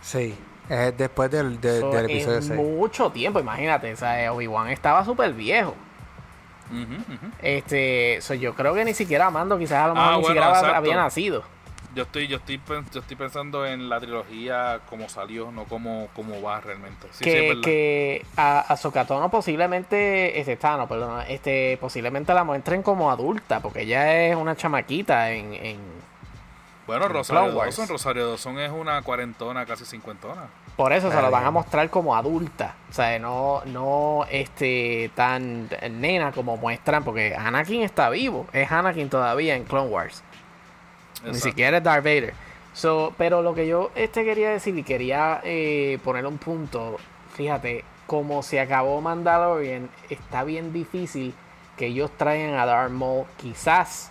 [0.00, 0.36] sí,
[0.68, 2.56] es después del, de- So, del episodio es 6.
[2.60, 3.96] mucho tiempo, imagínate.
[3.96, 4.30] ¿sabes?
[4.30, 5.74] Obi-Wan estaba súper viejo.
[7.42, 10.26] Este, so, yo creo que ni siquiera Mando quizás a lo mejor Ah, ni bueno,
[10.34, 10.76] siquiera exacto.
[10.76, 11.42] había nacido.
[11.94, 12.60] Yo estoy, yo estoy,
[12.92, 17.08] yo estoy pensando en la trilogía como salió, no como, como va realmente.
[17.12, 23.10] Sí, que, que a, a Sokatono posiblemente, este, Tano, perdón, este, posiblemente la muestren como
[23.10, 25.78] adulta, porque ella es una chamaquita en, en
[26.86, 27.76] Bueno, en Rosario Clone Wars.
[27.76, 30.42] Dawson, Rosario Dawson es una cuarentona, casi cincuentona.
[30.76, 35.68] por eso se lo van a mostrar como adulta, o sea, no, no este tan
[35.90, 40.22] nena como muestran, porque Anakin está vivo, es Anakin todavía en Clone Wars.
[41.24, 42.34] Ni siquiera es Darth Vader.
[42.74, 46.96] So, pero lo que yo este quería decir y quería eh, poner un punto,
[47.34, 51.34] fíjate, como se acabó Mandalorian, está bien difícil
[51.76, 54.10] que ellos traigan a Darth Maul quizás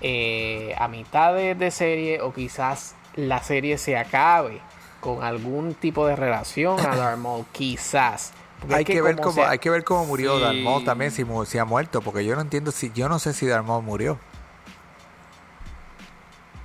[0.00, 4.60] eh, a mitad de, de serie o quizás la serie se acabe
[5.00, 8.32] con algún tipo de relación a Darth Maul, quizás.
[8.60, 10.42] Porque Hay es que, ver cómo, hay que ver cómo murió Sí.
[10.42, 13.32] Darth Maul también, si, si ha muerto, porque yo no entiendo si, yo no sé
[13.32, 14.18] si Darth Maul murió.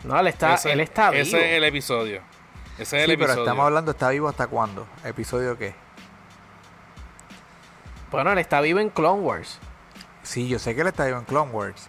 [0.04, 1.22] No, él está, ese, él está vivo.
[1.22, 2.22] ese es el episodio.
[2.78, 3.44] Ese es el Sí, pero episodio.
[3.44, 4.88] estamos hablando, ¿está vivo hasta cuándo?
[5.04, 5.76] ¿Episodio qué?
[8.12, 9.60] Bueno, él está vivo en Clone Wars.
[10.22, 11.88] Sí, yo sé que él está vivo en Clone Wars.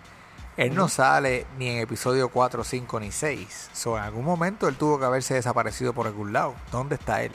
[0.56, 3.70] Él no sale ni en episodio 4, 5 ni 6.
[3.72, 6.54] So, en algún momento él tuvo que haberse desaparecido por algún lado.
[6.70, 7.32] ¿Dónde está él?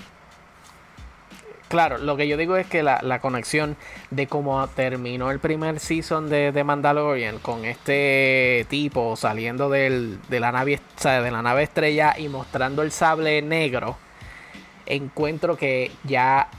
[1.70, 3.78] Claro, lo que yo digo es que la, la conexión
[4.10, 10.40] de cómo terminó el primer season de, de Mandalorian con este tipo saliendo del- de,
[10.40, 13.98] la nave, de la nave estrella y mostrando el sable negro,
[14.88, 16.50] encuentro que ya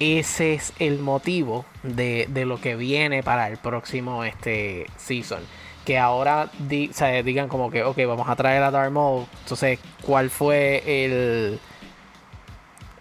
[0.00, 5.40] ese es el motivo de, de lo que viene para el próximo este season.
[5.84, 9.26] Que ahora digan como que, ok, vamos a traer a Darth Maul.
[9.42, 11.60] Entonces, ¿cuál fue el,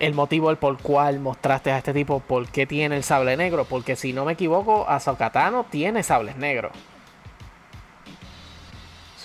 [0.02, 3.66] el motivo el por cual mostraste a este tipo por qué tiene el sable negro.
[3.66, 6.72] Porque si no me equivoco, Ahsoka Tano tiene sables negros.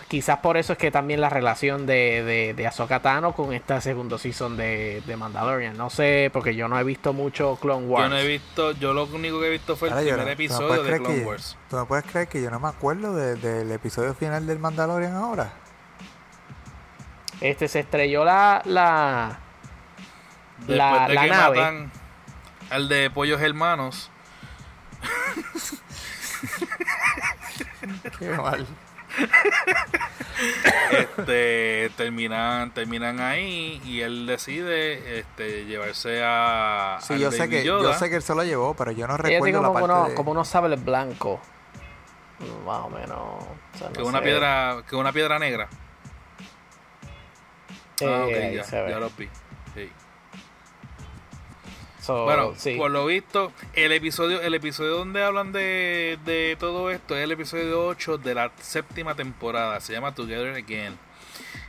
[0.09, 3.81] Quizás por eso es que también la relación de, de, de Ahsoka Tano con esta
[3.81, 5.77] segundo season de, de Mandalorian.
[5.77, 8.05] No sé, porque yo no he visto mucho Clone Wars.
[8.05, 10.23] Yo no he visto, yo lo único que he visto fue el Ahora, primer no-
[10.23, 11.57] ¿tú me episodio de Clone que- Wars.
[11.69, 15.15] ¿Tú me puedes creer que yo no me acuerdo de- del episodio final del Mandalorian
[15.17, 15.51] ahora?
[17.41, 18.63] Este se estrelló la.
[18.65, 19.41] la
[20.59, 21.59] Después la- de la que nave.
[21.59, 21.93] matan
[22.71, 24.11] al de Pollos Hermanos,
[28.19, 28.67] Qué mal.
[30.91, 36.99] este, terminan, terminan ahí y él decide este, llevarse a.
[37.01, 39.17] Sí, al yo sé, que, yo sé que él se lo llevó, pero yo no
[39.17, 40.15] recuerdo la como, parte unos, de...
[40.15, 41.41] como unos sables blancos.
[42.67, 43.19] Más o menos.
[43.19, 44.25] o sea, no que una sé.
[44.25, 45.69] piedra, que una piedra negra.
[48.01, 48.91] Eh, ah, ok, ahí ya, se ve.
[48.91, 49.29] ya lo vi.
[52.07, 52.77] So, Bueno, sí.
[52.77, 57.33] por lo visto, el episodio, el episodio donde hablan de, de todo esto es el
[57.33, 59.81] episodio 8 de la séptima temporada.
[59.81, 60.97] Se llama Together Again.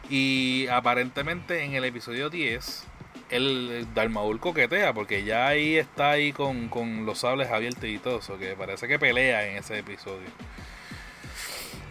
[0.10, 2.84] Y aparentemente en el episodio 10,
[3.32, 8.20] el Dalmaul coquetea, porque ya ahí está ahí con, con los sables abiertos y todo.
[8.38, 10.28] que parece que pelea en ese episodio.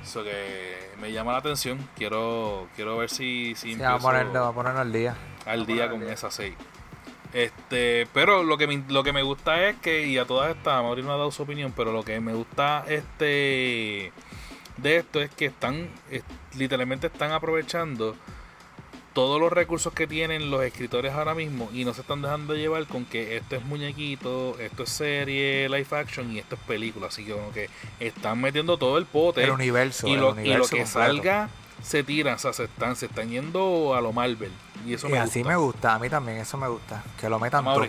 [0.05, 1.79] Eso que me llama la atención.
[1.97, 5.17] Quiero, quiero ver si, si Sí, vamos, a empiezo- ponerlo, vamos a ponernos al día.
[5.47, 6.55] al día con esa 6.
[7.37, 10.83] Este, pero lo que me, lo que me gusta es que, y a todas estas,
[10.83, 14.11] Mauri no ha dado su opinión, pero lo que me gusta este
[14.79, 16.23] de esto es que están, es-
[16.57, 18.17] literalmente están aprovechando
[19.13, 22.87] todos los recursos que tienen los escritores ahora mismo y no se están dejando llevar
[22.87, 27.09] con que esto es muñequito, esto es serie, live action y esto es película.
[27.09, 27.69] Así que como que
[28.01, 30.07] están metiendo todo el pote El universo.
[30.09, 31.07] y el lo, y lo universo que completo.
[31.07, 31.49] salga
[31.83, 34.51] se tiran, o sea, se están, se están yendo a lo Marvel.
[34.87, 35.49] Y eso Y me así gusta.
[35.51, 37.03] me gusta, a mí también eso me gusta.
[37.21, 37.87] Que lo metan todo.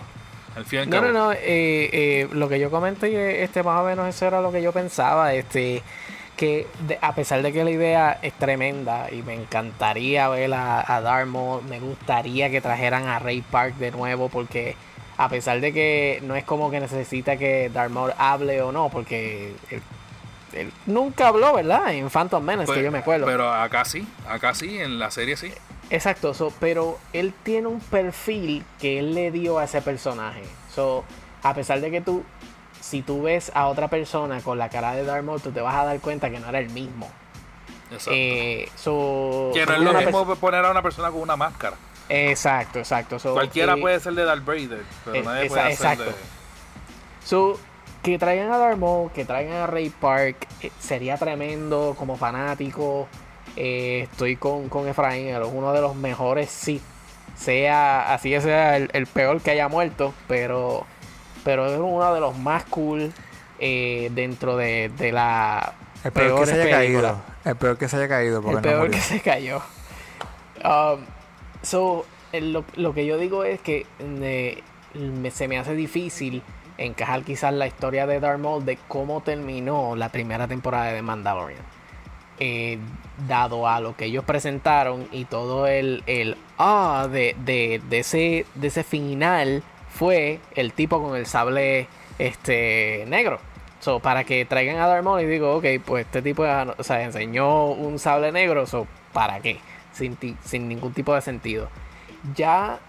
[0.55, 1.07] al fin y al No, cabo.
[1.11, 1.31] no, no.
[1.33, 4.71] eh, eh, lo que yo comenté, este más o menos eso era lo que yo
[4.71, 5.33] pensaba.
[5.33, 5.83] Este,
[6.35, 10.81] que de- a pesar de que la idea es tremenda y me encantaría ver a,
[10.81, 14.75] a Maul, me gustaría que trajeran a Ray Park de nuevo porque
[15.17, 18.89] a pesar de que no es como que necesita que Darth Maul hable o no,
[18.89, 19.81] porque el-
[20.53, 21.93] él nunca habló, ¿verdad?
[21.93, 23.25] En Phantom Menace, Pues, que yo me acuerdo.
[23.25, 25.51] Pero acá sí, acá sí, en la serie sí.
[25.89, 30.43] Exacto, so, pero él tiene un perfil que él le dio a ese personaje.
[30.73, 31.05] So,
[31.43, 32.23] a pesar de que tú,
[32.81, 35.75] si tú ves a otra persona con la cara de Darth Maul, tú te vas
[35.75, 37.09] a dar cuenta que no era el mismo.
[37.89, 38.11] Exacto.
[38.13, 41.77] Eh, so, que no es lo mismo poner a una persona con una máscara.
[42.09, 43.19] Exacto, exacto.
[43.19, 46.03] So, Cualquiera eh, puede ser de Darth Vader, pero eh, nadie puede exacto.
[46.03, 46.11] de...
[47.23, 47.59] So,
[48.11, 53.07] que traigan a Maul, que traigan a Ray Park, eh, sería tremendo como fanático.
[53.55, 56.81] Eh, estoy con, con Efraín, es uno de los mejores sí.
[57.35, 60.85] Sea así sea el, el peor que haya muerto, pero,
[61.43, 63.11] pero es uno de los más cool
[63.59, 65.73] eh, dentro de, de la
[66.03, 67.21] El peor que se haya caído.
[67.45, 68.91] El peor que se haya caído porque El no peor murió.
[68.93, 69.61] que se cayó.
[70.63, 71.01] Um,
[71.61, 74.63] so, el- lo, lo que yo digo es que eh,
[74.95, 76.41] me- se me hace difícil
[76.77, 81.61] encajar quizás la historia de Darth Maul de cómo terminó la primera temporada de Mandalorian.
[82.39, 82.77] Eh,
[83.27, 88.45] dado a lo que ellos presentaron y todo el, el ah de, de, de ese,
[88.53, 91.87] de ese final fue el tipo con el sable
[92.19, 93.39] este negro.
[93.79, 97.67] So, para que traigan a Darth Maul y digo, ok, pues este tipo o enseñó
[97.67, 99.59] un sable negro, so, ¿para qué?
[99.93, 101.69] Sin, sin ningún tipo de sentido.
[102.35, 102.79] Ya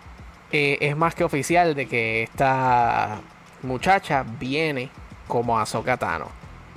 [0.51, 3.20] eh, es más que oficial de que esta
[3.63, 4.91] muchacha viene
[5.27, 6.29] como Ahsoka Tano.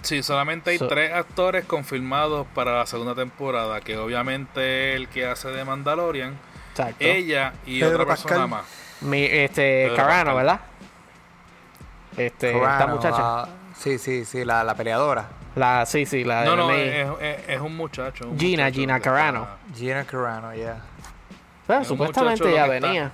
[0.01, 5.25] Sí, solamente hay So- tres actores confirmados para la segunda temporada, que obviamente el que
[5.27, 6.37] hace de Mandalorian,
[6.71, 6.95] Exacto.
[6.99, 8.47] ella y Pedro otra persona Pascal.
[8.49, 8.65] más.
[9.01, 10.35] Mi, este, Pedro Carano, Pascal.
[10.35, 10.59] ¿verdad?
[12.17, 13.17] Este, esta muchacha.
[13.19, 13.47] ah,
[13.77, 15.29] sí, sí, sí, la, la peleadora.
[15.55, 18.27] La, sí, sí, la de No, no, es, es- es un muchacho.
[18.29, 19.47] un Gina, muchacho Gina está- Carano.
[19.75, 20.81] Gina Carano, yeah.
[21.67, 23.11] Bueno, supuestamente ya está- venía.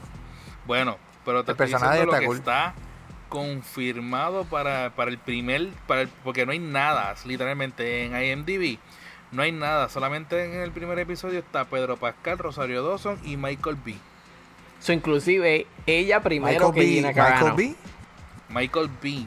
[0.65, 2.37] Bueno, pero te El estoy personaje diciendo lo está que cool.
[2.37, 2.73] está
[3.27, 8.79] confirmado para, para el primer, para el- porque no hay nada, literalmente en IMDb.
[9.31, 13.77] No hay nada, solamente en el primer episodio está Pedro Pascal, Rosario Dawson y Michael
[13.85, 13.95] B.
[14.79, 16.85] So, inclusive ella primero Michael que B.
[16.87, 17.55] Gina Carano.
[17.55, 18.53] Michael B.
[18.53, 19.25] Michael B.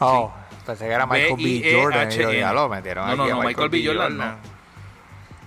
[0.00, 0.32] Oh,
[0.66, 1.42] pensé que era Michael B.
[1.44, 1.82] B-I-E-H-N.
[1.82, 2.12] Jordan.
[2.12, 3.86] Y yo, ya lo metieron No, aquí no, a no, Michael B.
[3.86, 4.24] Jordan no.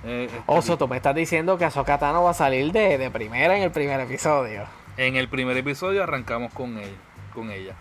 [0.05, 3.09] Eh, este, Oso, tú me estás diciendo que Ahsoka Tano va a salir de, de
[3.09, 4.63] primera en el primer episodio.
[4.97, 6.93] En el primer episodio arrancamos con él,
[7.33, 7.73] con ella.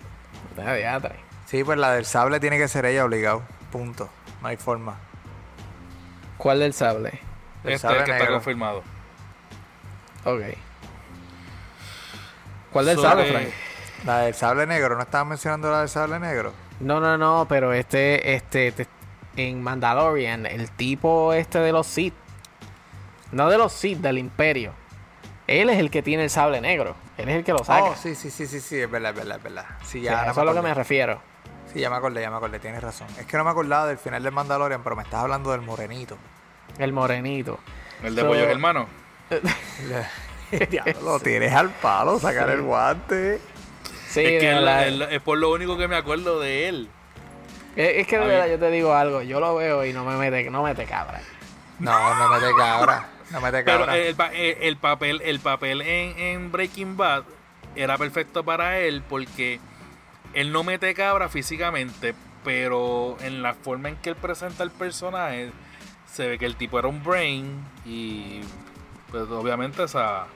[1.47, 3.43] Sí, pues la del sable tiene que ser ella obligado.
[3.71, 4.09] Punto.
[4.41, 4.97] No hay forma.
[6.39, 7.21] ¿Cuál del sable?
[7.65, 8.35] El Este sable es el que está negro.
[8.35, 8.83] confirmado.
[10.25, 10.43] Ok.
[12.73, 13.49] ¿Cuál del Sobre- sable, Frank?
[14.07, 14.97] La del sable negro.
[14.97, 16.53] ¿No estabas mencionando la del sable negro?
[16.81, 18.89] No, no, no, pero este, este, te-
[19.37, 22.15] en Mandalorian, el tipo este de los Sith,
[23.31, 24.73] no de los Sith, del Imperio,
[25.47, 27.85] él es el que tiene el sable negro, él es el que lo saca.
[27.85, 29.65] Oh, sí, sí, sí, sí, sí, es verdad, es verdad, es verdad.
[29.85, 31.21] Sí, ya, ahora eso es a lo que me refiero.
[31.73, 33.07] Sí, ya me acordé, ya me acordé, tienes razón.
[33.19, 36.17] Es que no me acordaba del final del Mandalorian, pero me estás hablando del morenito.
[36.79, 37.59] El morenito.
[38.03, 38.87] El de So- Pollo Hermano.
[40.71, 43.41] Diablo, lo tienes al palo, sacar el guante.
[44.09, 46.91] Sí, es que por lo único que me acuerdo de él.
[47.77, 48.59] Es, es que de verdad ver.
[48.59, 51.23] yo te digo algo, yo lo veo y no me mete, no mete cabra.
[51.79, 53.09] No, no mete cabra.
[53.33, 53.97] No mete Pero cabra.
[53.97, 57.25] el, pa- el- el papel, el papel en, en Breaking Bad
[57.75, 59.59] era perfecto para él porque
[60.35, 62.15] él no mete cabra físicamente,
[62.45, 65.51] pero en la forma en que él presenta el personaje
[66.07, 68.41] se ve que el tipo era un brain y
[69.11, 70.27] pues obviamente esa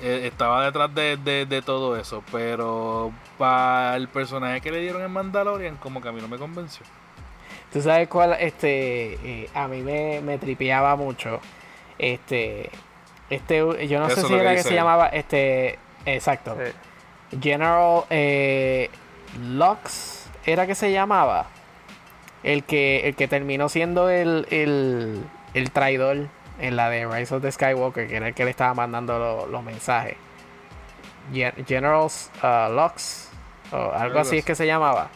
[0.00, 5.02] eh, estaba detrás de, de- de todo eso, pero para el personaje que le dieron
[5.02, 6.84] en Mandalorian como que a mí no me convenció.
[7.72, 9.14] Tú sabes cuál, este,
[9.44, 11.40] eh, a mí me, me tripeaba mucho.
[11.98, 12.70] Este,
[13.30, 13.58] este,
[13.88, 16.56] yo no Eso sé si que era que se llamaba, este, exacto.
[17.30, 17.38] Sí.
[17.40, 18.90] General eh,
[19.42, 21.46] Lux, era que se llamaba.
[22.42, 26.28] El que, el que terminó siendo el, el, el traidor
[26.60, 29.46] en la de Rise of the Skywalker, que era el que le estaba mandando lo-
[29.46, 30.16] los mensajes.
[31.32, 33.30] Gen- General uh, Lux,
[33.72, 35.08] o algo así es que se llamaba.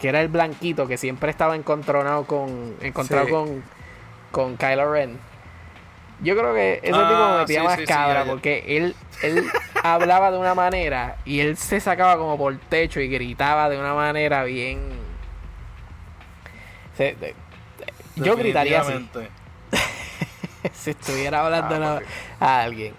[0.00, 2.76] Que era el blanquito que siempre estaba encontronado con.
[2.80, 3.32] encontrado Sí.
[3.32, 3.64] con.
[4.30, 5.18] con Kylo Ren.
[6.22, 8.94] Yo creo que ese Ah, tipo me metía sí, más sí, sí, cabra porque él,
[9.22, 9.46] él
[9.82, 13.94] hablaba de una manera y él se sacaba como por techo y gritaba de una
[13.94, 14.80] manera bien.
[16.96, 17.34] Se- de- de-
[18.16, 19.08] yo gritaría así
[20.74, 22.00] si estuviera hablando Ah,
[22.40, 22.94] a- alguien.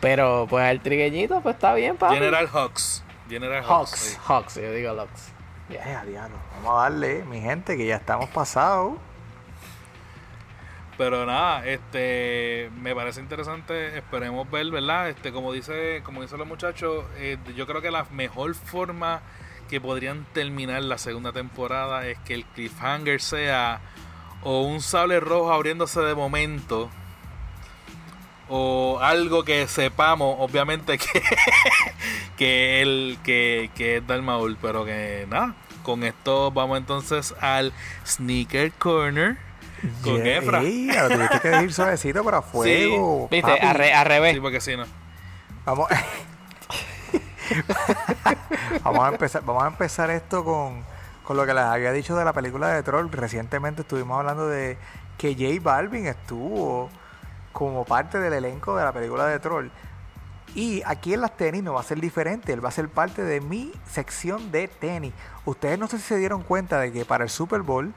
[0.00, 2.14] Pero pues el trigueñito pues está bien, papi.
[2.14, 3.02] General Hux.
[3.28, 3.64] General.
[3.64, 4.16] Hawks, sí.
[4.26, 6.36] Hawks, yo digo a diablo.
[6.56, 8.94] Vamos a darle, mi gente, que ya estamos pasados.
[10.96, 15.08] Pero nada, este me parece interesante, esperemos ver, ¿verdad?
[15.08, 19.22] Este, como dice, como dicen los muchachos, eh, yo creo que la mejor forma
[19.68, 23.80] que podrían terminar la segunda temporada es que el cliffhanger sea
[24.42, 26.90] o un sable rojo abriéndose de momento
[28.48, 31.22] o algo que sepamos obviamente que
[32.36, 37.72] que el que, que es Dalmaul pero que nada con esto vamos entonces al
[38.06, 39.38] sneaker corner
[40.02, 43.28] con Yeah, Efra ey, lo tuviste que decir suavecito para fuego.
[43.30, 43.50] ¿Viste?
[43.50, 44.34] Al, re- al revés.
[44.34, 44.84] sí porque si no
[45.64, 45.88] Vamos.
[48.84, 50.82] vamos a empezar, vamos a empezar esto con,
[51.22, 53.08] con lo que les había dicho de la película de Troll.
[53.10, 54.76] Recientemente estuvimos hablando de
[55.18, 56.90] que J Balvin estuvo
[57.52, 59.68] como parte del elenco de la película de Troll.
[60.54, 63.22] Y aquí en las tenis no va a ser diferente, él va a ser parte
[63.24, 65.12] de mi sección de tenis.
[65.44, 67.92] Ustedes no sé si se dieron cuenta de que para el Super Bowl,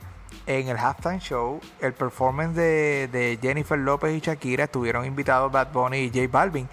[0.45, 5.98] en el halftime show, el performance de, Jennifer López y Shakira estuvieron invitados Bad Bunny
[5.98, 6.70] y J Balvin.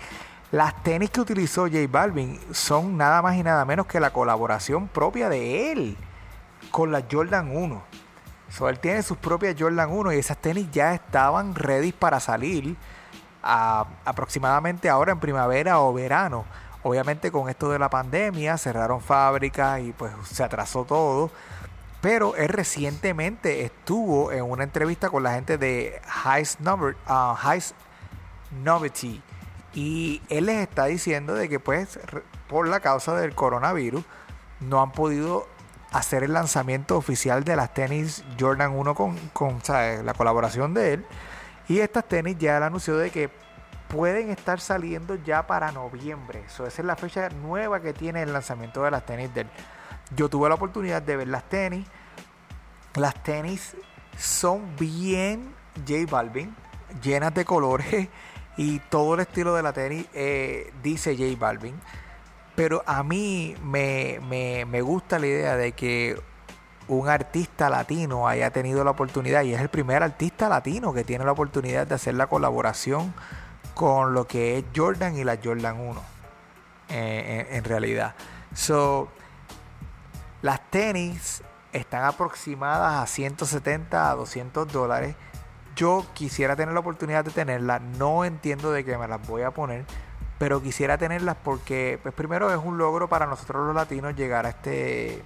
[0.52, 4.86] Las tenis que utilizó J Balvin son nada más y nada menos que la colaboración
[4.88, 5.96] propia de él
[6.70, 7.82] con la Jordan 1.
[8.50, 12.76] So, él tiene sus propias Jordan 1 y esas tenis ya estaban ready para salir
[13.42, 16.44] aproximadamente ahora en primavera o verano.
[16.84, 21.30] Obviamente con esto de la pandemia cerraron fábricas y pues se atrasó todo.
[22.04, 27.56] Pero él recientemente estuvo en una entrevista con la gente de Heist Novel- ah.
[29.72, 31.98] Y él les está diciendo de que pues
[32.46, 34.04] por la causa del coronavirus
[34.60, 35.48] no han podido
[35.92, 40.04] hacer el lanzamiento oficial de las tenis Jordan 1 con, con ¿sabes?
[40.04, 41.06] la colaboración de él.
[41.68, 43.30] Y estas tenis ya él anunció de que
[43.88, 46.44] pueden estar saliendo ya para noviembre.
[46.48, 49.46] So, esa es la fecha nueva que tiene el lanzamiento de las tenis de.
[50.14, 51.86] Yo tuve la oportunidad de ver las tenis.
[52.96, 53.76] Las tenis
[54.16, 55.52] son bien
[55.86, 56.54] J Balvin,
[57.02, 58.08] llenas de colores
[58.56, 61.74] y todo el estilo de la tenis eh, dice J Balvin.
[62.54, 66.16] Pero a mí me, me- me gusta la idea de que
[66.86, 71.24] un artista latino haya tenido la oportunidad, y es el primer artista latino que tiene
[71.24, 73.12] la oportunidad de hacer la colaboración
[73.74, 76.00] con lo que es Jordan y la Jordan 1,
[76.90, 78.14] eh, en, en realidad.
[78.54, 79.08] So,
[80.42, 81.42] las tenis
[81.74, 85.16] están aproximadas a 170 a 200 dólares.
[85.76, 87.82] Yo quisiera tener la oportunidad de tenerlas.
[87.82, 89.84] No entiendo de qué me las voy a poner.
[90.38, 94.50] Pero quisiera tenerlas porque, pues primero es un logro para nosotros los latinos llegar a
[94.50, 95.22] este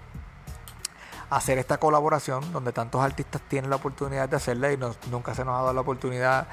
[1.30, 4.78] hacer esta colaboración donde tantos artistas tienen la oportunidad de hacerla y
[5.10, 6.48] nunca se nos ha dado la oportunidad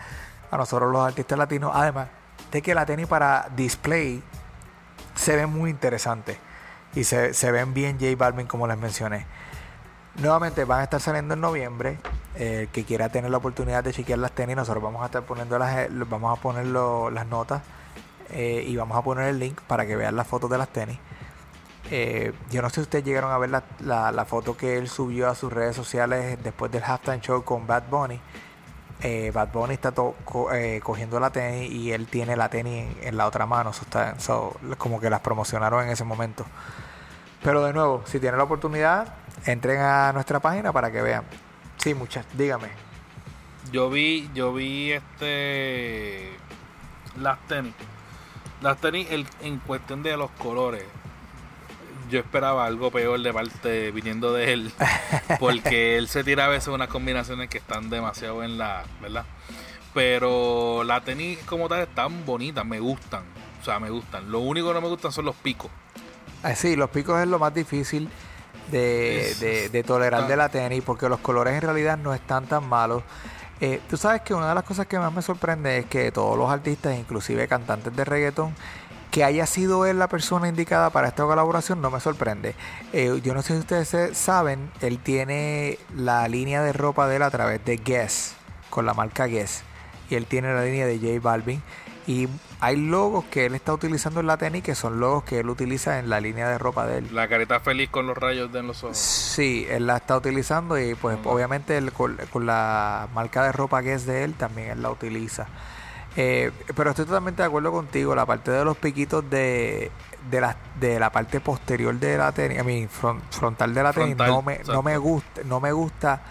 [0.52, 1.72] a nosotros los artistas latinos.
[1.74, 2.10] Además
[2.52, 4.22] de que la tenis para display
[5.16, 6.38] se ven muy interesantes
[6.94, 9.26] y se, se ven bien J Balvin como les mencioné.
[10.18, 11.98] Nuevamente van a estar saliendo en noviembre.
[12.36, 15.24] Eh, El que quiera tener la oportunidad de chequear las tenis, nosotros vamos a estar
[15.24, 17.62] poniendo las, eh, vamos a poner las notas
[18.30, 20.98] eh, y vamos a poner el link para que vean las fotos de las tenis.
[22.50, 23.64] Yo no sé si ustedes llegaron a ver la,
[24.12, 27.84] la- foto que él subió a sus redes sociales después del halftime show con Bad
[27.92, 28.20] Bunny.
[29.34, 30.50] Bad Bunny está to- co-
[30.82, 33.72] cogiendo la tenis y él tiene la tenis en, la otra mano.
[33.72, 36.44] So está- so, como que las promocionaron en ese momento.
[37.44, 39.14] Pero de nuevo, si tienen la oportunidad,
[39.46, 41.24] entren a nuestra página para que vean.
[41.78, 42.70] Sí, muchas, dígame.
[43.72, 46.32] Yo vi, yo vi este
[47.18, 47.74] las tenis.
[48.62, 50.84] Las tenis el- en cuestión de los colores.
[52.10, 54.72] Yo esperaba algo peor de parte viniendo de él.
[55.40, 58.84] Porque él se tira a veces unas combinaciones que están demasiado en la.
[59.02, 59.26] ¿Verdad?
[59.94, 63.24] Pero la tenis como tal están bonitas, me gustan.
[63.62, 64.30] O sea, me gustan.
[64.32, 65.72] Lo único que no me gustan son los picos.
[66.44, 68.08] Ah, sí, los picos es lo más difícil
[68.72, 72.68] de, de- de tolerar de la tenis porque los colores en realidad no están tan
[72.68, 73.04] malos.
[73.62, 76.38] Eh, tú sabes que una de las cosas que más me sorprende es que todos
[76.38, 78.54] los artistas, inclusive cantantes de reggaeton,
[79.12, 82.54] que haya sido él la persona indicada para esta colaboración no me sorprende.
[82.92, 87.22] Eh, yo no sé si ustedes saben, él tiene la línea de ropa de él
[87.22, 88.36] a través de Guess,
[88.70, 89.64] con la marca Guess.
[90.10, 91.62] Y él tiene la línea de J Balvin.
[92.08, 92.30] Y
[92.60, 95.98] hay logos que él está utilizando en la tenis que son logos que él utiliza
[95.98, 97.10] en la línea de ropa de él.
[97.16, 98.98] La carita feliz con los rayos de en los ojos.
[98.98, 101.30] Sí, él la está utilizando y pues Ujú.
[101.30, 104.92] obviamente él con, con la marca de ropa que es de él también él la
[104.92, 105.48] utiliza.
[106.16, 109.92] Eh, pero estoy totalmente de acuerdo contigo, la parte de los piquitos de,
[110.30, 114.16] de, la, de la parte posterior de la tenis, a mí frontal de la tenis
[114.16, 116.22] Frontal, no me, no me gusta, no me gusta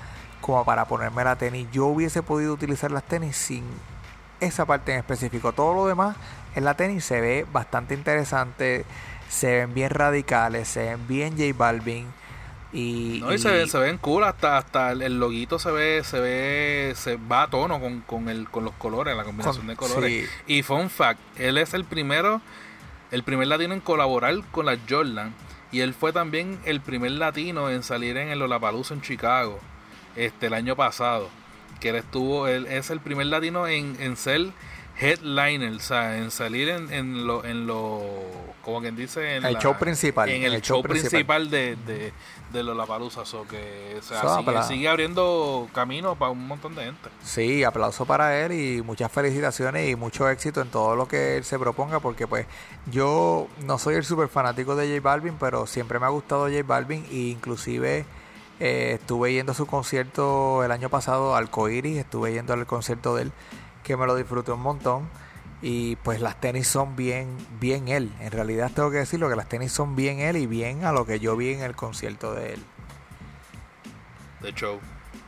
[0.41, 1.69] como para ponerme la tenis.
[1.73, 3.65] Yo hubiese podido utilizar las tenis sin
[4.41, 5.53] esa parte en específico.
[5.53, 6.17] Todo lo demás
[6.55, 8.85] en la tenis se ve bastante interesante,
[9.29, 12.07] se ven bien radicales, se ven bien J Balvin.
[12.73, 16.03] Y, No, y se, ven- se ven cool, hasta, hasta el, el loguito se ve,
[16.03, 19.67] se ve, se va a tono con, con, el, con los colores, la combinación Con-
[19.69, 20.31] de colores.
[20.47, 20.55] sí.
[20.59, 22.41] Y fun fact, él es el primero,
[23.13, 25.33] el primer latino en colaborar con la Jordan
[25.71, 29.61] Y él fue también el primer latino en salir en el Lollapalooza en Chicago
[30.17, 31.29] este, el año pasado.
[31.85, 34.47] Que él estuvo, él es el primer latino en, en ser
[34.99, 38.01] headliner, o sea, en salir en, en lo, en lo,
[38.63, 40.29] como quien dice, en el la- show principal.
[40.31, 42.13] en el, show principal, de, de,
[42.53, 46.85] de Lollapalooza, so que o sea, So, sigue, sigue abriendo camino para un montón de
[46.85, 47.11] gente.
[47.23, 51.45] Sí, aplauso para él y muchas felicitaciones y mucho éxito en todo lo que él
[51.45, 52.47] se proponga porque pues
[52.91, 56.63] yo no soy el super fanático de J Balvin, pero siempre me ha gustado J
[56.65, 58.05] Balvin e inclusive
[58.61, 63.15] eh, estuve yendo a su concierto el año pasado al Coiris, estuve yendo al concierto
[63.17, 63.33] de él
[63.83, 65.09] que me lo disfruté un montón
[65.61, 69.49] y pues las tenis son bien bien él, en realidad tengo que decirlo que las
[69.49, 72.55] tenis son bien él y bien a lo que yo vi en el concierto de
[72.55, 72.65] él.
[74.41, 74.79] De show.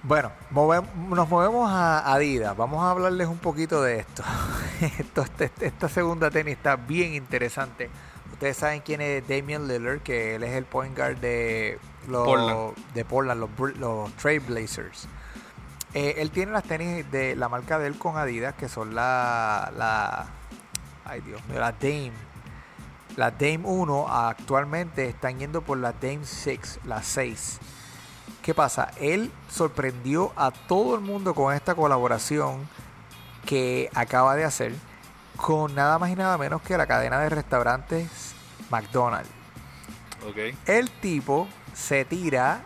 [0.02, 2.56] Bueno, move- nos movemos a Adidas.
[2.56, 4.22] Vamos a hablarles un poquito de esto.
[4.98, 7.90] esto este- esta segunda tenis está bien interesante.
[8.32, 11.78] Ustedes saben quién es Damian Lillard, que él es el point guard de
[12.08, 12.94] los Portland.
[12.94, 15.08] de Portland, los, los Trailblazers.
[15.94, 19.72] Eh, él tiene las tenis de la marca de él con Adidas, que son la,
[19.76, 20.26] la
[21.04, 22.12] ay Dios mío, la Dame.
[23.16, 27.60] La Dame 1 actualmente están yendo por la Dame 6, la 6.
[28.42, 28.90] ¿Qué pasa?
[29.00, 32.68] Él sorprendió a todo el mundo con esta colaboración
[33.46, 34.74] que acaba de hacer
[35.36, 38.34] con nada más y nada menos que la cadena de restaurantes
[38.70, 39.30] McDonald's.
[40.66, 42.62] El tipo se tira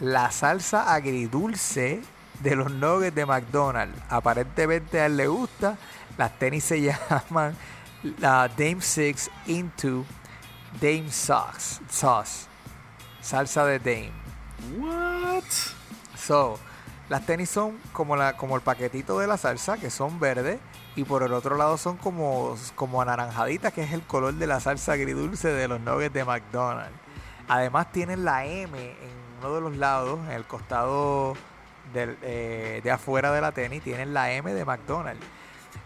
[0.00, 2.02] la salsa agridulce
[2.40, 3.98] de los nuggets de McDonald's.
[4.10, 5.78] Aparentemente a él le gusta.
[6.18, 6.80] Las tenis se
[7.10, 7.56] llaman
[8.18, 10.04] la Dame 6 Into
[10.80, 11.80] Dame Sauce.
[11.88, 12.46] Sauce.
[13.20, 14.12] Salsa de Dame.
[14.78, 15.44] What?
[16.16, 16.58] So,
[17.08, 20.58] las tenis son como, la, como el paquetito de la salsa, que son verdes,
[20.96, 24.60] y por el otro lado son como, como anaranjaditas, que es el color de la
[24.60, 27.04] salsa agridulce de los nuggets de McDonald's.
[27.48, 28.96] Además tienen la M en
[29.40, 31.34] uno de los lados, en el costado
[31.94, 35.24] eh, de afuera de la tenis, tienen la M de McDonald's.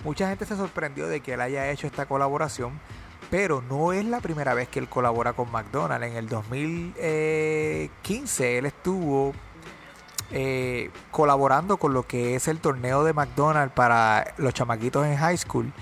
[0.04, 2.80] Mucha gente se sorprendió de que él haya hecho esta colaboración,
[3.30, 6.06] pero no es la primera vez que él colabora con McDonald's.
[6.06, 9.32] En el 2015 él estuvo
[10.30, 15.36] eh, colaborando con lo que es el torneo de McDonald's para los chamaquitos en high
[15.36, 15.72] school.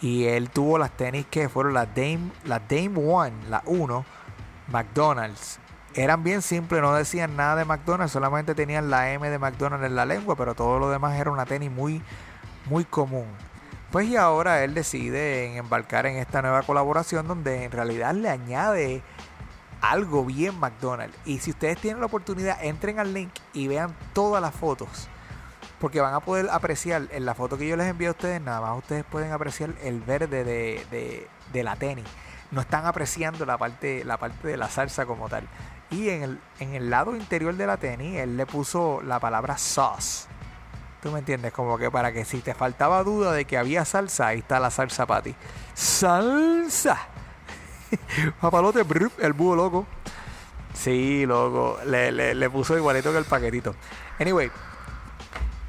[0.00, 4.04] Y él tuvo las tenis que fueron las Dame, las Dame One, la 1,
[4.68, 5.58] McDonald's.
[5.94, 9.96] Eran bien simples, no decían nada de McDonald's, solamente tenían la M de McDonald's en
[9.96, 12.02] la lengua, pero todo lo demás era una tenis muy,
[12.66, 13.26] muy común.
[13.90, 19.02] Pues y ahora él decide embarcar en esta nueva colaboración donde en realidad le añade
[19.80, 21.16] algo bien McDonald's.
[21.24, 25.08] Y si ustedes tienen la oportunidad, entren al link y vean todas las fotos.
[25.80, 28.60] Porque van a poder apreciar en la foto que yo les envío a ustedes, nada
[28.60, 32.04] más ustedes pueden apreciar el verde de, de- de la tenis.
[32.50, 35.46] No están apreciando la parte, la parte de la salsa como tal.
[35.90, 39.56] Y en el, en el lado interior de la tenis, él le puso la palabra
[39.58, 40.26] sauce.
[41.02, 41.52] ¿Tú me entiendes?
[41.52, 44.70] Como que para que si te faltaba duda de que había salsa, ahí está la
[44.70, 45.34] salsa para ti.
[45.74, 46.98] ¡Salsa!
[48.40, 48.82] Papalote,
[49.18, 49.86] el búho loco.
[50.74, 51.78] Sí, loco.
[51.86, 53.74] Le, le- le puso igualito que el paquetito.
[54.18, 54.50] Anyway,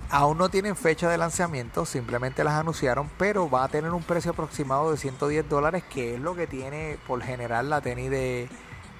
[0.09, 4.31] aún no tienen fecha de lanzamiento, simplemente las anunciaron, pero va a tener un precio
[4.31, 8.49] aproximado de 110 dólares, que es lo que tiene por general la tenis de,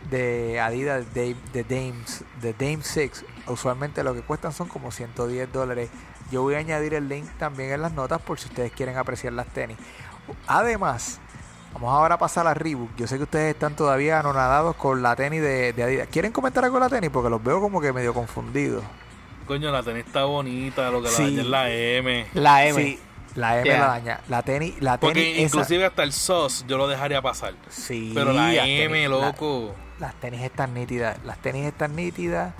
[0.09, 3.25] de Adidas de, de, Dames, de Dame 6.
[3.47, 5.89] Usualmente lo que cuestan son como 110 dólares.
[6.31, 9.31] Yo voy a añadir el link también en las notas por si ustedes quieren apreciar
[9.31, 9.77] las tenis.
[10.45, 11.19] Además,
[11.73, 12.89] vamos ahora a pasar a Reebok.
[12.97, 16.07] Yo sé que ustedes están todavía anonadados con la tenis de, de Adidas.
[16.09, 17.09] ¿Quieren comentar algo de la tenis?
[17.11, 18.83] Porque los veo como que medio confundidos.
[19.47, 21.23] Coño, la tenis está bonita, lo que Sí.
[21.23, 22.25] la daña es la M.
[22.33, 22.83] La M.
[22.83, 22.99] Sí,
[23.35, 23.79] la M Yeah.
[23.79, 24.19] la daña.
[24.27, 27.53] La tenis, la tenis Porque esa- inclusive hasta el SOS yo lo dejaría pasar.
[27.69, 29.73] Sí, Pero la las M, tenis- la- loco.
[29.99, 31.17] las tenis están nítidas.
[31.23, 32.53] Las tenis están nítidas.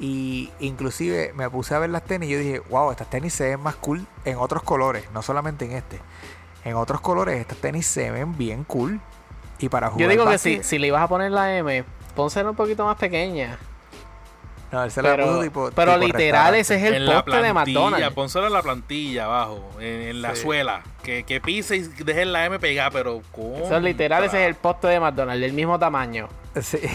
[0.00, 3.48] Y inclusive me puse a ver las tenis y yo dije, wow, estas tenis se
[3.48, 5.98] ven más cool en otros colores, no solamente en este.
[6.64, 9.00] En otros colores estas tenis se ven bien cool.
[9.58, 11.84] Y para jugar Yo digo que si, si le ibas a poner la M,
[12.14, 13.58] pónsela un poquito más pequeña.
[14.70, 17.24] No, él se la Pero, puso tipo- pero tipo literal, ese es el en la
[17.24, 18.10] poste de McDonald's.
[18.14, 20.42] pónselo en la plantilla abajo, en, en la Sí.
[20.42, 20.82] suela.
[21.02, 23.64] Que, que pise y deje la M pegada, pero ¿cómo?
[23.64, 26.28] Eso es literal, ese es el poste de McDonald's, del mismo tamaño.
[26.60, 26.78] Sí.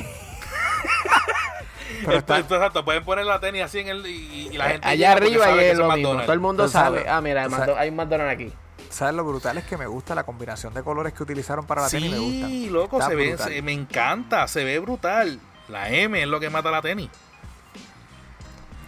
[2.06, 4.06] Pero está- Exacto, pueden poner la tenis así en el.
[4.06, 4.88] Y, y la gente.
[4.88, 5.88] Allá porque arriba y es eso lo mismo.
[5.95, 6.26] McDonald's.
[6.26, 7.06] Todo el mundo sabe.
[7.08, 7.48] Ah, mira,
[7.78, 8.54] hay un McDonald's aquí.
[8.90, 11.90] ¿Sabes lo brutal es que me gusta la combinación de colores que utilizaron para la
[11.90, 12.12] tenis?
[12.12, 12.48] Me gusta.
[12.48, 15.40] Sí, loco, Está se ve, se- me encanta, se ve brutal.
[15.70, 17.10] La M es lo que mata la tenis.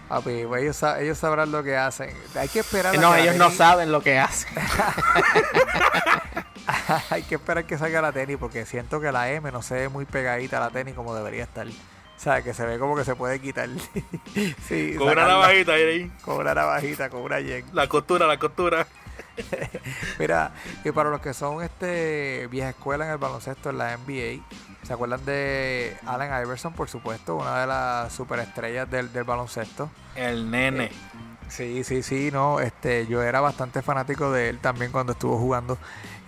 [0.10, 2.11] Papi, pues ellos, ellos sabrán lo que hacen.
[2.36, 4.53] Hay que esperar a No, que la ellos no saben lo que hacen.
[7.10, 9.90] hay que esperar que salga la tenis porque siento que la M no se ve
[9.90, 11.68] muy pegadita a la tenis como debería estar.
[11.68, 13.69] O sea, que se ve como que se puede quitar.
[14.68, 16.11] sí, con una navajita ahí.
[16.22, 17.65] Con una navajita, con una yen.
[17.73, 18.88] La costura, la costura.
[20.20, 20.52] Mira,
[20.84, 24.44] y para los que son este vieja escuela en el baloncesto en la NBA,
[24.84, 27.36] ¿se acuerdan de Allen Iverson, por supuesto?
[27.36, 29.90] Una de las superestrellas del, del baloncesto.
[30.16, 30.86] El nene.
[30.86, 30.91] Eh,
[31.49, 35.78] sí, sí, sí, no, este, yo era bastante fanático de él también cuando estuvo jugando.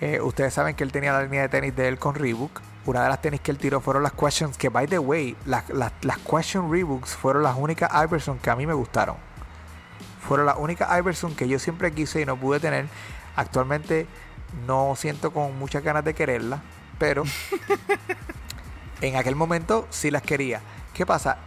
[0.02, 2.62] Eh, ustedes saben que él tenía la línea de tenis de él con Reebok.
[2.86, 5.70] Una de las tenis que él tiró fueron las Questions, que by the way, las,
[5.70, 9.27] las, las Question Reeboks fueron las únicas Iverson que a mí me gustaron
[10.28, 12.88] fueron las únicas Iverson que yo siempre quise y no pude tener.
[13.36, 14.08] Actualmente
[14.66, 16.62] no siento con muchas ganas de quererla,
[17.00, 17.24] pero
[19.02, 20.62] en aquel momento sí las quería.
[20.94, 21.38] ¿Qué pasa?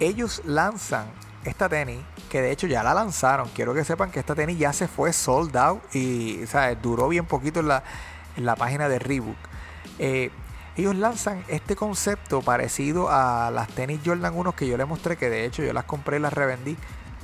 [0.00, 1.06] Ellos lanzan
[1.44, 3.48] esta tenis, que de hecho ya la lanzaron.
[3.54, 6.40] Quiero que sepan que esta tenis ya se fue sold out y
[6.82, 7.84] duró bien poquito en la,
[8.36, 9.36] en la página de Reebok.
[9.98, 10.30] Eh,
[10.76, 15.30] ellos lanzan este concepto parecido a las tenis Jordan 1 que yo les mostré, que
[15.30, 16.76] de hecho yo las compré y las revendí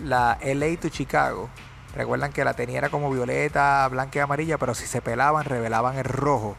[0.03, 1.49] la LA to Chicago.
[1.95, 5.99] Recuerdan que la tenía era como violeta, blanca y amarilla, pero si se pelaban, revelaban
[5.99, 6.57] el rojo.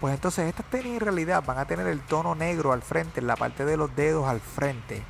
[0.00, 3.26] Pues entonces estas tenis en realidad van a tener el tono negro al frente, en
[3.26, 5.02] la parte de los dedos al frente.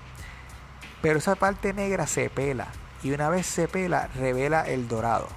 [1.02, 2.68] Pero esa parte negra se pela.
[3.02, 5.28] Y una vez se pela, revela el dorado.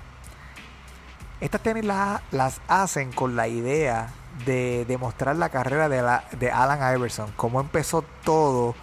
[1.41, 4.09] Estas tenis las, las hacen con la idea
[4.45, 7.31] de demostrar la carrera de, la, de Alan Iverson.
[7.35, 8.75] Cómo empezó todo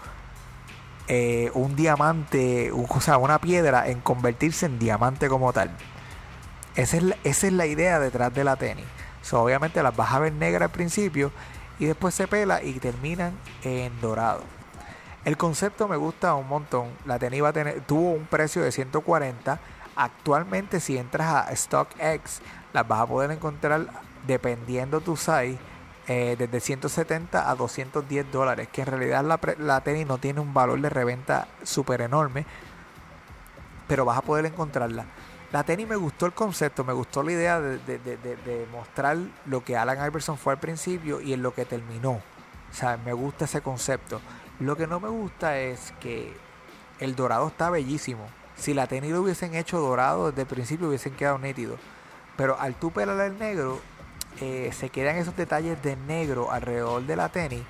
[1.08, 5.70] eh, un diamante, o sea, una piedra en convertirse en diamante como tal.
[6.74, 8.84] Esa es la, idea detrás de la tenis.
[9.32, 11.32] obviamente las vas a ver negras al principio
[11.78, 14.42] y después se pela y terminan en dorado.
[15.24, 16.88] El concepto me gusta un montón.
[17.04, 19.58] La tenis a tener, tuvo un precio de 140.
[19.96, 22.42] Actualmente si entras a StockX
[22.72, 23.86] las vas a poder encontrar
[24.26, 25.58] dependiendo tu size
[26.08, 30.54] eh, desde 170 a 210 dólares, que en realidad la, la tenis no tiene un
[30.54, 32.46] valor de reventa súper enorme,
[33.88, 35.06] pero vas a poder encontrarla.
[35.52, 39.16] La tenis me gustó el concepto, me gustó la idea de, mostrar
[39.46, 42.12] lo que Alan Iverson fue al principio y en lo que terminó.
[42.12, 44.20] O sea, me gusta ese concepto.
[44.58, 46.36] Lo que no me gusta es que
[46.98, 48.28] el dorado está bellísimo.
[48.56, 51.76] Si la tenis lo hubiesen hecho dorado desde el principio hubiesen quedado nítido.
[52.36, 53.80] Pero al tú pelar el negro,
[54.40, 57.62] eh, se quedan esos detalles de negro alrededor de la tenis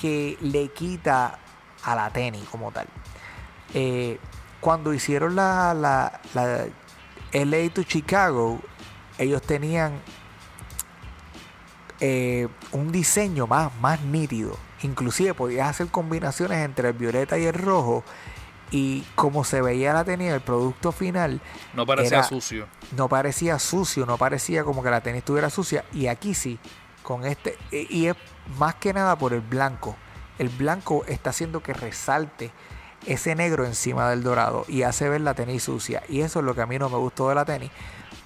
[0.00, 1.38] que le quita
[1.82, 2.86] a la tenis como tal.
[3.74, 4.18] Eh,
[4.60, 6.66] cuando hicieron la, la, la
[7.32, 8.60] LA to Chicago,
[9.18, 10.00] ellos tenían
[12.00, 14.56] eh, un diseño más, más nítido.
[14.82, 18.04] Inclusive podías hacer combinaciones entre el violeta y el rojo
[18.70, 21.40] y como se veía la tenis, el producto final.
[21.74, 22.66] No parecía sucio.
[22.96, 25.84] No parecía sucio, no parecía como que la tenis estuviera sucia.
[25.92, 26.58] Y aquí sí,
[27.02, 27.56] con este.
[27.70, 28.16] Y es
[28.58, 29.96] más que nada por el blanco.
[30.38, 32.50] El blanco está haciendo que resalte
[33.06, 36.02] ese negro encima del dorado y hace ver la tenis sucia.
[36.08, 37.70] Y eso es lo que a mí no me gustó de la tenis.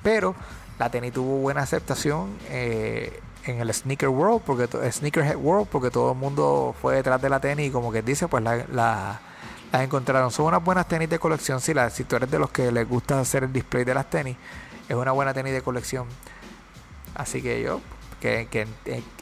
[0.02, 0.35] Pero
[0.78, 2.36] la tenis tuvo buena aceptación.
[2.48, 7.28] Eh, en el sneaker world porque sneakerhead world porque todo el mundo fue detrás de
[7.28, 9.20] la tenis y como que dice pues la
[9.73, 10.31] las encontraron.
[10.31, 11.61] Son unas buenas tenis de colección.
[11.61, 14.09] Si, la, si tú eres de los que les gusta hacer el display de las
[14.09, 14.36] tenis,
[14.89, 16.07] es una buena tenis de colección.
[17.15, 17.81] Así que yo
[18.20, 18.69] que,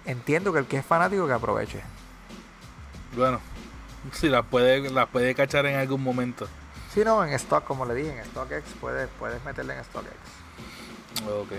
[0.04, 1.80] entiendo que el que es fanático que aproveche.
[3.16, 3.40] Bueno,
[4.12, 6.46] si las puede, las puede cachar en algún momento.
[6.92, 10.10] Si no, en stock, como le dije, en StockX puedes, puedes meterle en StockX.
[11.28, 11.52] Ok.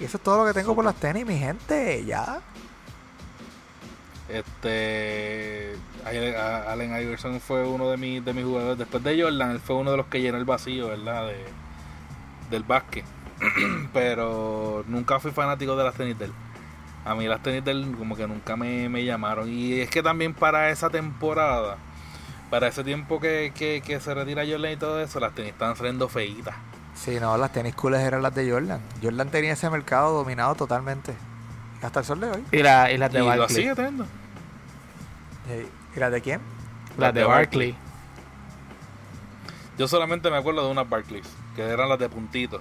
[0.00, 2.04] Y eso es todo lo que tengo por las tenis, mi gente.
[2.04, 2.40] Ya.
[4.32, 8.78] Este Allen Iverson fue uno de mis, de mis jugadores.
[8.78, 11.28] Después de Jordan, él fue uno de los que llenó el vacío, ¿verdad?
[11.28, 11.44] De,
[12.50, 13.04] del básquet.
[13.92, 16.32] Pero nunca fui fanático de las tenis de él.
[17.04, 19.48] A mí las tenis de él como que nunca me, llamaron.
[19.48, 21.76] Y es que también para esa temporada,
[22.50, 26.08] para ese tiempo que, que, se retira Jordan y todo eso, las tenis estaban saliendo
[26.08, 26.54] feitas.
[26.94, 28.80] Sí, no, las tenis cooles eran las de Jordan.
[29.02, 31.14] Jordan tenía ese mercado dominado totalmente.
[31.82, 32.44] Hasta el sol de hoy.
[32.52, 34.06] Y, la, y las de y lo sigue teniendo.
[35.94, 36.40] ¿Y las de quién?
[36.96, 37.74] Las, de, Barkley.
[39.78, 42.60] Yo solamente me acuerdo de unas Barclays, que eran las de puntito.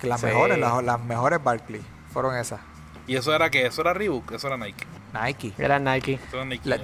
[0.00, 1.80] Que las mejores, las, mejores Barclay
[2.12, 2.60] fueron esas.
[3.06, 3.66] ¿Y eso era qué?
[3.66, 4.32] ¿Eso era Reebok?
[4.32, 4.86] ¿Eso era Nike?
[5.12, 5.52] Nike.
[5.58, 6.18] Era Nike.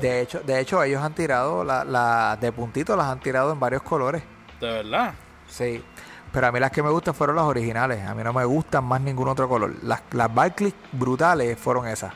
[0.01, 3.59] de, hecho, de hecho, ellos han tirado, las la de puntito las han tirado en
[3.59, 4.22] varios colores.
[4.60, 5.14] ¿De verdad?
[5.48, 5.82] Sí.
[6.32, 8.06] Pero a mí las que me gustan fueron las originales.
[8.06, 9.74] A mí no me gustan más ningún otro color.
[9.82, 12.12] Las, las Barclays brutales fueron esas.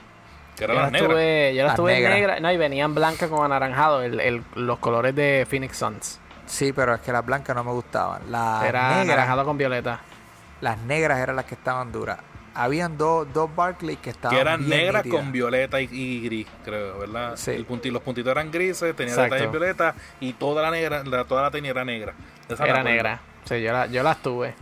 [0.66, 2.41] Que eran yo las yo las, tuve en negra.
[2.41, 6.20] No, y venían blancas con anaranjado, el, los colores de Phoenix Suns.
[6.47, 8.23] Sí, pero es que las blancas no me gustaban.
[8.31, 10.01] Las Era negras, anaranjado con violeta.
[10.61, 12.19] Las negras eran las que estaban duras.
[12.55, 16.47] habían dos, dos Barclays que estaban Que eran bien negras con violeta y, y gris,
[16.65, 17.32] creo, ¿verdad?
[17.36, 17.51] Sí.
[17.51, 21.43] El punti- los puntitos eran grises, tenía detalles violeta y toda la negra, la, toda
[21.43, 22.15] la tenía era negra.
[22.49, 23.20] Esa Era negra.
[23.45, 24.55] Sí, yo, la, yo las tuve.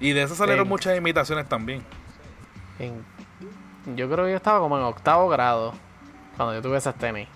[0.00, 0.68] Y de esas salieron Sí.
[0.70, 1.82] muchas imitaciones también.
[2.78, 3.04] En-
[3.94, 5.72] yo creo que yo estaba como en octavo grado
[6.36, 7.28] cuando yo tuve esas tenis.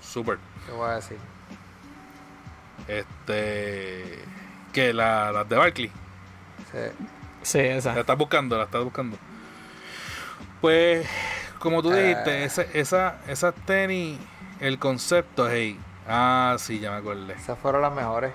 [0.00, 0.38] Súper.
[0.66, 1.18] ¿Qué voy a decir?
[2.88, 4.18] Este.
[4.72, 5.90] Que la- las de Barkley.
[6.72, 7.04] Sí.
[7.42, 8.00] Sí, La esa.
[8.00, 9.16] estás buscando, la estás buscando.
[10.60, 11.06] Pues,
[11.58, 14.18] como tú dijiste, ese- esa, esas tenis,
[14.60, 15.78] el concepto, hey.
[16.08, 17.34] Ah, sí, ya me acordé.
[17.34, 18.32] Esas fueron las mejores.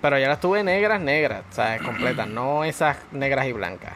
[0.00, 1.82] Pero yo las tuve negras, negras, ¿sabes?
[1.82, 3.94] Completas, no esas negras y blancas.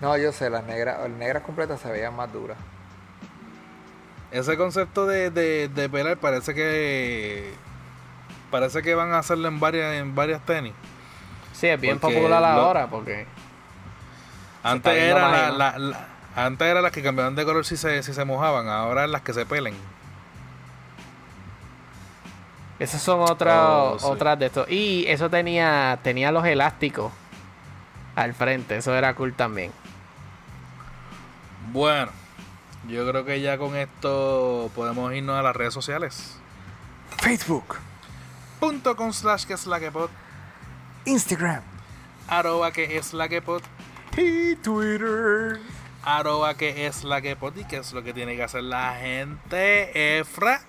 [0.00, 2.56] No, yo sé, las negras, las negras completas se veían más duras.
[4.30, 7.54] Ese concepto de, de, de pelar parece que.
[8.50, 10.72] Parece que van a hacerlo en varias, en varias tenis.
[11.52, 13.26] Sí, es bien Porque popular lo- ahora porque
[14.62, 16.06] Antes era la, la- la-
[16.36, 19.22] antes era las que cambiaban de color si se, si se mojaban, ahora es las
[19.22, 19.74] que se pelen.
[22.78, 24.04] esas son otras Oh, sí.
[24.06, 24.70] otras de estos.
[24.70, 27.10] Y eso tenía tenía los elásticos
[28.14, 29.72] al frente, eso era cool también.
[31.72, 32.10] Bueno,
[32.88, 36.38] yo creo que ya con esto podemos irnos a las redes sociales.
[37.18, 37.76] Facebook,
[38.60, 40.10] Punto con slash que es la que pod,
[41.04, 41.62] Instagram
[42.28, 43.62] arroba que es la que pod,
[44.16, 45.60] y Twitter.
[46.02, 48.94] arroba que es la que pod y que es lo que tiene que hacer la
[48.94, 50.60] gente, Efra.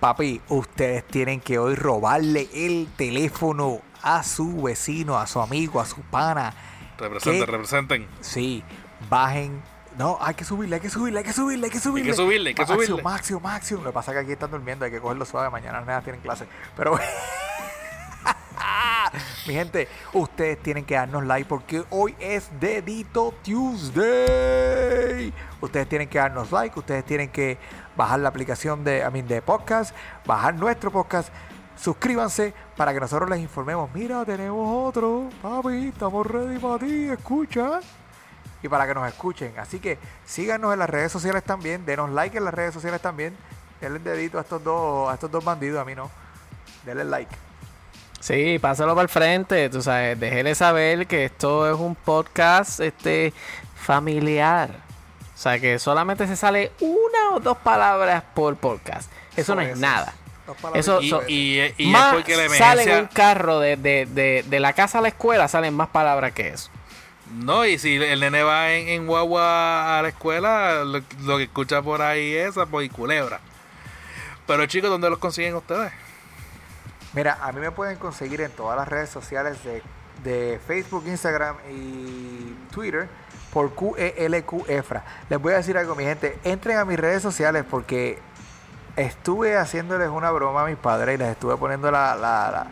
[0.00, 5.86] Papi, ustedes tienen que hoy robarle el teléfono a su vecino, a su amigo, a
[5.86, 6.52] su pana.
[6.98, 8.08] Representen, representen.
[8.20, 8.62] Sí,
[9.08, 9.62] bajen.
[9.98, 12.10] No, hay que subirle, hay que subirle, hay que subirle, hay que subirle.
[12.10, 13.02] Hay que subirle, hay que subirle.
[13.02, 13.82] Máximo, máximo.
[13.82, 15.50] Lo que pasa es que aquí están durmiendo, hay que cogerlo suave.
[15.50, 16.46] Mañana las nenas tienen clase.
[16.76, 16.98] Pero.
[19.46, 25.32] Mi gente, ustedes tienen que darnos like porque hoy es Dedito Tuesday.
[25.60, 27.58] Ustedes tienen que darnos like, ustedes tienen que
[27.96, 29.94] bajar la aplicación de, I mean, de podcast,
[30.24, 31.28] bajar nuestro podcast,
[31.76, 33.90] suscríbanse para que nosotros les informemos.
[33.92, 37.80] Mira, tenemos otro, papi, estamos ready para ti, escucha.
[38.62, 39.52] Y para que nos escuchen.
[39.58, 43.36] Así que síganos en las redes sociales también, denos like en las redes sociales también.
[43.80, 46.10] Denle el dedito a estos dos, a estos dos bandidos, a mí no.
[46.84, 47.34] Denle like.
[48.20, 53.32] Sí, pásalo para el frente, tú sabes, déjele saber que esto es un podcast este
[53.74, 54.70] familiar.
[55.34, 59.10] O sea, que solamente se sale una o dos palabras por podcast.
[59.36, 60.14] Eso no es nada.
[60.46, 60.80] Dos palabras.
[60.86, 64.06] Eso- Y, so- y, y es más porque la sale en un carro de, de,
[64.06, 66.70] de, de la casa a la escuela, salen más palabras que eso.
[67.34, 71.44] No, y si el nene va en, en guagua a la escuela, lo, lo que
[71.44, 73.40] escucha por ahí es sapo y culebra.
[74.46, 75.92] Pero chicos, ¿dónde los consiguen ustedes?
[77.14, 79.82] Mira, a mí me pueden conseguir en todas las redes sociales de,
[80.24, 83.08] de Facebook, Instagram y Twitter
[83.52, 85.04] por QELQ EFRA.
[85.28, 86.38] Les voy a decir algo, mi gente.
[86.44, 88.18] Entren a mis redes sociales porque
[88.96, 92.66] estuve haciéndoles una broma a mis padres y les estuve poniendo la, la, la-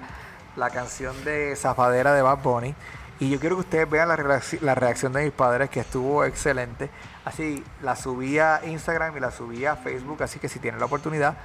[0.57, 2.75] la canción de Zafadera de Bad Bunny.
[3.21, 4.17] Y yo quiero que ustedes vean la,
[4.63, 6.89] la reacción de mis padres, que estuvo excelente.
[7.27, 10.23] Así, la subí a Instagram y la subí a Facebook.
[10.23, 11.37] Así que si tienen la oportunidad,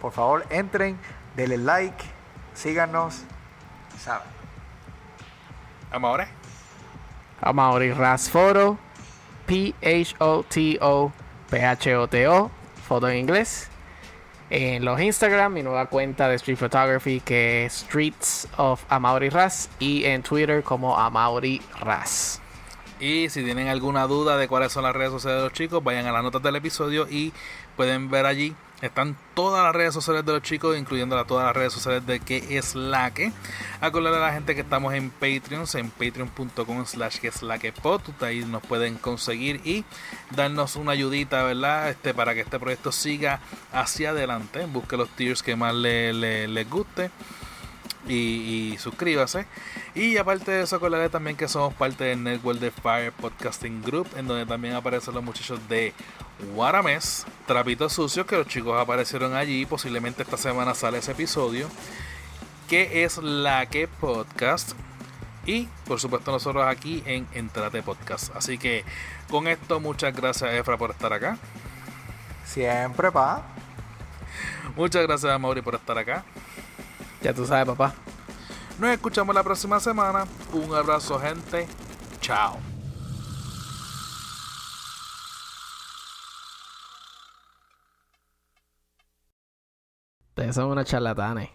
[0.00, 0.96] por favor, entren,
[1.34, 2.04] denle like,
[2.54, 3.24] síganos.
[3.98, 4.28] ¿Saben?
[5.90, 6.28] Amores.
[7.40, 8.78] A Mauri Rasforo,
[9.46, 11.12] P-H-O-T-O,
[11.50, 12.50] P-H-O-T-O,
[12.86, 13.68] foto en inglés.
[14.48, 19.68] En los Instagram, mi nueva cuenta de Street Photography que es Streets of Amaury Ras
[19.80, 22.40] y en Twitter como Amaury Ras.
[23.00, 26.06] Y si tienen alguna duda de cuáles son las redes sociales de los chicos, vayan
[26.06, 27.32] a las notas del episodio y
[27.76, 28.54] pueden ver allí.
[28.82, 32.58] Están todas las redes sociales de los chicos, incluyendo todas las redes sociales de que
[32.58, 33.32] es la que.
[33.80, 33.90] A
[34.20, 37.32] la gente que estamos en Patreon, en patreon.com slash que
[37.72, 38.26] es.
[38.26, 39.84] Ahí nos pueden conseguir y
[40.34, 41.88] darnos una ayudita, ¿verdad?
[41.88, 43.40] Este, para que este proyecto siga
[43.72, 44.66] hacia adelante.
[44.66, 47.10] Busque los tiers que más le- le- les guste
[48.08, 49.46] y, y suscríbase.
[49.94, 54.08] Y aparte de eso, acordarle también que somos parte del Network de Fire Podcasting Group,
[54.16, 55.94] en donde también aparecen los muchachos de
[56.54, 59.64] Guarames, Trapitos Sucios, que los chicos aparecieron allí.
[59.66, 61.68] Posiblemente esta semana sale ese episodio,
[62.68, 64.72] que es la que podcast.
[65.46, 68.34] Y por supuesto, nosotros aquí en Entrate Podcast.
[68.34, 68.84] Así que
[69.30, 71.38] con esto, muchas gracias, Efra, por estar acá.
[72.44, 73.44] Siempre, pa.
[74.76, 76.24] Muchas gracias a Mauri por estar acá.
[77.26, 77.92] Ya tú sabes, papá.
[78.78, 80.28] Nos escuchamos la próxima semana.
[80.52, 81.66] Un abrazo, gente.
[82.20, 82.56] Chao.
[90.28, 91.50] Ustedes son unos charlatanes.